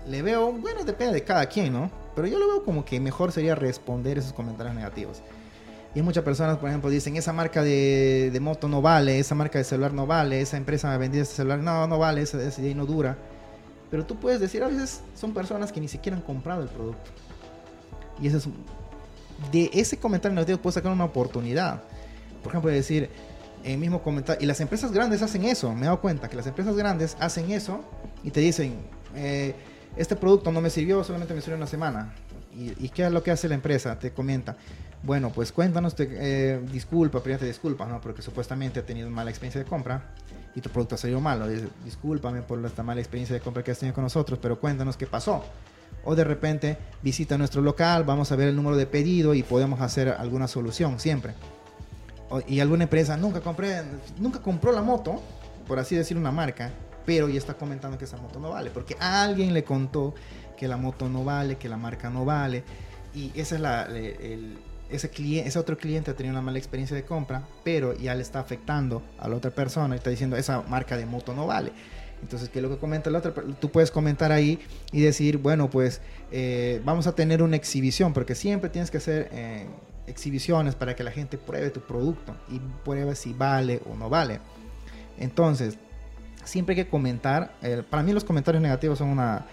le 0.08 0.22
veo, 0.22 0.52
bueno, 0.52 0.84
depende 0.84 1.14
de 1.14 1.24
cada 1.24 1.46
quien, 1.46 1.72
¿no? 1.72 1.90
Pero 2.14 2.26
yo 2.26 2.38
lo 2.38 2.48
veo 2.48 2.64
como 2.64 2.84
que 2.84 2.98
mejor 3.00 3.32
sería 3.32 3.54
responder 3.54 4.18
esos 4.18 4.32
comentarios 4.32 4.74
negativos. 4.74 5.22
Y 5.94 6.02
muchas 6.02 6.24
personas, 6.24 6.58
por 6.58 6.68
ejemplo, 6.68 6.90
dicen, 6.90 7.16
esa 7.16 7.32
marca 7.32 7.62
de, 7.62 8.30
de, 8.32 8.40
moto 8.40 8.68
no 8.68 8.82
vale, 8.82 9.18
esa 9.18 9.34
marca 9.34 9.58
de 9.58 9.64
celular 9.64 9.92
no 9.92 10.06
vale, 10.06 10.40
esa 10.40 10.56
empresa 10.56 10.88
me 10.88 10.94
ha 10.94 10.98
vendido 10.98 11.22
este 11.22 11.36
celular, 11.36 11.58
no, 11.60 11.86
no 11.86 11.98
vale, 11.98 12.22
ese, 12.22 12.46
ese 12.46 12.74
no 12.74 12.86
dura. 12.86 13.16
Pero 13.90 14.04
tú 14.04 14.16
puedes 14.16 14.40
decir, 14.40 14.62
a 14.62 14.68
veces 14.68 15.00
son 15.14 15.32
personas 15.32 15.72
que 15.72 15.80
ni 15.80 15.88
siquiera 15.88 16.16
han 16.16 16.22
comprado 16.22 16.62
el 16.62 16.68
producto. 16.68 17.10
Y 18.20 18.26
eso 18.28 18.38
es, 18.38 18.48
de 19.52 19.70
ese 19.72 19.98
comentario 19.98 20.34
negativo 20.34 20.58
puedes 20.58 20.74
sacar 20.74 20.92
una 20.92 21.04
oportunidad. 21.04 21.82
Por 22.42 22.52
ejemplo, 22.52 22.70
decir, 22.70 23.10
el 23.64 23.78
mismo 23.78 24.02
comentario, 24.02 24.42
y 24.42 24.46
las 24.46 24.60
empresas 24.60 24.92
grandes 24.92 25.22
hacen 25.22 25.44
eso, 25.44 25.72
me 25.72 25.82
he 25.82 25.84
dado 25.84 26.00
cuenta 26.00 26.28
que 26.28 26.36
las 26.36 26.46
empresas 26.46 26.76
grandes 26.76 27.16
hacen 27.20 27.50
eso 27.50 27.84
y 28.22 28.30
te 28.30 28.40
dicen, 28.40 28.76
eh, 29.14 29.54
este 29.96 30.16
producto 30.16 30.52
no 30.52 30.60
me 30.60 30.70
sirvió, 30.70 31.02
solamente 31.04 31.34
me 31.34 31.40
sirvió 31.40 31.56
una 31.56 31.66
semana. 31.66 32.14
¿Y, 32.58 32.88
qué 32.88 33.04
es 33.04 33.12
lo 33.12 33.22
que 33.22 33.30
hace 33.30 33.48
la 33.48 33.54
empresa? 33.54 33.98
Te 33.98 34.12
comenta, 34.12 34.56
bueno, 35.02 35.30
pues 35.30 35.52
cuéntanos, 35.52 35.94
te, 35.94 36.08
eh, 36.10 36.58
disculpa, 36.72 37.20
primero 37.20 37.40
te 37.40 37.46
disculpa, 37.46 37.84
¿no? 37.84 38.00
Porque 38.00 38.22
supuestamente 38.22 38.80
ha 38.80 38.86
tenido 38.86 39.10
mala 39.10 39.28
experiencia 39.28 39.62
de 39.62 39.68
compra 39.68 40.14
y 40.56 40.60
tu 40.62 40.70
producto 40.70 40.94
ha 40.94 40.98
salido 40.98 41.20
malo. 41.20 41.46
Discúlpame 41.84 42.42
por 42.42 42.64
esta 42.64 42.82
mala 42.82 43.00
experiencia 43.00 43.34
de 43.34 43.40
compra 43.40 43.62
que 43.62 43.70
has 43.70 43.78
tenido 43.78 43.94
con 43.94 44.02
nosotros, 44.02 44.38
pero 44.40 44.58
cuéntanos 44.58 44.96
qué 44.96 45.06
pasó. 45.06 45.44
O 46.02 46.16
de 46.16 46.24
repente 46.24 46.78
visita 47.02 47.36
nuestro 47.36 47.60
local, 47.60 48.04
vamos 48.04 48.32
a 48.32 48.36
ver 48.36 48.48
el 48.48 48.56
número 48.56 48.76
de 48.76 48.86
pedido 48.86 49.34
y 49.34 49.42
podemos 49.42 49.80
hacer 49.82 50.08
alguna 50.08 50.48
solución 50.48 50.98
siempre. 50.98 51.34
y 52.48 52.58
alguna 52.58 52.84
empresa 52.84 53.16
nunca 53.16 53.40
compré, 53.40 53.82
nunca 54.18 54.40
compró 54.40 54.72
la 54.72 54.82
moto, 54.82 55.22
por 55.68 55.78
así 55.78 55.94
decir 55.94 56.16
una 56.16 56.32
marca, 56.32 56.72
pero 57.04 57.28
ya 57.28 57.38
está 57.38 57.54
comentando 57.54 57.98
que 57.98 58.04
esa 58.04 58.16
moto 58.16 58.40
no 58.40 58.50
vale, 58.50 58.70
porque 58.70 58.96
alguien 58.98 59.54
le 59.54 59.62
contó 59.62 60.14
que 60.56 60.66
la 60.66 60.76
moto 60.76 61.08
no 61.08 61.22
vale, 61.22 61.56
que 61.56 61.68
la 61.68 61.76
marca 61.76 62.10
no 62.10 62.24
vale, 62.24 62.64
y 63.14 63.30
esa 63.38 63.54
es 63.54 63.60
la, 63.60 63.82
el, 63.84 64.58
ese, 64.90 65.58
otro 65.58 65.76
cliente 65.76 66.10
ha 66.10 66.14
tenido 66.14 66.32
una 66.32 66.42
mala 66.42 66.58
experiencia 66.58 66.96
de 66.96 67.04
compra, 67.04 67.46
pero 67.64 67.96
ya 67.96 68.14
le 68.14 68.22
está 68.22 68.40
afectando 68.40 69.02
a 69.18 69.28
la 69.28 69.36
otra 69.36 69.50
persona 69.50 69.94
y 69.94 69.98
está 69.98 70.10
diciendo 70.10 70.36
esa 70.36 70.62
marca 70.62 70.96
de 70.96 71.06
moto 71.06 71.34
no 71.34 71.46
vale. 71.46 71.72
Entonces, 72.22 72.48
¿qué 72.48 72.60
es 72.60 72.62
lo 72.62 72.70
que 72.70 72.78
comenta 72.78 73.10
la 73.10 73.18
otra? 73.18 73.34
Tú 73.60 73.70
puedes 73.70 73.90
comentar 73.90 74.32
ahí 74.32 74.58
y 74.90 75.02
decir, 75.02 75.38
bueno, 75.38 75.68
pues 75.68 76.00
eh, 76.30 76.80
vamos 76.84 77.06
a 77.06 77.14
tener 77.14 77.42
una 77.42 77.56
exhibición, 77.56 78.12
porque 78.12 78.34
siempre 78.34 78.70
tienes 78.70 78.90
que 78.90 78.98
hacer 78.98 79.28
eh, 79.32 79.66
exhibiciones 80.06 80.74
para 80.74 80.96
que 80.96 81.04
la 81.04 81.10
gente 81.10 81.36
pruebe 81.36 81.70
tu 81.70 81.80
producto 81.80 82.34
y 82.48 82.60
pruebe 82.84 83.14
si 83.14 83.32
vale 83.32 83.82
o 83.90 83.96
no 83.96 84.08
vale. 84.08 84.40
Entonces, 85.18 85.78
siempre 86.44 86.74
hay 86.74 86.84
que 86.84 86.90
comentar. 86.90 87.52
para 87.90 88.02
mí 88.02 88.12
los 88.12 88.24
comentarios 88.24 88.62
negativos 88.62 88.98
son 88.98 89.08
una, 89.08 89.46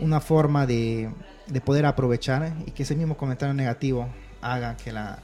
una 0.00 0.20
forma 0.20 0.66
de, 0.66 1.10
de, 1.46 1.60
poder 1.60 1.86
aprovechar 1.86 2.52
y 2.66 2.72
que 2.72 2.82
ese 2.82 2.94
mismo 2.94 3.16
comentario 3.16 3.54
negativo 3.54 4.08
haga 4.42 4.76
que 4.76 4.92
la 4.92 5.20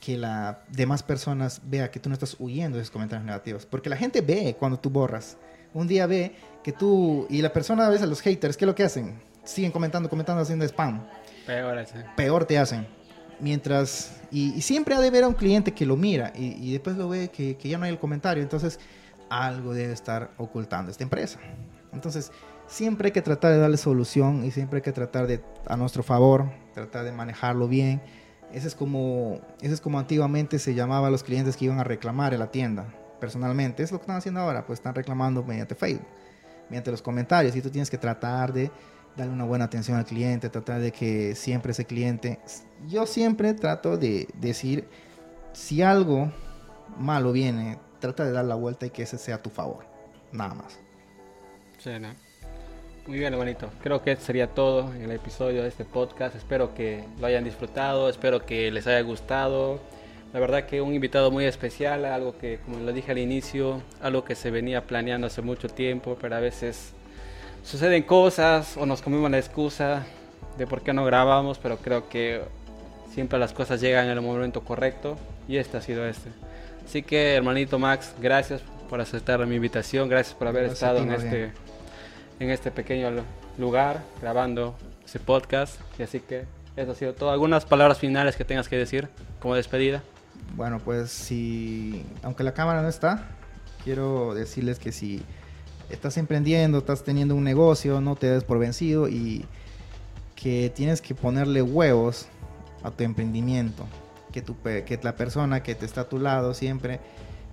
que 0.00 0.16
la 0.16 0.60
demás 0.68 1.02
personas 1.02 1.60
vea 1.64 1.90
que 1.90 1.98
tú 1.98 2.08
no 2.08 2.12
estás 2.12 2.36
huyendo 2.38 2.76
de 2.76 2.82
esos 2.82 2.92
comentarios 2.92 3.26
negativos. 3.26 3.66
Porque 3.66 3.90
la 3.90 3.96
gente 3.96 4.20
ve 4.20 4.54
cuando 4.56 4.78
tú 4.78 4.88
borras. 4.88 5.36
Un 5.74 5.88
día 5.88 6.06
ve 6.06 6.36
que 6.62 6.70
tú... 6.70 7.26
Y 7.28 7.42
la 7.42 7.52
persona 7.52 7.86
a 7.86 7.90
veces, 7.90 8.08
los 8.08 8.20
haters, 8.20 8.56
¿qué 8.56 8.64
es 8.64 8.66
lo 8.68 8.74
que 8.76 8.84
hacen? 8.84 9.20
Siguen 9.42 9.72
comentando, 9.72 10.08
comentando, 10.08 10.42
haciendo 10.42 10.64
spam. 10.64 11.04
Peor, 11.44 11.84
Peor 12.16 12.44
te 12.44 12.56
hacen. 12.56 12.86
Mientras... 13.40 14.20
Y, 14.30 14.60
siempre 14.62 14.94
ha 14.94 15.00
de 15.00 15.10
ver 15.10 15.24
a 15.24 15.28
un 15.28 15.34
cliente 15.34 15.72
que 15.72 15.84
lo 15.84 15.96
mira 15.96 16.32
y, 16.36 16.52
y 16.64 16.72
después 16.72 16.96
lo 16.96 17.08
ve 17.08 17.28
que, 17.28 17.56
que 17.56 17.68
ya 17.68 17.76
no 17.76 17.84
hay 17.84 17.90
el 17.90 17.98
comentario. 17.98 18.44
Entonces 18.44 18.78
algo 19.28 19.74
debe 19.74 19.92
estar 19.92 20.30
ocultando 20.36 20.90
esta 20.90 21.02
empresa. 21.02 21.40
Entonces, 21.92 22.30
siempre 22.66 23.08
hay 23.08 23.12
que 23.12 23.22
tratar 23.22 23.52
de 23.52 23.58
darle 23.58 23.76
solución 23.76 24.44
y 24.44 24.50
siempre 24.50 24.78
hay 24.78 24.82
que 24.82 24.92
tratar 24.92 25.26
de, 25.26 25.40
a 25.66 25.76
nuestro 25.76 26.02
favor, 26.02 26.50
tratar 26.74 27.04
de 27.04 27.12
manejarlo 27.12 27.68
bien. 27.68 28.00
Ese 28.56 28.68
es 28.68 28.74
como, 28.74 29.38
ese 29.60 29.74
es 29.74 29.82
como 29.82 29.98
antiguamente 29.98 30.58
se 30.58 30.74
llamaba 30.74 31.08
a 31.08 31.10
los 31.10 31.22
clientes 31.22 31.58
que 31.58 31.66
iban 31.66 31.78
a 31.78 31.84
reclamar 31.84 32.32
en 32.32 32.38
la 32.38 32.50
tienda, 32.50 32.86
personalmente. 33.20 33.82
Es 33.82 33.92
lo 33.92 33.98
que 33.98 34.04
están 34.04 34.16
haciendo 34.16 34.40
ahora, 34.40 34.64
pues 34.64 34.78
están 34.78 34.94
reclamando 34.94 35.44
mediante 35.44 35.74
Facebook, 35.74 36.06
mediante 36.70 36.90
los 36.90 37.02
comentarios. 37.02 37.54
Y 37.54 37.60
tú 37.60 37.68
tienes 37.68 37.90
que 37.90 37.98
tratar 37.98 38.54
de 38.54 38.70
darle 39.14 39.34
una 39.34 39.44
buena 39.44 39.66
atención 39.66 39.98
al 39.98 40.06
cliente, 40.06 40.48
tratar 40.48 40.80
de 40.80 40.90
que 40.90 41.34
siempre 41.34 41.72
ese 41.72 41.84
cliente... 41.84 42.40
Yo 42.88 43.04
siempre 43.04 43.52
trato 43.52 43.98
de 43.98 44.26
decir, 44.40 44.88
si 45.52 45.82
algo 45.82 46.32
malo 46.96 47.32
viene 47.32 47.78
trata 47.98 48.24
de 48.24 48.32
dar 48.32 48.46
la 48.46 48.54
vuelta 48.54 48.86
y 48.86 48.90
que 48.90 49.02
ese 49.02 49.18
sea 49.18 49.34
a 49.34 49.42
tu 49.42 49.50
favor. 49.50 49.84
Nada 50.32 50.54
más. 50.54 50.78
Sí. 51.76 51.90
Muy 53.06 53.20
bien, 53.20 53.32
hermanito. 53.32 53.70
Creo 53.84 54.02
que 54.02 54.16
sería 54.16 54.48
todo 54.48 54.92
en 54.92 55.02
el 55.02 55.12
episodio 55.12 55.62
de 55.62 55.68
este 55.68 55.84
podcast. 55.84 56.34
Espero 56.34 56.74
que 56.74 57.04
lo 57.20 57.28
hayan 57.28 57.44
disfrutado, 57.44 58.08
espero 58.08 58.44
que 58.44 58.72
les 58.72 58.88
haya 58.88 59.00
gustado. 59.02 59.78
La 60.32 60.40
verdad 60.40 60.66
que 60.66 60.80
un 60.80 60.92
invitado 60.92 61.30
muy 61.30 61.44
especial, 61.44 62.04
algo 62.04 62.36
que, 62.36 62.58
como 62.64 62.80
lo 62.80 62.92
dije 62.92 63.12
al 63.12 63.18
inicio, 63.18 63.80
algo 64.02 64.24
que 64.24 64.34
se 64.34 64.50
venía 64.50 64.82
planeando 64.82 65.28
hace 65.28 65.40
mucho 65.40 65.68
tiempo, 65.68 66.18
pero 66.20 66.34
a 66.34 66.40
veces 66.40 66.94
suceden 67.62 68.02
cosas 68.02 68.76
o 68.76 68.86
nos 68.86 69.02
comemos 69.02 69.30
la 69.30 69.38
excusa 69.38 70.04
de 70.58 70.66
por 70.66 70.82
qué 70.82 70.92
no 70.92 71.04
grabamos, 71.04 71.58
pero 71.58 71.76
creo 71.76 72.08
que 72.08 72.42
siempre 73.14 73.38
las 73.38 73.52
cosas 73.52 73.80
llegan 73.80 74.06
en 74.06 74.12
el 74.12 74.20
momento 74.20 74.62
correcto 74.62 75.16
y 75.46 75.58
este 75.58 75.76
ha 75.76 75.80
sido 75.80 76.04
este. 76.06 76.30
Así 76.84 77.04
que, 77.04 77.34
hermanito 77.34 77.78
Max, 77.78 78.14
gracias 78.20 78.62
por 78.90 79.00
aceptar 79.00 79.46
mi 79.46 79.54
invitación, 79.54 80.08
gracias 80.08 80.34
por 80.34 80.48
haber 80.48 80.64
estado 80.64 80.98
en 80.98 81.12
este, 81.12 81.52
en 82.40 82.50
este 82.50 82.70
pequeño 82.70 83.10
lugar 83.58 84.02
grabando 84.20 84.76
ese 85.04 85.18
podcast. 85.18 85.80
Y 85.98 86.02
así 86.02 86.20
que 86.20 86.44
eso 86.76 86.92
ha 86.92 86.94
sido 86.94 87.14
todo. 87.14 87.30
¿Algunas 87.30 87.64
palabras 87.64 87.98
finales 87.98 88.36
que 88.36 88.44
tengas 88.44 88.68
que 88.68 88.76
decir 88.76 89.08
como 89.40 89.54
despedida? 89.54 90.02
Bueno, 90.54 90.78
pues 90.78 91.10
si, 91.10 92.04
aunque 92.22 92.44
la 92.44 92.54
cámara 92.54 92.82
no 92.82 92.88
está, 92.88 93.28
quiero 93.84 94.34
decirles 94.34 94.78
que 94.78 94.92
si 94.92 95.22
estás 95.90 96.16
emprendiendo, 96.16 96.78
estás 96.78 97.04
teniendo 97.04 97.34
un 97.34 97.44
negocio, 97.44 98.00
no 98.00 98.16
te 98.16 98.28
des 98.28 98.44
por 98.44 98.58
vencido 98.58 99.08
y 99.08 99.44
que 100.34 100.70
tienes 100.74 101.00
que 101.00 101.14
ponerle 101.14 101.62
huevos 101.62 102.26
a 102.82 102.90
tu 102.90 103.04
emprendimiento 103.04 103.86
que, 104.32 104.42
tu, 104.42 104.54
que 104.62 105.00
la 105.02 105.16
persona 105.16 105.62
que 105.62 105.74
te 105.74 105.86
está 105.86 106.02
a 106.02 106.08
tu 106.08 106.18
lado 106.18 106.52
siempre 106.52 107.00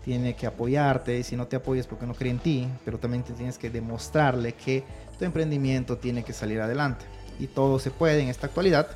tiene 0.03 0.35
que 0.35 0.45
apoyarte 0.45 1.17
y 1.17 1.23
si 1.23 1.35
no 1.35 1.47
te 1.47 1.55
apoyas 1.55 1.87
porque 1.87 2.05
no 2.05 2.13
cree 2.13 2.31
en 2.31 2.39
ti, 2.39 2.67
pero 2.83 2.97
también 2.97 3.23
te 3.23 3.33
tienes 3.33 3.57
que 3.57 3.69
demostrarle 3.69 4.53
que 4.53 4.83
tu 5.17 5.25
emprendimiento 5.25 5.97
tiene 5.97 6.23
que 6.23 6.33
salir 6.33 6.59
adelante. 6.61 7.05
Y 7.39 7.47
todo 7.47 7.79
se 7.79 7.89
puede 7.89 8.21
en 8.21 8.29
esta 8.29 8.47
actualidad 8.47 8.87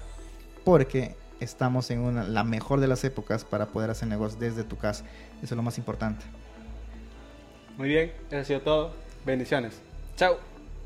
porque 0.63 1.15
estamos 1.39 1.89
en 1.91 1.99
una, 1.99 2.23
la 2.23 2.43
mejor 2.43 2.79
de 2.79 2.87
las 2.87 3.03
épocas 3.03 3.45
para 3.45 3.67
poder 3.67 3.89
hacer 3.89 4.07
negocios 4.07 4.39
desde 4.39 4.63
tu 4.63 4.77
casa. 4.77 5.05
Eso 5.37 5.53
es 5.53 5.57
lo 5.57 5.63
más 5.63 5.77
importante. 5.77 6.25
Muy 7.77 7.89
bien, 7.89 8.11
eso 8.27 8.37
ha 8.37 8.43
sido 8.43 8.61
todo. 8.61 8.91
Bendiciones. 9.25 9.79
Chao. 10.15 10.56